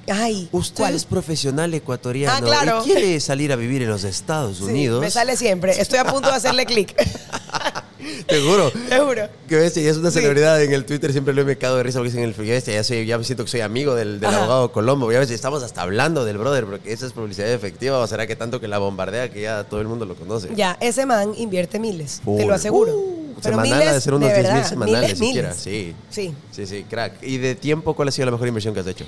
Ay, 0.07 0.49
Usted 0.53 0.83
¿cuál? 0.83 0.95
es 0.95 1.07
profesional 1.07 1.73
ecuatoriano 1.73 2.35
Ah, 2.37 2.41
claro. 2.43 2.83
y 2.83 2.91
quiere 2.91 3.21
salir 3.21 3.53
a 3.53 3.57
vivir 3.57 3.81
en 3.83 3.89
los 3.89 4.05
Estados 4.05 4.59
Sí, 4.59 4.65
Unidos. 4.65 5.01
me 5.01 5.11
sale 5.11 5.35
siempre. 5.37 5.81
Estoy 5.81 5.99
a 5.99 6.05
punto 6.05 6.29
de 6.29 6.35
hacerle 6.35 6.67
clic. 6.67 6.95
Te 8.27 8.41
juro. 8.41 8.71
Te 8.71 8.99
juro. 8.99 9.29
Que 9.49 9.57
bestia, 9.57 9.83
ya 9.83 9.91
es 9.91 9.97
una 9.97 10.11
Sí. 10.11 10.19
celebridad 10.19 10.63
en 10.63 10.73
el 10.75 10.85
Twitter, 10.85 11.11
siempre 11.13 11.33
lo 11.33 11.41
he 11.41 11.45
mecado 11.45 11.79
de 11.79 11.83
risa 11.85 11.99
porque 12.01 12.11
dicen 12.11 12.23
en 12.25 12.35
el 12.39 12.63
ya, 12.75 12.85
soy, 12.85 13.07
ya 13.07 13.17
me 13.17 13.25
siento 13.25 13.45
que 13.45 13.51
soy 13.51 13.63
amigo 13.63 13.95
del, 13.95 14.23
abogado 14.23 14.73
Colombo. 14.73 15.11
Ya 15.11 15.21
ves, 15.21 15.31
estamos 15.31 15.63
hasta 15.63 15.81
hablando 15.81 16.27
del 16.27 16.37
brother, 16.37 16.67
porque 16.67 16.93
esa 16.93 17.07
es 17.07 17.13
publicidad 17.15 17.51
efectiva, 17.51 17.99
o 17.99 18.07
será 18.07 18.27
que 18.27 18.37
tanto 18.37 18.61
que 18.61 18.69
la 18.69 18.77
bombardea 18.79 19.31
que 19.33 19.41
ya 19.41 19.65
todo 19.65 19.81
el 19.81 19.89
mundo 19.89 20.05
lo 20.05 20.17
conoce. 20.17 20.51
Ya, 20.55 20.77
ese 20.81 21.07
man 21.07 21.33
invierte 21.39 21.79
miles, 21.79 22.19
te 22.19 22.25
Full. 22.25 22.43
lo 22.47 22.55
aseguro. 22.55 22.93
Uh, 22.95 23.24
semanal 23.51 23.71
miles 23.73 23.89
ha 23.89 23.93
de 23.95 24.01
ser 24.01 24.15
unos 24.15 24.29
de 24.29 24.41
10 24.41 24.55
mil 24.55 24.65
semanales 24.65 25.01
miles, 25.03 25.19
siquiera, 25.19 25.49
miles. 25.49 25.63
sí. 25.63 25.95
Sí. 26.11 26.35
Sí, 26.53 26.67
sí, 26.67 26.85
crack. 26.89 27.23
¿Y 27.23 27.39
de 27.39 27.55
tiempo 27.55 27.95
cuál 27.95 28.09
ha 28.09 28.11
sido 28.11 28.27
la 28.27 28.33
mejor 28.33 28.49
inversión 28.49 28.75
que 28.75 28.81
has 28.81 28.87
hecho? 28.87 29.05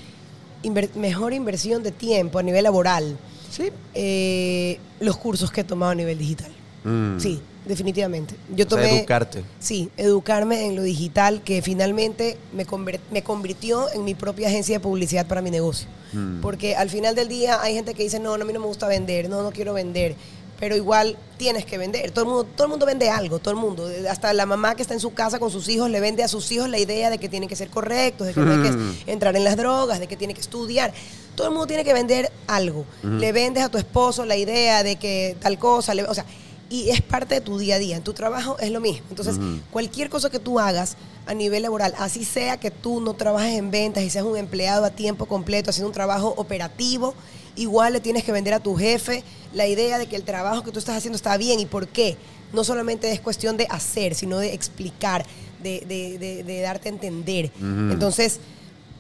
Inver- 0.63 0.95
mejor 0.95 1.33
inversión 1.33 1.83
de 1.83 1.91
tiempo 1.93 2.39
a 2.39 2.43
nivel 2.43 2.65
laboral. 2.65 3.17
Sí. 3.51 3.71
Eh, 3.95 4.79
los 5.01 5.17
cursos 5.17 5.51
que 5.51 5.63
he 5.63 5.65
tomado 5.65 5.93
a 5.93 5.95
nivel 5.95 6.19
digital. 6.19 6.51
Mm. 6.85 7.19
Sí, 7.19 7.41
definitivamente. 7.65 8.35
Yo 8.55 8.65
O 8.65 8.69
sea, 8.69 8.79
tomé... 8.83 8.99
educarte. 8.99 9.43
Sí, 9.59 9.91
educarme 9.97 10.67
en 10.67 10.77
lo 10.77 10.83
digital 10.83 11.43
que 11.43 11.63
finalmente 11.63 12.37
me, 12.53 12.65
me 13.13 13.23
convirtió 13.23 13.93
en 13.93 14.05
mi 14.05 14.15
propia 14.15 14.49
agencia 14.49 14.77
de 14.77 14.81
publicidad 14.81 15.27
para 15.27 15.43
mi 15.43 15.51
negocio. 15.51 15.89
Mm. 16.13 16.41
Porque 16.41 16.77
al 16.77 16.91
final 16.91 17.15
del 17.15 17.29
día 17.29 17.61
hay 17.63 17.75
gente 17.75 17.95
que 17.95 18.03
dice, 18.03 18.19
no, 18.21 18.37
no, 18.37 18.45
a 18.45 18.47
mí 18.47 18.53
no 18.53 18.61
me 18.61 18.67
gusta 18.67 18.87
vender, 18.89 19.29
no, 19.29 19.43
no 19.43 19.51
quiero 19.53 19.73
vender. 19.75 20.15
Pero 20.59 20.75
igual 20.75 21.19
tienes 21.37 21.67
que 21.67 21.77
vender. 21.77 22.11
Todo 22.13 22.25
el, 22.25 22.31
mundo, 22.31 22.45
todo 22.57 22.65
el 22.67 22.71
mundo 22.71 22.87
vende 22.87 23.11
algo, 23.11 23.39
todo 23.39 23.53
el 23.53 23.61
mundo. 23.61 23.91
Hasta 24.09 24.33
la 24.33 24.47
mamá 24.47 24.75
que 24.75 24.83
está 24.83 24.95
en 24.95 25.01
su 25.01 25.13
casa 25.13 25.39
con 25.39 25.51
sus 25.51 25.69
hijos 25.69 25.91
le 25.91 26.01
vende 26.01 26.23
a 26.23 26.29
sus 26.29 26.51
hijos 26.51 26.69
la 26.71 26.79
idea 26.79 27.11
de 27.11 27.19
que 27.19 27.29
tienen 27.29 27.49
que 27.49 27.57
ser 27.57 27.69
correctos, 27.69 28.27
de 28.27 28.33
que 28.35 28.41
no 28.41 28.53
hay 28.53 28.71
que 28.71 29.13
entrar 29.13 29.37
en 29.37 29.45
las 29.45 29.57
drogas, 29.57 30.01
de 30.01 30.07
que 30.07 30.17
tiene 30.17 30.33
que 30.33 30.41
estudiar. 30.41 30.95
Todo 31.35 31.49
el 31.49 31.53
mundo 31.53 31.67
tiene 31.67 31.85
que 31.85 31.93
vender 31.93 32.33
algo. 32.47 32.87
Le 33.03 33.33
vendes 33.33 33.63
a 33.63 33.69
tu 33.69 33.77
esposo 33.77 34.25
la 34.25 34.37
idea 34.37 34.83
de 34.83 34.97
que 34.97 35.37
tal 35.41 35.59
cosa, 35.59 35.93
le- 35.95 36.05
o 36.05 36.15
sea, 36.15 36.25
y 36.71 36.89
es 36.91 37.01
parte 37.03 37.35
de 37.37 37.41
tu 37.43 37.59
día 37.59 37.75
a 37.77 37.79
día. 37.79 37.97
En 37.97 38.03
tu 38.03 38.13
trabajo 38.15 38.57
es 38.59 38.71
lo 38.71 38.81
mismo. 38.81 39.07
Entonces, 39.11 39.37
cualquier 39.71 40.09
cosa 40.09 40.31
que 40.31 40.39
tú 40.39 40.59
hagas 40.59 40.97
a 41.27 41.35
nivel 41.35 41.63
laboral, 41.65 41.95
así 41.99 42.25
sea 42.25 42.57
que 42.57 42.71
tú 42.71 43.01
no 43.03 43.13
trabajes 43.15 43.59
en 43.59 43.71
ventas 43.71 44.03
y 44.05 44.11
seas 44.11 44.25
un 44.25 44.37
empleado 44.39 44.85
a 44.87 44.91
tiempo 44.91 45.27
completo 45.27 45.69
haciendo 45.71 45.89
un 45.89 45.95
trabajo 45.95 46.33
operativo, 46.37 47.15
igual 47.57 47.93
le 47.95 48.01
tienes 48.01 48.23
que 48.25 48.33
vender 48.33 48.55
a 48.55 48.61
tu 48.61 48.77
jefe 48.77 49.23
la 49.55 49.67
idea 49.67 49.99
de 49.99 50.07
que 50.07 50.17
el 50.17 50.23
trabajo 50.23 50.63
que 50.63 50.71
tú 50.73 50.79
estás 50.79 50.97
haciendo 50.97 51.17
está 51.17 51.37
bien 51.37 51.59
y 51.61 51.67
por 51.67 51.89
qué. 51.89 52.17
No 52.53 52.63
solamente 52.65 53.11
es 53.11 53.21
cuestión 53.21 53.57
de 53.57 53.67
hacer, 53.71 54.15
sino 54.15 54.39
de 54.39 54.55
explicar, 54.55 55.25
de, 55.63 55.81
de- 55.89 56.19
de- 56.19 56.45
de 56.45 56.61
darte 56.61 56.89
a 56.89 56.93
entender. 56.93 57.51
Entonces, 57.91 58.39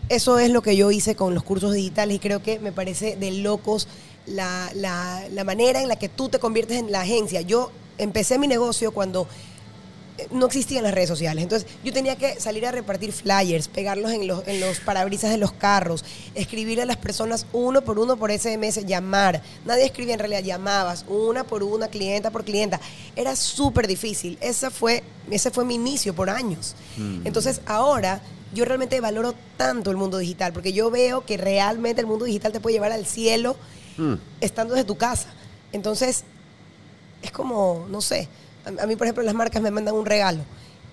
eso 0.08 0.38
es 0.38 0.50
lo 0.50 0.62
que 0.62 0.76
yo 0.76 0.90
hice 0.90 1.14
con 1.14 1.34
los 1.34 1.42
cursos 1.42 1.72
digitales 1.74 2.16
y 2.16 2.18
creo 2.18 2.42
que 2.42 2.58
me 2.58 2.72
parece 2.72 3.16
de 3.16 3.30
locos 3.30 3.86
la, 4.26 4.70
la- 4.74 5.24
la 5.30 5.44
manera 5.44 5.80
en 5.82 5.88
la 5.88 5.96
que 5.96 6.08
tú 6.08 6.28
te 6.28 6.38
conviertes 6.38 6.78
en 6.78 6.90
la 6.90 7.02
agencia. 7.02 7.40
Yo 7.42 7.70
empecé 7.98 8.38
mi 8.38 8.48
negocio 8.48 8.92
cuando 8.92 9.26
no 10.30 10.46
existían 10.46 10.84
las 10.84 10.94
redes 10.94 11.08
sociales. 11.08 11.42
Entonces 11.42 11.68
yo 11.84 11.92
tenía 11.92 12.16
que 12.16 12.40
salir 12.40 12.66
a 12.66 12.72
repartir 12.72 13.12
flyers, 13.12 13.68
pegarlos 13.68 14.12
en 14.12 14.26
los, 14.26 14.46
en 14.46 14.60
los 14.60 14.80
parabrisas 14.80 15.30
de 15.30 15.38
los 15.38 15.52
carros, 15.52 16.04
escribirle 16.34 16.82
a 16.82 16.86
las 16.86 16.96
personas 16.96 17.46
uno 17.52 17.82
por 17.82 17.98
uno 17.98 18.16
por 18.16 18.30
SMS, 18.30 18.84
llamar. 18.86 19.42
Nadie 19.64 19.84
escribía 19.84 20.14
en 20.14 20.20
realidad, 20.20 20.42
llamabas 20.42 21.04
una 21.08 21.44
por 21.44 21.62
una, 21.62 21.88
clienta 21.88 22.30
por 22.30 22.44
clienta. 22.44 22.80
Era 23.14 23.36
súper 23.36 23.86
difícil. 23.86 24.38
Esa 24.40 24.70
fue, 24.70 25.02
ese 25.30 25.50
fue 25.50 25.64
mi 25.64 25.74
inicio 25.74 26.14
por 26.14 26.30
años. 26.30 26.74
Entonces 27.24 27.60
ahora 27.66 28.22
yo 28.54 28.64
realmente 28.64 29.00
valoro 29.00 29.34
tanto 29.56 29.90
el 29.90 29.96
mundo 29.96 30.18
digital 30.18 30.52
porque 30.52 30.72
yo 30.72 30.90
veo 30.90 31.24
que 31.26 31.36
realmente 31.36 32.00
el 32.00 32.06
mundo 32.06 32.24
digital 32.24 32.52
te 32.52 32.60
puede 32.60 32.74
llevar 32.74 32.92
al 32.92 33.06
cielo 33.06 33.56
Mm. 33.96 34.14
estando 34.40 34.74
desde 34.74 34.86
tu 34.86 34.96
casa. 34.96 35.28
Entonces, 35.72 36.24
es 37.22 37.30
como, 37.30 37.86
no 37.90 38.00
sé, 38.00 38.28
a, 38.66 38.86
mí, 38.86 38.96
por 38.96 39.06
ejemplo, 39.06 39.22
las 39.22 39.34
marcas 39.34 39.62
me 39.62 39.70
mandan 39.70 39.94
un 39.94 40.06
regalo. 40.06 40.42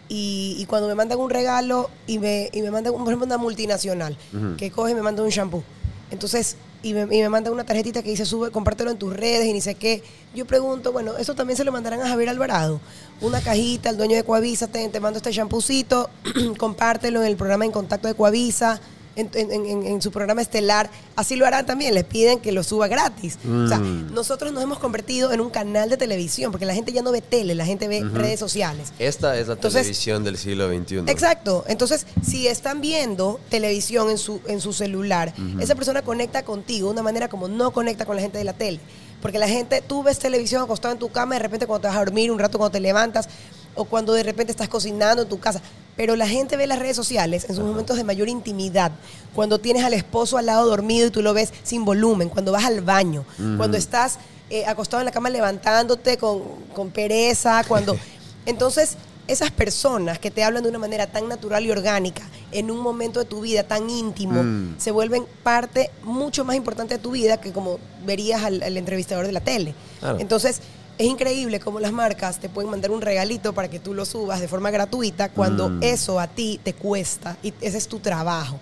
Y, 0.10 0.56
y 0.60 0.66
cuando 0.66 0.88
me 0.88 0.96
mandan 0.96 1.20
un 1.20 1.30
regalo 1.30 1.90
y 2.06 2.20
me, 2.20 2.50
y 2.52 2.62
me 2.62 2.72
mandan, 2.72 2.94
por 2.94 3.04
ejemplo, 3.04 3.26
una 3.26 3.38
multinacional 3.38 4.18
que 4.58 4.70
coge 4.70 4.92
y 4.92 4.96
me 4.96 5.02
manda 5.02 5.24
un 5.24 5.30
shampoo. 5.30 5.64
Entonces, 6.12 6.58
y 6.84 6.94
me, 6.94 7.02
y 7.04 7.22
me 7.22 7.30
manda 7.30 7.50
una 7.50 7.64
tarjetita 7.64 8.04
que 8.04 8.10
dice, 8.10 8.26
sube, 8.26 8.52
compártelo 8.52 8.92
en 8.92 8.98
tus 8.98 9.16
redes 9.16 9.48
y 9.48 9.54
ni 9.54 9.62
sé 9.62 9.76
qué. 9.76 10.04
Yo 10.36 10.46
pregunto, 10.46 10.92
bueno, 10.92 11.18
eso 11.18 11.34
también 11.34 11.58
se 11.58 11.64
lo 11.64 11.72
mandarán 11.72 12.02
a 12.02 12.10
Javier 12.10 12.30
Alvarado. 12.30 12.82
Una 13.22 13.42
cajita, 13.42 13.90
el 13.90 13.98
dueño 13.98 14.16
de 14.16 14.24
Coavisa, 14.24 14.68
te, 14.68 14.88
te 14.90 15.00
mando 15.00 15.18
este 15.18 15.32
champucito, 15.32 16.10
compártelo 16.60 17.22
en 17.22 17.28
el 17.28 17.38
programa 17.38 17.66
En 17.66 17.72
Contacto 17.72 18.08
de 18.08 18.14
Coavisa. 18.14 18.80
En, 19.16 19.30
en- 19.36 19.52
en- 19.52 19.86
en 19.86 20.02
su 20.02 20.12
programa 20.12 20.42
estelar, 20.42 20.90
así 21.16 21.36
lo 21.36 21.46
harán 21.46 21.66
también, 21.68 21.94
les 21.94 22.04
piden 22.04 22.40
que 22.40 22.52
lo 22.52 22.64
suba 22.64 22.88
gratis. 22.88 23.38
O 23.48 23.68
sea, 23.68 23.78
Mm. 23.78 24.12
nosotros 24.14 24.52
nos 24.54 24.64
hemos 24.64 24.80
convertido 24.80 25.32
en 25.32 25.40
un 25.40 25.52
canal 25.52 25.88
de 25.90 25.98
televisión, 25.98 26.52
porque 26.52 26.66
la 26.66 26.74
gente 26.74 26.92
ya 26.92 27.04
no 27.04 27.12
ve 27.12 27.22
tele, 27.22 27.54
la 27.54 27.66
gente 27.66 27.88
ve 27.88 28.02
redes 28.12 28.40
sociales. 28.40 28.92
Esta 28.98 29.38
es 29.38 29.48
la 29.48 29.54
Entonces- 29.54 29.82
televisión 29.84 30.24
del 30.24 30.38
siglo 30.38 30.68
XXI. 30.68 31.12
Exacto. 31.12 31.64
Entonces, 31.68 32.08
si 32.26 32.48
están 32.48 32.82
viendo 32.82 33.40
televisión 33.50 34.10
en 34.10 34.18
su, 34.18 34.42
en 34.48 34.60
su 34.62 34.74
celular, 34.74 35.34
esa 35.60 35.76
persona 35.76 36.02
conecta 36.02 36.44
contigo 36.44 36.88
de 36.88 36.94
una 36.94 37.04
manera 37.04 37.28
como 37.30 37.48
no 37.48 37.70
conecta 37.72 38.06
con 38.06 38.16
la 38.16 38.22
gente 38.24 38.40
de 38.40 38.44
la 38.46 38.54
tele. 38.54 38.80
Porque 39.22 39.38
la 39.40 39.48
gente, 39.48 39.82
tú 39.86 40.04
ves 40.04 40.20
televisión 40.20 40.62
acostado 40.64 40.92
en 40.94 41.00
tu 41.00 41.10
cama, 41.10 41.36
de 41.36 41.40
repente 41.40 41.66
cuando 41.68 41.82
te 41.84 41.88
vas 41.88 41.96
a 41.96 42.00
dormir, 42.00 42.30
un 42.32 42.40
rato 42.40 42.58
cuando 42.58 42.72
te 42.74 42.80
levantas, 42.82 43.30
o 43.76 43.86
cuando 43.86 44.14
de 44.14 44.24
repente 44.24 44.52
estás 44.52 44.70
cocinando 44.70 45.24
en 45.24 45.30
tu 45.30 45.40
casa. 45.40 45.62
Pero 45.96 46.16
la 46.16 46.28
gente 46.28 46.58
ve 46.58 46.66
las 46.66 46.80
redes 46.80 46.96
sociales 46.96 47.46
en 47.50 47.56
sus 47.56 47.64
momentos 47.64 47.98
de 47.98 48.04
mayor 48.04 48.28
intimidad. 48.28 48.92
Cuando 49.36 49.60
tienes 49.60 49.84
al 49.84 49.94
esposo 49.94 50.38
al 50.38 50.48
lado 50.48 50.68
dormido 50.68 51.08
y 51.08 51.12
tú 51.12 51.22
lo 51.22 51.34
ves 51.34 51.54
sin 51.64 51.86
volumen, 51.86 52.30
cuando 52.30 52.52
vas 52.52 52.66
al 52.66 52.82
baño, 52.82 53.26
cuando 53.58 53.78
estás 53.78 54.18
eh, 54.50 54.66
acostado 54.66 55.02
en 55.02 55.06
la 55.06 55.12
cama 55.12 55.30
levantándote 55.30 56.18
con, 56.18 56.42
con 56.74 56.90
pereza, 56.92 57.64
cuando... 57.68 57.96
Entonces, 58.46 58.98
esas 59.28 59.52
personas 59.52 60.20
que 60.20 60.30
te 60.32 60.44
hablan 60.44 60.64
de 60.64 60.70
una 60.70 60.80
manera 60.80 61.08
tan 61.08 61.30
natural 61.30 61.66
y 61.66 61.72
orgánica, 61.72 62.24
en 62.52 62.70
un 62.70 62.80
momento 62.80 63.20
de 63.20 63.26
tu 63.26 63.40
vida 63.42 63.64
tan 63.64 63.90
íntimo, 63.90 64.44
Mm. 64.44 64.76
se 64.80 64.92
vuelven 64.92 65.26
parte 65.44 65.92
mucho 66.04 66.44
más 66.44 66.56
importante 66.58 66.96
de 66.96 67.00
tu 67.00 67.12
vida 67.12 67.40
que 67.40 67.54
como 67.54 67.80
verías 68.06 68.44
al, 68.44 68.62
al 68.64 68.76
entrevistador 68.76 69.26
de 69.26 69.32
la 69.32 69.40
tele. 69.42 69.76
Claro. 70.00 70.20
Entonces, 70.20 70.60
es 70.98 71.08
increíble 71.08 71.60
cómo 71.60 71.80
las 71.80 71.92
marcas 71.92 72.40
te 72.40 72.50
pueden 72.50 72.70
mandar 72.70 72.92
un 72.92 73.02
regalito 73.02 73.54
para 73.54 73.68
que 73.70 73.80
tú 73.80 73.94
lo 73.94 74.06
subas 74.06 74.40
de 74.40 74.48
forma 74.48 74.70
gratuita 74.72 75.30
cuando 75.30 75.70
Mm. 75.70 75.84
eso 75.84 76.20
a 76.20 76.28
ti 76.28 76.60
te 76.64 76.74
cuesta 76.74 77.38
y 77.42 77.54
ese 77.62 77.78
es 77.78 77.88
tu 77.88 78.00
trabajo. 78.00 78.60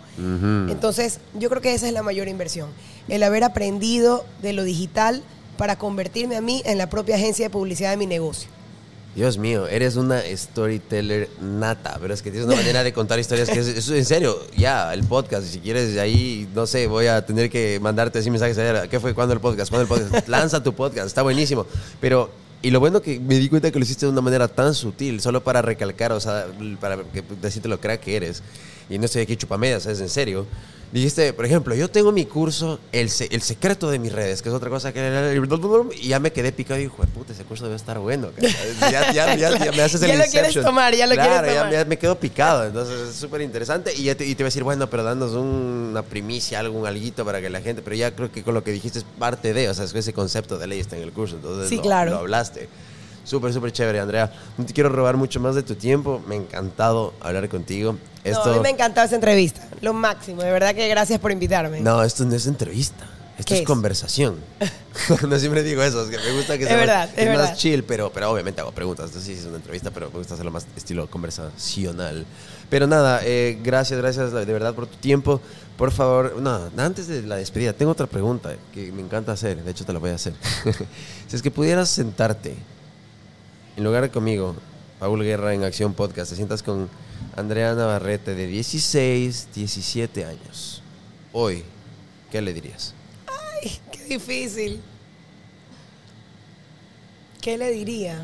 Entonces, 0.69 1.19
yo 1.33 1.49
creo 1.49 1.61
que 1.61 1.73
esa 1.73 1.87
es 1.87 1.93
la 1.93 2.03
mayor 2.03 2.27
inversión. 2.27 2.69
El 3.07 3.23
haber 3.23 3.43
aprendido 3.43 4.25
de 4.41 4.53
lo 4.53 4.63
digital 4.63 5.23
para 5.57 5.77
convertirme 5.77 6.35
a 6.37 6.41
mí 6.41 6.61
en 6.65 6.77
la 6.77 6.89
propia 6.89 7.15
agencia 7.15 7.45
de 7.45 7.49
publicidad 7.49 7.91
de 7.91 7.97
mi 7.97 8.07
negocio. 8.07 8.49
Dios 9.15 9.37
mío, 9.37 9.67
eres 9.67 9.97
una 9.97 10.21
storyteller 10.21 11.29
nata, 11.41 11.97
pero 12.01 12.13
es 12.13 12.21
que 12.21 12.31
tienes 12.31 12.47
una 12.47 12.55
manera 12.55 12.81
de 12.81 12.93
contar 12.93 13.19
historias 13.19 13.49
que 13.49 13.59
es, 13.59 13.67
eso 13.67 13.93
en 13.93 14.05
serio, 14.05 14.39
ya, 14.55 14.93
el 14.93 15.03
podcast, 15.03 15.47
si 15.47 15.59
quieres 15.59 15.97
ahí, 15.97 16.47
no 16.55 16.65
sé, 16.65 16.87
voy 16.87 17.07
a 17.07 17.25
tener 17.25 17.49
que 17.49 17.77
mandarte 17.81 18.19
así 18.19 18.31
mensajes, 18.31 18.57
ayer, 18.57 18.87
¿qué 18.87 19.01
fue? 19.01 19.13
¿Cuándo 19.13 19.33
el 19.33 19.41
podcast? 19.41 19.69
¿Cuándo 19.69 19.93
el 19.93 20.01
podcast? 20.01 20.27
Lanza 20.29 20.63
tu 20.63 20.73
podcast, 20.73 21.07
está 21.07 21.23
buenísimo, 21.23 21.65
pero, 21.99 22.29
y 22.61 22.69
lo 22.71 22.79
bueno 22.79 23.01
que 23.01 23.19
me 23.19 23.35
di 23.39 23.49
cuenta 23.49 23.71
que 23.71 23.79
lo 23.79 23.83
hiciste 23.85 24.05
de 24.05 24.11
una 24.11 24.21
manera 24.21 24.47
tan 24.47 24.73
sutil, 24.73 25.19
solo 25.21 25.43
para 25.43 25.61
recalcar, 25.61 26.11
o 26.11 26.19
sea, 26.19 26.45
para 26.79 26.97
que 26.97 27.23
decirte 27.41 27.67
lo 27.67 27.79
crack 27.79 28.01
que 28.01 28.15
eres, 28.15 28.41
y 28.89 28.97
no 28.97 29.05
estoy 29.05 29.21
aquí 29.23 29.35
chupamedias, 29.37 29.85
es 29.85 29.99
en 30.01 30.09
serio. 30.09 30.45
Dijiste, 30.93 31.31
por 31.31 31.45
ejemplo, 31.45 31.73
yo 31.73 31.87
tengo 31.89 32.11
mi 32.11 32.25
curso, 32.25 32.77
el, 32.91 33.09
se- 33.09 33.29
el 33.31 33.41
secreto 33.41 33.89
de 33.89 33.97
mis 33.97 34.11
redes, 34.11 34.41
que 34.41 34.49
es 34.49 34.55
otra 34.55 34.69
cosa 34.69 34.91
que... 34.91 35.39
Y 36.01 36.07
ya 36.09 36.19
me 36.19 36.33
quedé 36.33 36.51
picado 36.51 36.77
y 36.81 36.83
dije, 36.83 36.95
puta, 37.13 37.31
ese 37.31 37.45
curso 37.45 37.63
debe 37.63 37.77
estar 37.77 37.97
bueno. 37.97 38.27
cara". 38.35 38.91
Ya, 38.91 39.13
ya, 39.13 39.35
ya, 39.37 39.57
ya 39.57 39.71
me 39.77 39.81
haces 39.83 40.01
el 40.01 40.09
Ya 40.09 40.15
lo 40.17 40.23
quieres 40.25 40.49
Inception. 40.49 40.65
tomar, 40.65 40.93
ya 40.93 41.07
lo 41.07 41.13
Claro, 41.13 41.29
quieres 41.47 41.53
ya 41.53 41.59
tomar. 41.63 41.77
me, 41.77 41.85
me 41.85 41.97
quedo 41.97 42.19
picado. 42.19 42.65
Entonces 42.65 43.09
es 43.11 43.15
súper 43.15 43.39
interesante. 43.39 43.93
Y, 43.95 44.03
ya 44.03 44.15
te, 44.15 44.25
y 44.25 44.35
te 44.35 44.43
voy 44.43 44.47
a 44.47 44.51
decir, 44.51 44.63
bueno, 44.65 44.89
pero 44.89 45.05
danos 45.05 45.31
una 45.31 46.01
primicia, 46.01 46.59
algún 46.59 46.85
alguito 46.85 47.23
para 47.23 47.39
que 47.39 47.49
la 47.49 47.61
gente... 47.61 47.81
Pero 47.81 47.95
ya 47.95 48.13
creo 48.13 48.29
que 48.29 48.43
con 48.43 48.53
lo 48.53 48.61
que 48.65 48.71
dijiste 48.73 48.99
es 48.99 49.05
parte 49.17 49.53
de, 49.53 49.69
o 49.69 49.73
sea, 49.73 49.85
es 49.85 49.93
que 49.93 49.99
ese 49.99 50.11
concepto 50.11 50.57
de 50.57 50.67
ley 50.67 50.81
está 50.81 50.97
en 50.97 51.03
el 51.03 51.13
curso. 51.13 51.37
Entonces 51.37 51.69
Sí, 51.69 51.77
lo, 51.77 51.83
claro. 51.83 52.11
lo 52.11 52.17
hablaste. 52.17 52.50
Súper, 53.23 53.53
súper 53.53 53.71
chévere, 53.71 53.99
Andrea. 53.99 54.31
No 54.57 54.65
te 54.65 54.73
quiero 54.73 54.89
robar 54.89 55.15
mucho 55.15 55.39
más 55.39 55.55
de 55.55 55.63
tu 55.63 55.75
tiempo. 55.75 56.21
Me 56.27 56.35
ha 56.35 56.37
encantado 56.39 57.13
hablar 57.21 57.47
contigo. 57.49 57.97
Esto... 58.23 58.45
No, 58.45 58.51
a 58.51 58.55
mí 58.55 58.59
me 58.61 58.69
ha 58.69 58.71
encantado 58.71 59.05
esa 59.05 59.15
entrevista. 59.15 59.61
Lo 59.81 59.93
máximo. 59.93 60.41
De 60.41 60.51
verdad 60.51 60.73
que 60.73 60.87
gracias 60.87 61.19
por 61.19 61.31
invitarme. 61.31 61.79
No, 61.81 62.03
esto 62.03 62.25
no 62.25 62.35
es 62.35 62.47
entrevista. 62.47 63.05
Esto 63.37 63.49
¿Qué 63.49 63.53
es, 63.55 63.59
es? 63.61 63.65
conversación. 63.67 64.35
no 65.27 65.39
siempre 65.39 65.63
digo 65.63 65.81
eso, 65.81 66.03
es 66.03 66.09
que 66.09 66.17
me 66.17 66.35
gusta 66.35 66.57
que 66.57 66.63
Es 66.63 66.69
sea 66.69 66.77
más- 66.77 66.85
verdad, 66.87 67.09
es 67.15 67.37
más 67.37 67.57
chill, 67.57 67.83
pero, 67.83 68.11
pero 68.11 68.29
obviamente 68.31 68.61
hago 68.61 68.71
preguntas. 68.71 69.07
Entonces 69.07 69.33
sí 69.33 69.39
es 69.39 69.45
una 69.45 69.57
entrevista, 69.57 69.91
pero 69.91 70.09
me 70.11 70.17
gusta 70.17 70.33
hacerlo 70.33 70.51
más 70.51 70.65
estilo 70.75 71.07
conversacional. 71.09 72.25
Pero 72.69 72.87
nada, 72.87 73.21
eh, 73.23 73.57
gracias, 73.63 73.99
gracias 73.99 74.31
de 74.31 74.45
verdad 74.45 74.73
por 74.73 74.87
tu 74.87 74.97
tiempo. 74.97 75.41
Por 75.81 75.91
favor, 75.91 76.39
no, 76.39 76.69
antes 76.77 77.07
de 77.07 77.23
la 77.23 77.37
despedida, 77.37 77.73
tengo 77.73 77.93
otra 77.93 78.05
pregunta 78.05 78.55
que 78.71 78.91
me 78.91 79.01
encanta 79.01 79.31
hacer. 79.31 79.63
De 79.63 79.71
hecho, 79.71 79.83
te 79.83 79.91
la 79.91 79.97
voy 79.97 80.11
a 80.11 80.13
hacer. 80.13 80.35
si 81.27 81.35
es 81.35 81.41
que 81.41 81.49
pudieras 81.49 81.89
sentarte 81.89 82.55
en 83.75 83.83
lugar 83.83 84.03
de 84.03 84.11
conmigo, 84.11 84.55
Paul 84.99 85.23
Guerra 85.23 85.55
en 85.55 85.63
Acción 85.63 85.95
Podcast, 85.95 86.29
te 86.29 86.35
sientas 86.35 86.61
con 86.61 86.87
Andrea 87.35 87.73
Navarrete 87.73 88.35
de 88.35 88.45
16, 88.45 89.47
17 89.55 90.23
años. 90.23 90.83
Hoy, 91.33 91.63
¿qué 92.29 92.43
le 92.43 92.53
dirías? 92.53 92.93
Ay, 93.63 93.79
qué 93.91 94.03
difícil. 94.03 94.79
¿Qué 97.41 97.57
le 97.57 97.71
diría? 97.71 98.23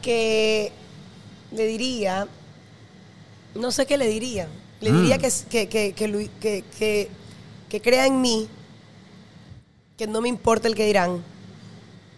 Que 0.00 0.70
le 1.50 1.66
diría, 1.66 2.28
no 3.54 3.70
sé 3.72 3.86
qué 3.86 3.96
le 3.96 4.06
diría. 4.08 4.48
Le 4.80 4.92
diría 4.92 5.16
Mm. 5.16 5.20
que, 5.20 5.68
que, 5.68 5.92
que, 5.92 5.92
que, 6.40 7.08
que- 7.68 7.80
crea 7.82 8.06
en 8.06 8.20
mí, 8.20 8.48
que 9.96 10.06
no 10.06 10.20
me 10.20 10.28
importa 10.28 10.68
el 10.68 10.74
que 10.74 10.86
dirán, 10.86 11.22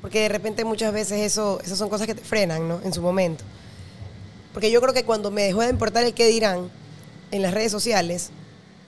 porque 0.03 0.20
de 0.20 0.28
repente 0.28 0.64
muchas 0.64 0.93
veces 0.93 1.20
eso, 1.20 1.61
esas 1.64 1.78
son 1.78 1.89
cosas 1.89 2.07
que 2.07 2.14
te 2.14 2.22
frenan, 2.22 2.68
¿no? 2.68 2.81
En 2.85 2.93
su 2.93 3.01
momento. 3.03 3.45
Porque 4.53 4.70
yo 4.70 4.81
creo 4.81 4.93
que 4.93 5.05
cuando 5.05 5.31
me 5.31 5.43
dejó 5.43 5.61
de 5.62 5.70
importar 5.70 6.05
el 6.05 6.12
que 6.14 6.26
dirán 6.26 6.70
en 7.31 7.43
las 7.43 7.55
redes 7.55 7.72
sociales, 7.72 8.31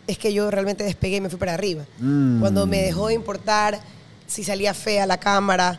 es 0.07 0.19
que 0.19 0.33
yo 0.33 0.51
realmente 0.51 0.85
despegué 0.85 1.17
y 1.17 1.21
me 1.21 1.31
fui 1.31 1.39
para 1.39 1.55
arriba. 1.55 1.85
Mm. 1.99 2.41
Cuando 2.41 2.67
me 2.67 2.83
dejó 2.83 3.09
de 3.09 3.15
importar 3.15 3.81
si 4.27 4.43
salía 4.45 4.75
fea 4.75 5.07
la 5.07 5.19
cámara. 5.21 5.79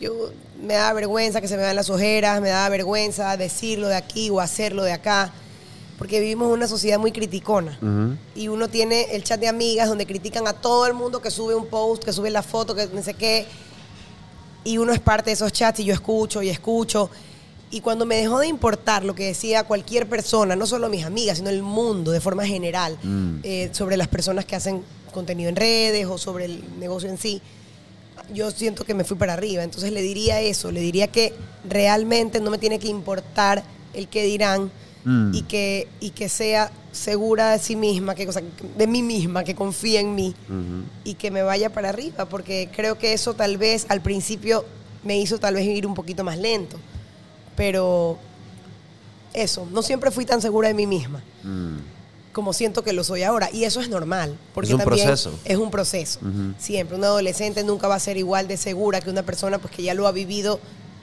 Yo 0.00 0.32
me 0.62 0.74
daba 0.74 0.92
vergüenza 0.92 1.40
que 1.40 1.48
se 1.48 1.56
me 1.56 1.62
vean 1.62 1.74
las 1.76 1.90
ojeras, 1.90 2.40
me 2.40 2.50
daba 2.50 2.68
vergüenza 2.68 3.36
decirlo 3.36 3.88
de 3.88 3.96
aquí 3.96 4.30
o 4.30 4.40
hacerlo 4.40 4.84
de 4.84 4.92
acá, 4.92 5.32
porque 5.98 6.20
vivimos 6.20 6.46
en 6.46 6.52
una 6.52 6.68
sociedad 6.68 6.98
muy 6.98 7.10
criticona. 7.10 7.76
Y 8.36 8.48
uno 8.48 8.68
tiene 8.68 9.16
el 9.16 9.24
chat 9.24 9.40
de 9.40 9.48
amigas 9.48 9.88
donde 9.88 10.06
critican 10.06 10.46
a 10.46 10.52
todo 10.52 10.86
el 10.86 10.94
mundo 10.94 11.20
que 11.20 11.30
sube 11.30 11.54
un 11.56 11.66
post, 11.66 12.04
que 12.04 12.12
sube 12.12 12.30
la 12.30 12.42
foto, 12.42 12.74
que 12.74 12.86
no 12.86 13.02
sé 13.02 13.14
qué. 13.14 13.46
Y 14.62 14.78
uno 14.78 14.92
es 14.92 15.00
parte 15.00 15.30
de 15.30 15.34
esos 15.34 15.52
chats 15.52 15.80
y 15.80 15.84
yo 15.84 15.92
escucho 15.92 16.40
y 16.40 16.50
escucho. 16.50 17.10
Y 17.70 17.80
cuando 17.80 18.06
me 18.06 18.16
dejó 18.16 18.38
de 18.38 18.46
importar 18.46 19.04
lo 19.04 19.14
que 19.14 19.26
decía 19.26 19.64
cualquier 19.64 20.08
persona, 20.08 20.54
no 20.54 20.66
solo 20.66 20.88
mis 20.88 21.04
amigas, 21.04 21.38
sino 21.38 21.50
el 21.50 21.62
mundo 21.62 22.12
de 22.12 22.20
forma 22.20 22.46
general, 22.46 22.96
eh, 23.42 23.68
sobre 23.72 23.96
las 23.96 24.08
personas 24.08 24.44
que 24.44 24.54
hacen 24.56 24.82
contenido 25.12 25.48
en 25.48 25.56
redes 25.56 26.06
o 26.06 26.16
sobre 26.16 26.44
el 26.44 26.64
negocio 26.78 27.10
en 27.10 27.18
sí, 27.18 27.42
yo 28.32 28.50
siento 28.50 28.84
que 28.84 28.94
me 28.94 29.04
fui 29.04 29.16
para 29.16 29.32
arriba. 29.32 29.64
Entonces 29.64 29.92
le 29.92 30.00
diría 30.00 30.40
eso, 30.40 30.70
le 30.70 30.80
diría 30.80 31.08
que 31.08 31.34
realmente 31.68 32.40
no 32.40 32.50
me 32.50 32.58
tiene 32.58 32.78
que 32.78 32.88
importar 32.88 33.64
el 33.94 34.08
que 34.08 34.24
dirán 34.24 34.70
y, 35.32 35.42
que, 35.42 35.88
y 36.00 36.10
que 36.10 36.28
sea 36.28 36.70
segura 36.92 37.52
de 37.52 37.58
sí 37.58 37.76
misma, 37.76 38.14
que, 38.14 38.28
o 38.28 38.32
sea, 38.32 38.42
de 38.76 38.86
mí 38.86 39.02
misma, 39.02 39.44
que 39.44 39.54
confíe 39.54 40.00
en 40.00 40.14
mí 40.14 40.34
y 41.04 41.14
que 41.14 41.30
me 41.30 41.42
vaya 41.42 41.72
para 41.72 41.88
arriba, 41.88 42.26
porque 42.26 42.68
creo 42.74 42.98
que 42.98 43.12
eso 43.12 43.34
tal 43.34 43.56
vez 43.56 43.86
al 43.88 44.02
principio 44.02 44.64
me 45.04 45.18
hizo 45.18 45.38
tal 45.38 45.54
vez 45.54 45.66
ir 45.66 45.86
un 45.86 45.94
poquito 45.94 46.24
más 46.24 46.38
lento, 46.38 46.78
pero 47.56 48.18
eso, 49.32 49.66
no 49.72 49.82
siempre 49.82 50.10
fui 50.10 50.24
tan 50.24 50.42
segura 50.42 50.68
de 50.68 50.74
mí 50.74 50.86
misma. 50.86 51.22
Como 52.32 52.52
siento 52.52 52.84
que 52.84 52.92
lo 52.92 53.02
soy 53.02 53.22
ahora. 53.22 53.50
Y 53.52 53.64
eso 53.64 53.80
es 53.80 53.88
normal. 53.88 54.36
Porque 54.54 54.68
Es 54.68 54.74
un 54.74 54.80
también 54.80 55.06
proceso. 55.06 55.38
Es 55.44 55.56
un 55.56 55.70
proceso. 55.70 56.20
Siempre. 56.58 56.96
Un 56.96 57.04
adolescente 57.04 57.64
nunca 57.64 57.88
va 57.88 57.96
a 57.96 58.00
ser 58.00 58.16
igual 58.16 58.46
de 58.46 58.56
segura 58.56 59.00
que 59.00 59.10
una 59.10 59.22
persona 59.24 59.58
pues, 59.58 59.74
que 59.74 59.82
ya 59.82 59.94
lo 59.94 60.06
ha 60.06 60.12
vivido, 60.12 60.60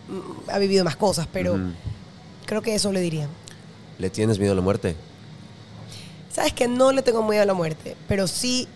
mm, 0.07 0.49
ha 0.49 0.59
vivido 0.59 0.85
más 0.85 0.95
cosas. 0.95 1.27
Pero 1.31 1.57
creo 2.45 2.61
que 2.61 2.75
eso 2.75 2.91
le 2.91 3.01
diría. 3.01 3.27
¿Le 3.99 4.09
tienes 4.09 4.39
miedo 4.39 4.51
a 4.53 4.55
la 4.55 4.61
muerte? 4.61 4.95
Sabes 6.31 6.53
que 6.53 6.67
no 6.67 6.91
le 6.91 7.01
tengo 7.01 7.23
miedo 7.23 7.41
a 7.41 7.45
la 7.45 7.53
muerte, 7.53 7.95
pero 8.07 8.27
sí 8.27 8.67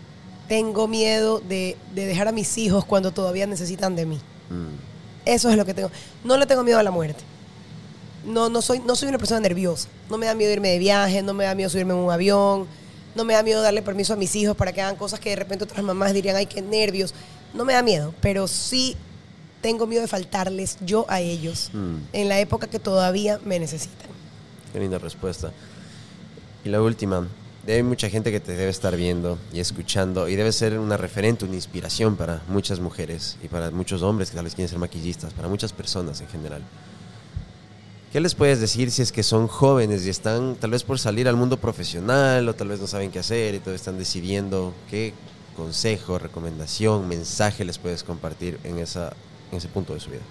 tengo 0.48 0.88
miedo 0.88 1.40
de, 1.40 1.78
de 1.94 2.06
dejar 2.06 2.28
a 2.28 2.32
mis 2.32 2.58
hijos 2.58 2.86
cuando 2.86 3.12
todavía 3.12 3.46
necesitan 3.48 3.96
de 3.96 4.06
mí. 4.06 4.16
Mm. 4.50 4.76
Eso 5.26 5.50
es 5.50 5.58
lo 5.58 5.66
que 5.66 5.74
tengo. 5.74 5.92
No 6.24 6.38
le 6.38 6.46
tengo 6.46 6.64
miedo 6.64 6.80
a 6.80 6.84
la 6.84 6.92
muerte. 6.92 7.24
No, 8.26 8.50
no, 8.50 8.62
soy, 8.62 8.80
no 8.80 8.96
soy 8.96 9.10
una 9.10 9.18
persona 9.18 9.40
nerviosa. 9.42 9.88
No 10.10 10.18
me 10.18 10.26
da 10.26 10.36
miedo 10.36 10.52
irme 10.52 10.70
de 10.70 10.80
viaje, 10.80 11.22
no 11.22 11.34
me 11.34 11.44
da 11.44 11.54
miedo 11.56 11.70
subirme 11.70 11.94
en 11.94 12.00
un 12.00 12.12
avión, 12.12 12.68
no 13.16 13.26
me 13.26 13.34
da 13.34 13.44
miedo 13.44 13.62
darle 13.62 13.82
permiso 13.82 14.14
a 14.14 14.16
mis 14.16 14.36
hijos 14.36 14.56
para 14.56 14.72
que 14.72 14.82
hagan 14.82 14.96
cosas 14.96 15.20
que 15.20 15.30
de 15.32 15.36
repente 15.36 15.66
otras 15.66 15.84
mamás 15.84 16.14
dirían, 16.14 16.36
ay, 16.36 16.46
qué 16.46 16.62
nervios. 16.62 17.14
No 17.54 17.66
me 17.66 17.74
da 17.74 17.84
miedo, 17.84 18.14
pero 18.22 18.48
sí 18.48 18.96
tengo 19.62 19.86
miedo 19.86 20.02
de 20.02 20.08
faltarles 20.08 20.78
yo 20.86 21.06
a 21.10 21.20
ellos 21.20 21.70
Mm. 21.74 21.96
en 22.14 22.30
la 22.30 22.40
época 22.40 22.68
que 22.68 22.80
todavía 22.80 23.40
me 23.44 23.60
necesitan. 23.60 24.08
Qué 24.74 24.80
linda 24.80 25.00
respuesta. 25.00 25.52
Y 26.64 26.70
la 26.70 26.82
última. 26.82 27.28
Hay 27.68 27.84
mucha 27.84 28.10
gente 28.10 28.32
que 28.32 28.40
te 28.40 28.54
debe 28.54 28.70
estar 28.70 28.96
viendo 28.96 29.38
y 29.54 29.60
escuchando 29.60 30.28
y 30.28 30.36
debe 30.36 30.52
ser 30.52 30.80
una 30.80 30.98
referente, 30.98 31.46
una 31.46 31.56
inspiración 31.56 32.16
para 32.16 32.42
muchas 32.48 32.80
mujeres 32.80 33.38
y 33.44 33.48
para 33.48 33.70
muchos 33.70 34.02
hombres 34.02 34.32
que 34.32 34.36
tal 34.36 34.46
vez 34.46 34.56
quieren 34.56 34.70
ser 34.70 34.80
maquillistas, 34.80 35.34
para 35.34 35.48
muchas 35.48 35.72
personas 35.72 36.20
en 36.22 36.28
general. 36.30 36.64
¿Qué 38.12 38.22
les 38.22 38.34
puedes 38.34 38.60
decir 38.60 38.90
si 38.90 39.04
es 39.04 39.12
que 39.12 39.22
son 39.22 39.48
jóvenes 39.48 40.04
y 40.06 40.10
están 40.10 40.56
tal 40.56 40.72
vez 40.72 40.84
por 40.84 40.98
salir 40.98 41.28
al 41.28 41.36
mundo 41.36 41.58
profesional 41.58 42.50
o 42.50 42.56
tal 42.56 42.70
vez 42.70 42.80
no 42.80 42.88
saben 42.88 43.12
qué 43.12 43.20
hacer 43.20 43.54
y 43.54 43.60
todavía 43.60 43.76
están 43.76 44.00
decidiendo? 44.00 44.74
¿Qué 44.90 45.14
consejo, 45.56 46.18
recomendación, 46.18 47.08
mensaje 47.08 47.66
les 47.66 47.78
puedes 47.78 48.04
compartir 48.04 48.60
en, 48.64 48.80
esa, 48.80 49.14
en 49.52 49.60
ese 49.60 49.68
punto 49.68 49.94
de 49.94 50.00
su 50.00 50.10
vida? 50.10 50.22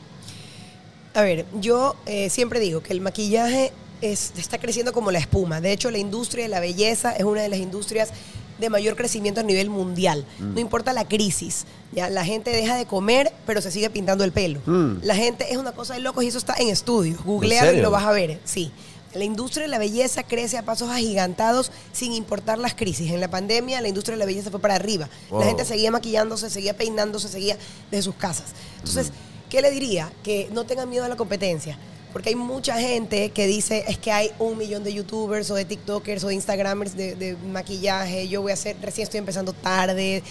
A 1.14 1.22
ver, 1.22 1.47
yo 1.61 1.95
eh, 2.07 2.30
siempre 2.30 2.59
digo 2.59 2.82
que 2.82 2.93
el 2.93 3.01
maquillaje 3.01 3.72
es- 4.01 4.32
está 4.36 4.59
creciendo 4.59 4.92
como 4.92 5.11
la 5.11 5.18
espuma. 5.18 5.61
De 5.61 5.72
hecho, 5.72 5.90
la 5.90 5.99
industria 5.99 6.44
de 6.44 6.49
la 6.49 6.61
belleza 6.61 7.12
es 7.12 7.24
una 7.24 7.42
de 7.42 7.49
las 7.49 7.59
industrias 7.59 8.11
de 8.59 8.70
mayor 8.70 8.96
crecimiento 8.96 9.40
a 9.40 9.44
nivel 9.44 9.70
mundial. 9.70 10.24
No 10.40 10.59
importa 10.59 10.92
la 10.92 11.07
crisis. 11.07 11.64
¿ya? 11.92 12.11
La 12.11 12.24
gente 12.24 12.51
deja 12.51 12.76
de 12.76 12.86
comer, 12.86 13.32
pero 13.46 13.62
se 13.62 13.70
sigue 13.70 13.88
pintando 13.88 14.24
el 14.24 14.32
pelo. 14.32 14.61
Mm. 14.66 14.99
La 15.03 15.14
gente 15.14 15.53
es 15.53 15.57
una 15.59 15.72
cosa 15.72 15.94
de 15.94 16.01
locos 16.01 16.24
y 16.24 16.26
eso 16.26 16.38
está 16.38 16.55
en 16.59 16.68
estudios. 16.68 17.22
Googlealo 17.24 17.72
y 17.78 17.80
lo 17.80 17.90
vas 17.92 18.05
a 18.05 18.11
ver. 18.12 18.40
Sí. 18.44 18.72
La 19.14 19.24
industria 19.24 19.62
de 19.62 19.68
la 19.68 19.78
belleza 19.78 20.22
crece 20.24 20.59
a 20.59 20.64
pasos 20.64 20.90
agigantados 20.90 21.70
sin 21.92 22.12
importar 22.12 22.59
las 22.59 22.74
crisis. 22.74 23.11
En 23.11 23.20
la 23.20 23.28
pandemia, 23.30 23.80
la 23.80 23.88
industria 23.88 24.16
de 24.16 24.18
la 24.18 24.26
belleza 24.26 24.51
fue 24.51 24.61
para 24.61 24.74
arriba. 24.74 25.09
Wow. 25.30 25.40
La 25.40 25.46
gente 25.46 25.64
seguía 25.64 25.90
maquillándose, 25.90 26.51
seguía 26.51 26.76
peinándose, 26.76 27.28
seguía 27.28 27.57
de 27.90 28.03
sus 28.03 28.16
casas. 28.16 28.46
Entonces, 28.78 29.12
¿qué 29.49 29.62
le 29.62 29.70
diría? 29.70 30.12
Que 30.22 30.49
no 30.53 30.64
tengan 30.64 30.90
miedo 30.90 31.05
a 31.05 31.09
la 31.09 31.16
competencia. 31.16 31.78
Porque 32.13 32.31
hay 32.31 32.35
mucha 32.35 32.79
gente 32.81 33.31
que 33.31 33.47
dice, 33.47 33.85
es 33.87 33.99
que 33.99 34.11
hay 34.11 34.31
un 34.39 34.57
millón 34.57 34.83
de 34.83 34.93
youtubers 34.95 35.51
o 35.51 35.55
de 35.55 35.65
tiktokers 35.67 36.25
o 36.25 36.29
de 36.29 36.35
instagramers 36.35 36.97
de, 36.97 37.15
de 37.15 37.37
maquillaje, 37.37 38.29
yo 38.29 38.41
voy 38.41 38.51
a 38.51 38.55
hacer, 38.55 38.77
recién 38.83 39.05
estoy 39.05 39.19
empezando 39.19 39.53
tarde, 39.53 40.23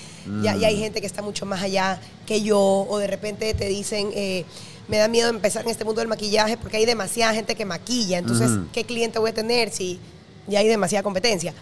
ya, 0.42 0.56
ya 0.56 0.68
hay 0.70 0.78
gente 0.78 1.02
que 1.02 1.08
está 1.08 1.22
mucho 1.22 1.46
más 1.46 1.62
allá 1.62 2.02
que 2.26 2.42
yo, 2.42 2.60
o 2.90 2.98
de 2.98 3.06
repente 3.08 3.54
te 3.54 3.66
dicen, 3.68 4.10
eh, 4.16 4.44
me 4.88 4.98
da 4.98 5.08
miedo 5.08 5.30
empezar 5.30 5.64
en 5.66 5.70
este 5.70 5.86
mundo 5.86 6.00
del 6.02 6.08
maquillaje 6.08 6.58
porque 6.58 6.78
hay 6.78 6.86
demasiada 6.86 7.34
gente 7.34 7.54
que 7.56 7.64
maquilla, 7.66 8.18
entonces. 8.18 8.50
¿qué 8.74 8.84
cliente 8.84 9.20
voy 9.20 9.30
a 9.30 9.34
tener 9.34 9.72
si 9.72 10.00
ya 10.48 10.60
hay 10.60 10.68
demasiada 10.68 11.04
competencia? 11.04 11.54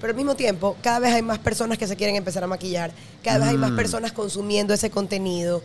Pero 0.00 0.10
al 0.12 0.16
mismo 0.16 0.34
tiempo, 0.34 0.76
cada 0.82 0.98
vez 0.98 1.12
hay 1.14 1.22
más 1.22 1.38
personas 1.38 1.78
que 1.78 1.86
se 1.86 1.94
quieren 1.94 2.16
empezar 2.16 2.42
a 2.42 2.46
maquillar, 2.48 2.90
cada 3.22 3.38
vez 3.38 3.48
hay 3.48 3.56
más 3.56 3.70
Mm. 3.70 3.76
personas 3.76 4.12
consumiendo 4.12 4.74
ese 4.74 4.90
contenido 4.90 5.62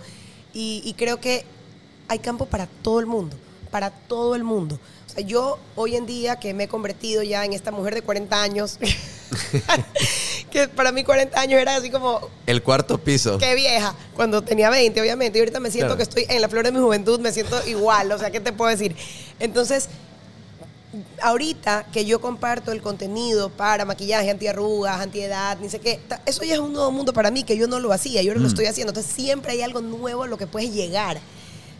y, 0.53 0.81
y 0.85 0.93
creo 0.93 1.19
que 1.19 1.43
hay 2.07 2.19
campo 2.19 2.45
para 2.45 2.67
todo 2.67 2.99
el 2.99 3.05
mundo, 3.07 3.35
para 3.75 3.89
todo 3.89 4.35
el 4.35 4.45
mundo. 4.45 4.79
O 5.05 5.09
sea, 5.13 5.21
yo 5.21 5.59
hoy 5.75 5.97
en 5.97 6.05
día 6.05 6.37
que 6.37 6.53
me 6.53 6.63
he 6.63 6.67
convertido 6.69 7.23
ya 7.23 7.43
en 7.43 7.51
esta 7.51 7.71
mujer 7.71 7.93
de 7.93 8.03
40 8.03 8.41
años, 8.41 8.79
que 10.49 10.69
para 10.69 10.93
mí 10.93 11.03
40 11.03 11.37
años 11.37 11.59
era 11.59 11.75
así 11.75 11.89
como, 11.89 12.21
El 12.45 12.63
cuarto 12.63 12.97
piso. 12.97 13.37
qué 13.37 13.53
vieja, 13.53 13.93
cuando 14.15 14.41
tenía 14.41 14.69
20, 14.69 15.01
obviamente, 15.01 15.39
y 15.39 15.41
ahorita 15.41 15.59
me 15.59 15.71
siento 15.71 15.87
Claro. 15.87 15.97
que 15.97 16.03
estoy 16.03 16.25
en 16.33 16.41
la 16.41 16.47
flor 16.47 16.63
de 16.63 16.71
mi 16.71 16.79
juventud, 16.79 17.19
me 17.19 17.33
siento 17.33 17.67
igual, 17.67 18.13
o 18.13 18.17
sea, 18.17 18.31
¿qué 18.31 18.39
te 18.39 18.53
puedo 18.53 18.71
decir? 18.71 18.95
Entonces, 19.41 19.89
ahorita 21.21 21.87
que 21.91 22.05
yo 22.05 22.21
comparto 22.21 22.71
el 22.71 22.81
contenido 22.81 23.49
para 23.49 23.83
maquillaje, 23.83 24.29
antiarrugas, 24.31 25.01
antiedad, 25.01 25.57
ni 25.59 25.67
sé 25.67 25.79
qué, 25.81 25.99
eso 26.25 26.45
ya 26.45 26.53
es 26.53 26.61
un 26.61 26.71
nuevo 26.71 26.91
mundo 26.93 27.11
para 27.11 27.29
mí 27.29 27.43
que 27.43 27.57
yo 27.57 27.67
no 27.67 27.81
lo 27.81 27.91
hacía, 27.91 28.21
yo 28.21 28.31
ahora 28.31 28.39
lo 28.39 28.47
estoy 28.47 28.67
haciendo. 28.67 28.91
Entonces 28.91 29.11
siempre 29.13 29.51
hay 29.51 29.63
algo 29.63 29.81
nuevo 29.81 30.23
a 30.23 30.27
lo 30.27 30.37
que 30.37 30.47
puedes 30.47 30.71
llegar. 30.73 31.19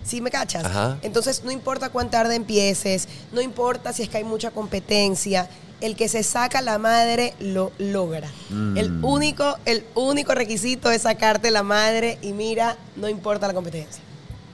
¿Sí 0.05 0.21
me 0.21 0.29
cachas? 0.29 0.63
Ajá. 0.65 0.99
Entonces 1.01 1.43
no 1.43 1.51
importa 1.51 1.89
cuán 1.89 2.09
tarde 2.09 2.35
empieces, 2.35 3.07
no 3.31 3.41
importa 3.41 3.91
si 3.91 4.03
es 4.03 4.09
que 4.09 4.17
hay 4.17 4.23
mucha 4.23 4.51
competencia, 4.51 5.49
el 5.81 5.95
que 5.95 6.07
se 6.07 6.23
saca 6.23 6.61
la 6.61 6.77
madre 6.77 7.33
lo 7.39 7.71
logra. 7.77 8.29
El, 8.75 9.03
único, 9.03 9.57
el 9.65 9.83
único 9.93 10.33
requisito 10.33 10.91
es 10.91 11.03
sacarte 11.03 11.51
la 11.51 11.63
madre 11.63 12.17
y 12.21 12.33
mira, 12.33 12.77
no 12.95 13.09
importa 13.09 13.47
la 13.47 13.53
competencia. 13.53 14.01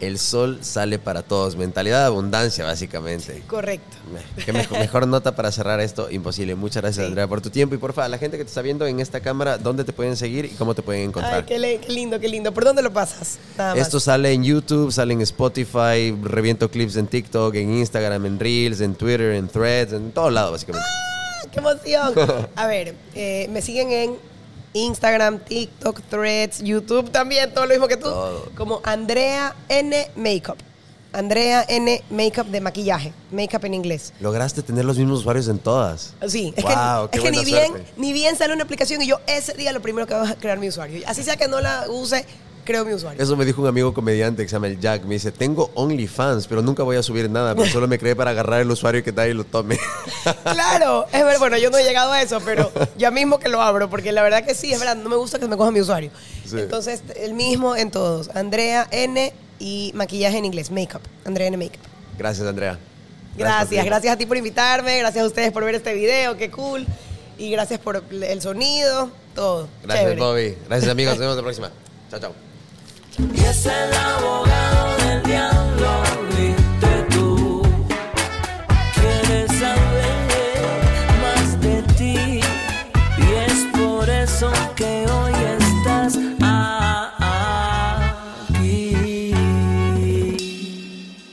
El 0.02 0.18
sol 0.18 0.60
sale 0.62 0.97
para 0.97 1.22
todos. 1.22 1.56
Mentalidad 1.56 1.99
de 1.99 2.06
abundancia, 2.08 2.66
básicamente. 2.66 3.43
Correcto. 3.47 3.97
Qué 4.43 4.52
mejor, 4.52 4.80
mejor 4.80 5.08
nota 5.08 5.36
para 5.36 5.52
cerrar 5.52 5.80
esto, 5.80 6.10
imposible. 6.10 6.56
Muchas 6.56 6.82
gracias, 6.82 7.06
Sí. 7.06 7.08
Andrea, 7.08 7.28
por 7.28 7.39
tu 7.39 7.52
tiempo. 7.52 7.76
Y 7.76 7.78
porfa, 7.78 8.04
a 8.06 8.10
la 8.10 8.18
gente 8.18 8.38
que 8.38 8.43
te 8.43 8.49
está 8.49 8.62
viendo 8.64 8.86
en 8.88 8.99
esta 8.99 9.20
cámara, 9.20 9.58
¿dónde 9.60 9.84
te 9.84 9.93
pueden 9.93 10.18
seguir 10.18 10.45
y 10.45 10.49
cómo 10.49 10.74
te 10.74 10.82
pueden 10.82 11.04
encontrar? 11.10 11.36
Ay, 11.36 11.43
qué, 11.43 11.80
qué 11.86 11.93
lindo, 11.93 12.20
qué 12.20 12.28
lindo. 12.28 12.52
¿Por 12.52 12.66
dónde 12.66 12.82
lo 12.82 12.91
pasas? 12.91 13.38
Nada 13.58 13.76
más. 13.76 13.84
Esto 13.84 13.99
sale 13.99 14.34
en 14.34 14.43
YouTube, 14.43 14.91
sale 14.91 15.14
en 15.14 15.22
Spotify, 15.22 16.12
reviento 16.24 16.70
clips 16.72 16.95
en 16.95 17.06
TikTok, 17.06 17.54
en 17.56 17.78
Instagram, 17.78 18.26
en 18.26 18.39
Reels, 18.39 18.82
en 18.82 18.95
Twitter, 18.95 19.34
en 19.36 19.47
Threads, 19.47 19.93
en 19.93 20.12
todo 20.12 20.32
lado, 20.32 20.52
básicamente. 20.52 20.88
¡Qué 21.52 21.60
emoción! 21.60 22.14
A 22.56 22.66
ver, 22.66 22.95
eh, 23.14 23.47
me 23.52 23.62
siguen 23.62 23.91
en 23.91 24.31
Instagram, 24.74 25.40
TikTok, 25.40 26.02
Threads, 26.10 26.60
YouTube 26.64 27.10
también, 27.12 27.54
todo 27.54 27.66
lo 27.66 27.72
mismo 27.72 27.88
que 27.88 27.98
tú. 27.98 28.04
Todo. 28.04 28.52
Como 28.56 28.82
Andrea 28.84 29.56
N 29.70 30.12
Makeup. 30.16 30.58
Andrea 31.14 31.66
N 31.68 32.02
Makeup 32.10 32.48
de 32.48 32.62
maquillaje. 32.62 33.14
Makeup 33.32 33.66
en 33.66 33.74
inglés. 33.74 34.14
Lograste 34.22 34.62
tener 34.62 34.86
los 34.86 34.98
mismos 34.98 35.20
usuarios 35.20 35.48
en 35.50 35.60
todas. 35.60 36.14
Sí, 36.28 36.54
es 36.56 36.64
Wow, 36.64 37.10
que, 37.10 37.18
es 37.18 37.24
que 37.24 37.32
ni, 37.32 37.44
bien, 37.44 37.68
suerte. 37.68 37.92
ni 37.98 38.14
bien 38.14 38.38
sale 38.38 38.54
una 38.54 38.64
aplicación 38.64 39.02
y 39.02 39.08
yo 39.08 39.20
ese 39.28 39.54
día 39.54 39.74
lo 39.74 39.82
primero 39.82 40.08
que 40.08 40.14
hago 40.14 40.26
es 40.26 40.36
crear 40.36 40.58
mi 40.58 40.70
usuario. 40.70 41.02
Así 41.08 41.24
sea 41.24 41.36
que 41.36 41.50
no 41.50 41.60
la 41.60 41.86
use, 41.90 42.26
creo 42.64 42.86
mi 42.86 42.93
usuario. 42.93 43.22
Eso 43.22 43.36
me 43.36 43.45
dijo 43.45 43.62
un 43.62 43.68
amigo 43.68 43.93
comediante 43.93 44.43
que 44.43 44.49
se 44.49 44.53
llama 44.55 44.68
el 44.68 44.80
Jack. 44.80 45.03
Me 45.03 45.16
dice, 45.16 45.32
tengo 45.32 45.72
OnlyFans, 45.76 46.47
pero 46.47 46.62
nunca 46.62 46.84
voy 46.84 46.97
a 46.97 47.03
subir 47.03 47.30
nada, 47.30 47.55
pero 47.55 47.68
solo 47.72 47.88
me 47.88 47.97
creé 47.99 48.16
para 48.16 48.32
agarrar 48.32 48.62
el 48.62 48.72
usuario 48.72 49.03
que 49.03 49.12
nadie 49.12 49.34
lo 49.34 49.43
tome. 49.43 49.78
Claro, 50.43 51.05
es 51.12 51.24
verdad, 51.24 51.39
bueno, 51.39 51.57
yo 51.57 51.70
no 51.72 51.78
he 51.78 51.84
llegado 51.84 52.12
a 52.12 52.22
eso, 52.22 52.39
pero 52.45 52.72
ya 52.97 53.09
mismo 53.12 53.39
que 53.39 53.49
lo 53.49 53.62
abro, 53.62 53.89
porque 53.89 54.12
la 54.12 54.22
verdad 54.22 54.45
que 54.45 54.53
sí, 54.53 54.72
es 54.72 54.80
verdad, 54.80 54.95
no 54.95 55.09
me 55.09 55.16
gusta 55.16 55.39
que 55.39 55.47
me 55.47 55.57
coja 55.57 55.72
mi 55.72 55.82
usuario. 55.82 56.12
Sí. 56.45 56.57
Entonces, 56.59 57.01
el 57.16 57.34
mismo 57.34 57.76
en 57.76 57.89
todos, 57.91 58.30
Andrea 58.36 58.88
N 58.91 59.34
y 59.59 59.91
maquillaje 59.95 60.38
en 60.38 60.45
inglés, 60.45 60.70
makeup, 60.72 61.01
Andrea 61.26 61.47
N 61.47 61.57
Makeup. 61.57 61.82
Gracias, 62.18 62.47
Andrea. 62.47 62.78
tu 63.34 63.39
Gracias, 63.39 63.70
tiempo. 63.70 63.86
gracias 63.88 64.14
a 64.14 64.18
ti 64.18 64.26
por 64.26 64.38
invitarme, 64.38 64.99
gracias 64.99 65.24
a 65.24 65.28
ustedes 65.28 65.51
por 65.51 65.64
ver 65.66 65.76
este 65.76 65.93
video, 65.93 66.38
qué 66.38 66.51
cool, 66.51 66.86
y 67.38 67.49
gracias 67.49 67.80
por 67.80 68.03
el 68.12 68.41
sonido, 68.41 69.09
todo. 69.34 69.68
Gracias, 69.84 70.05
Chévere. 70.05 70.22
Bobby. 70.22 70.57
Gracias, 70.68 70.91
amigos. 70.91 71.14
Nos 71.14 71.20
vemos 71.20 71.36
la 71.38 71.43
próxima. 71.43 71.72
Chao, 72.12 72.20
chao. 72.20 72.51
Y 73.18 73.39
es 73.41 73.66
el 73.66 73.93
abogado 73.93 74.97
del 74.97 75.24
diablo, 75.24 76.03
viste 76.30 77.07
tú. 77.09 77.62
Quieres 78.93 79.51
saber 79.59 80.18
más 81.22 81.62
de 81.62 81.82
ti. 81.97 82.39
Y 83.18 83.34
es 83.47 83.68
por 83.78 84.09
eso 84.09 84.51
que 84.76 85.05
hoy 85.12 85.41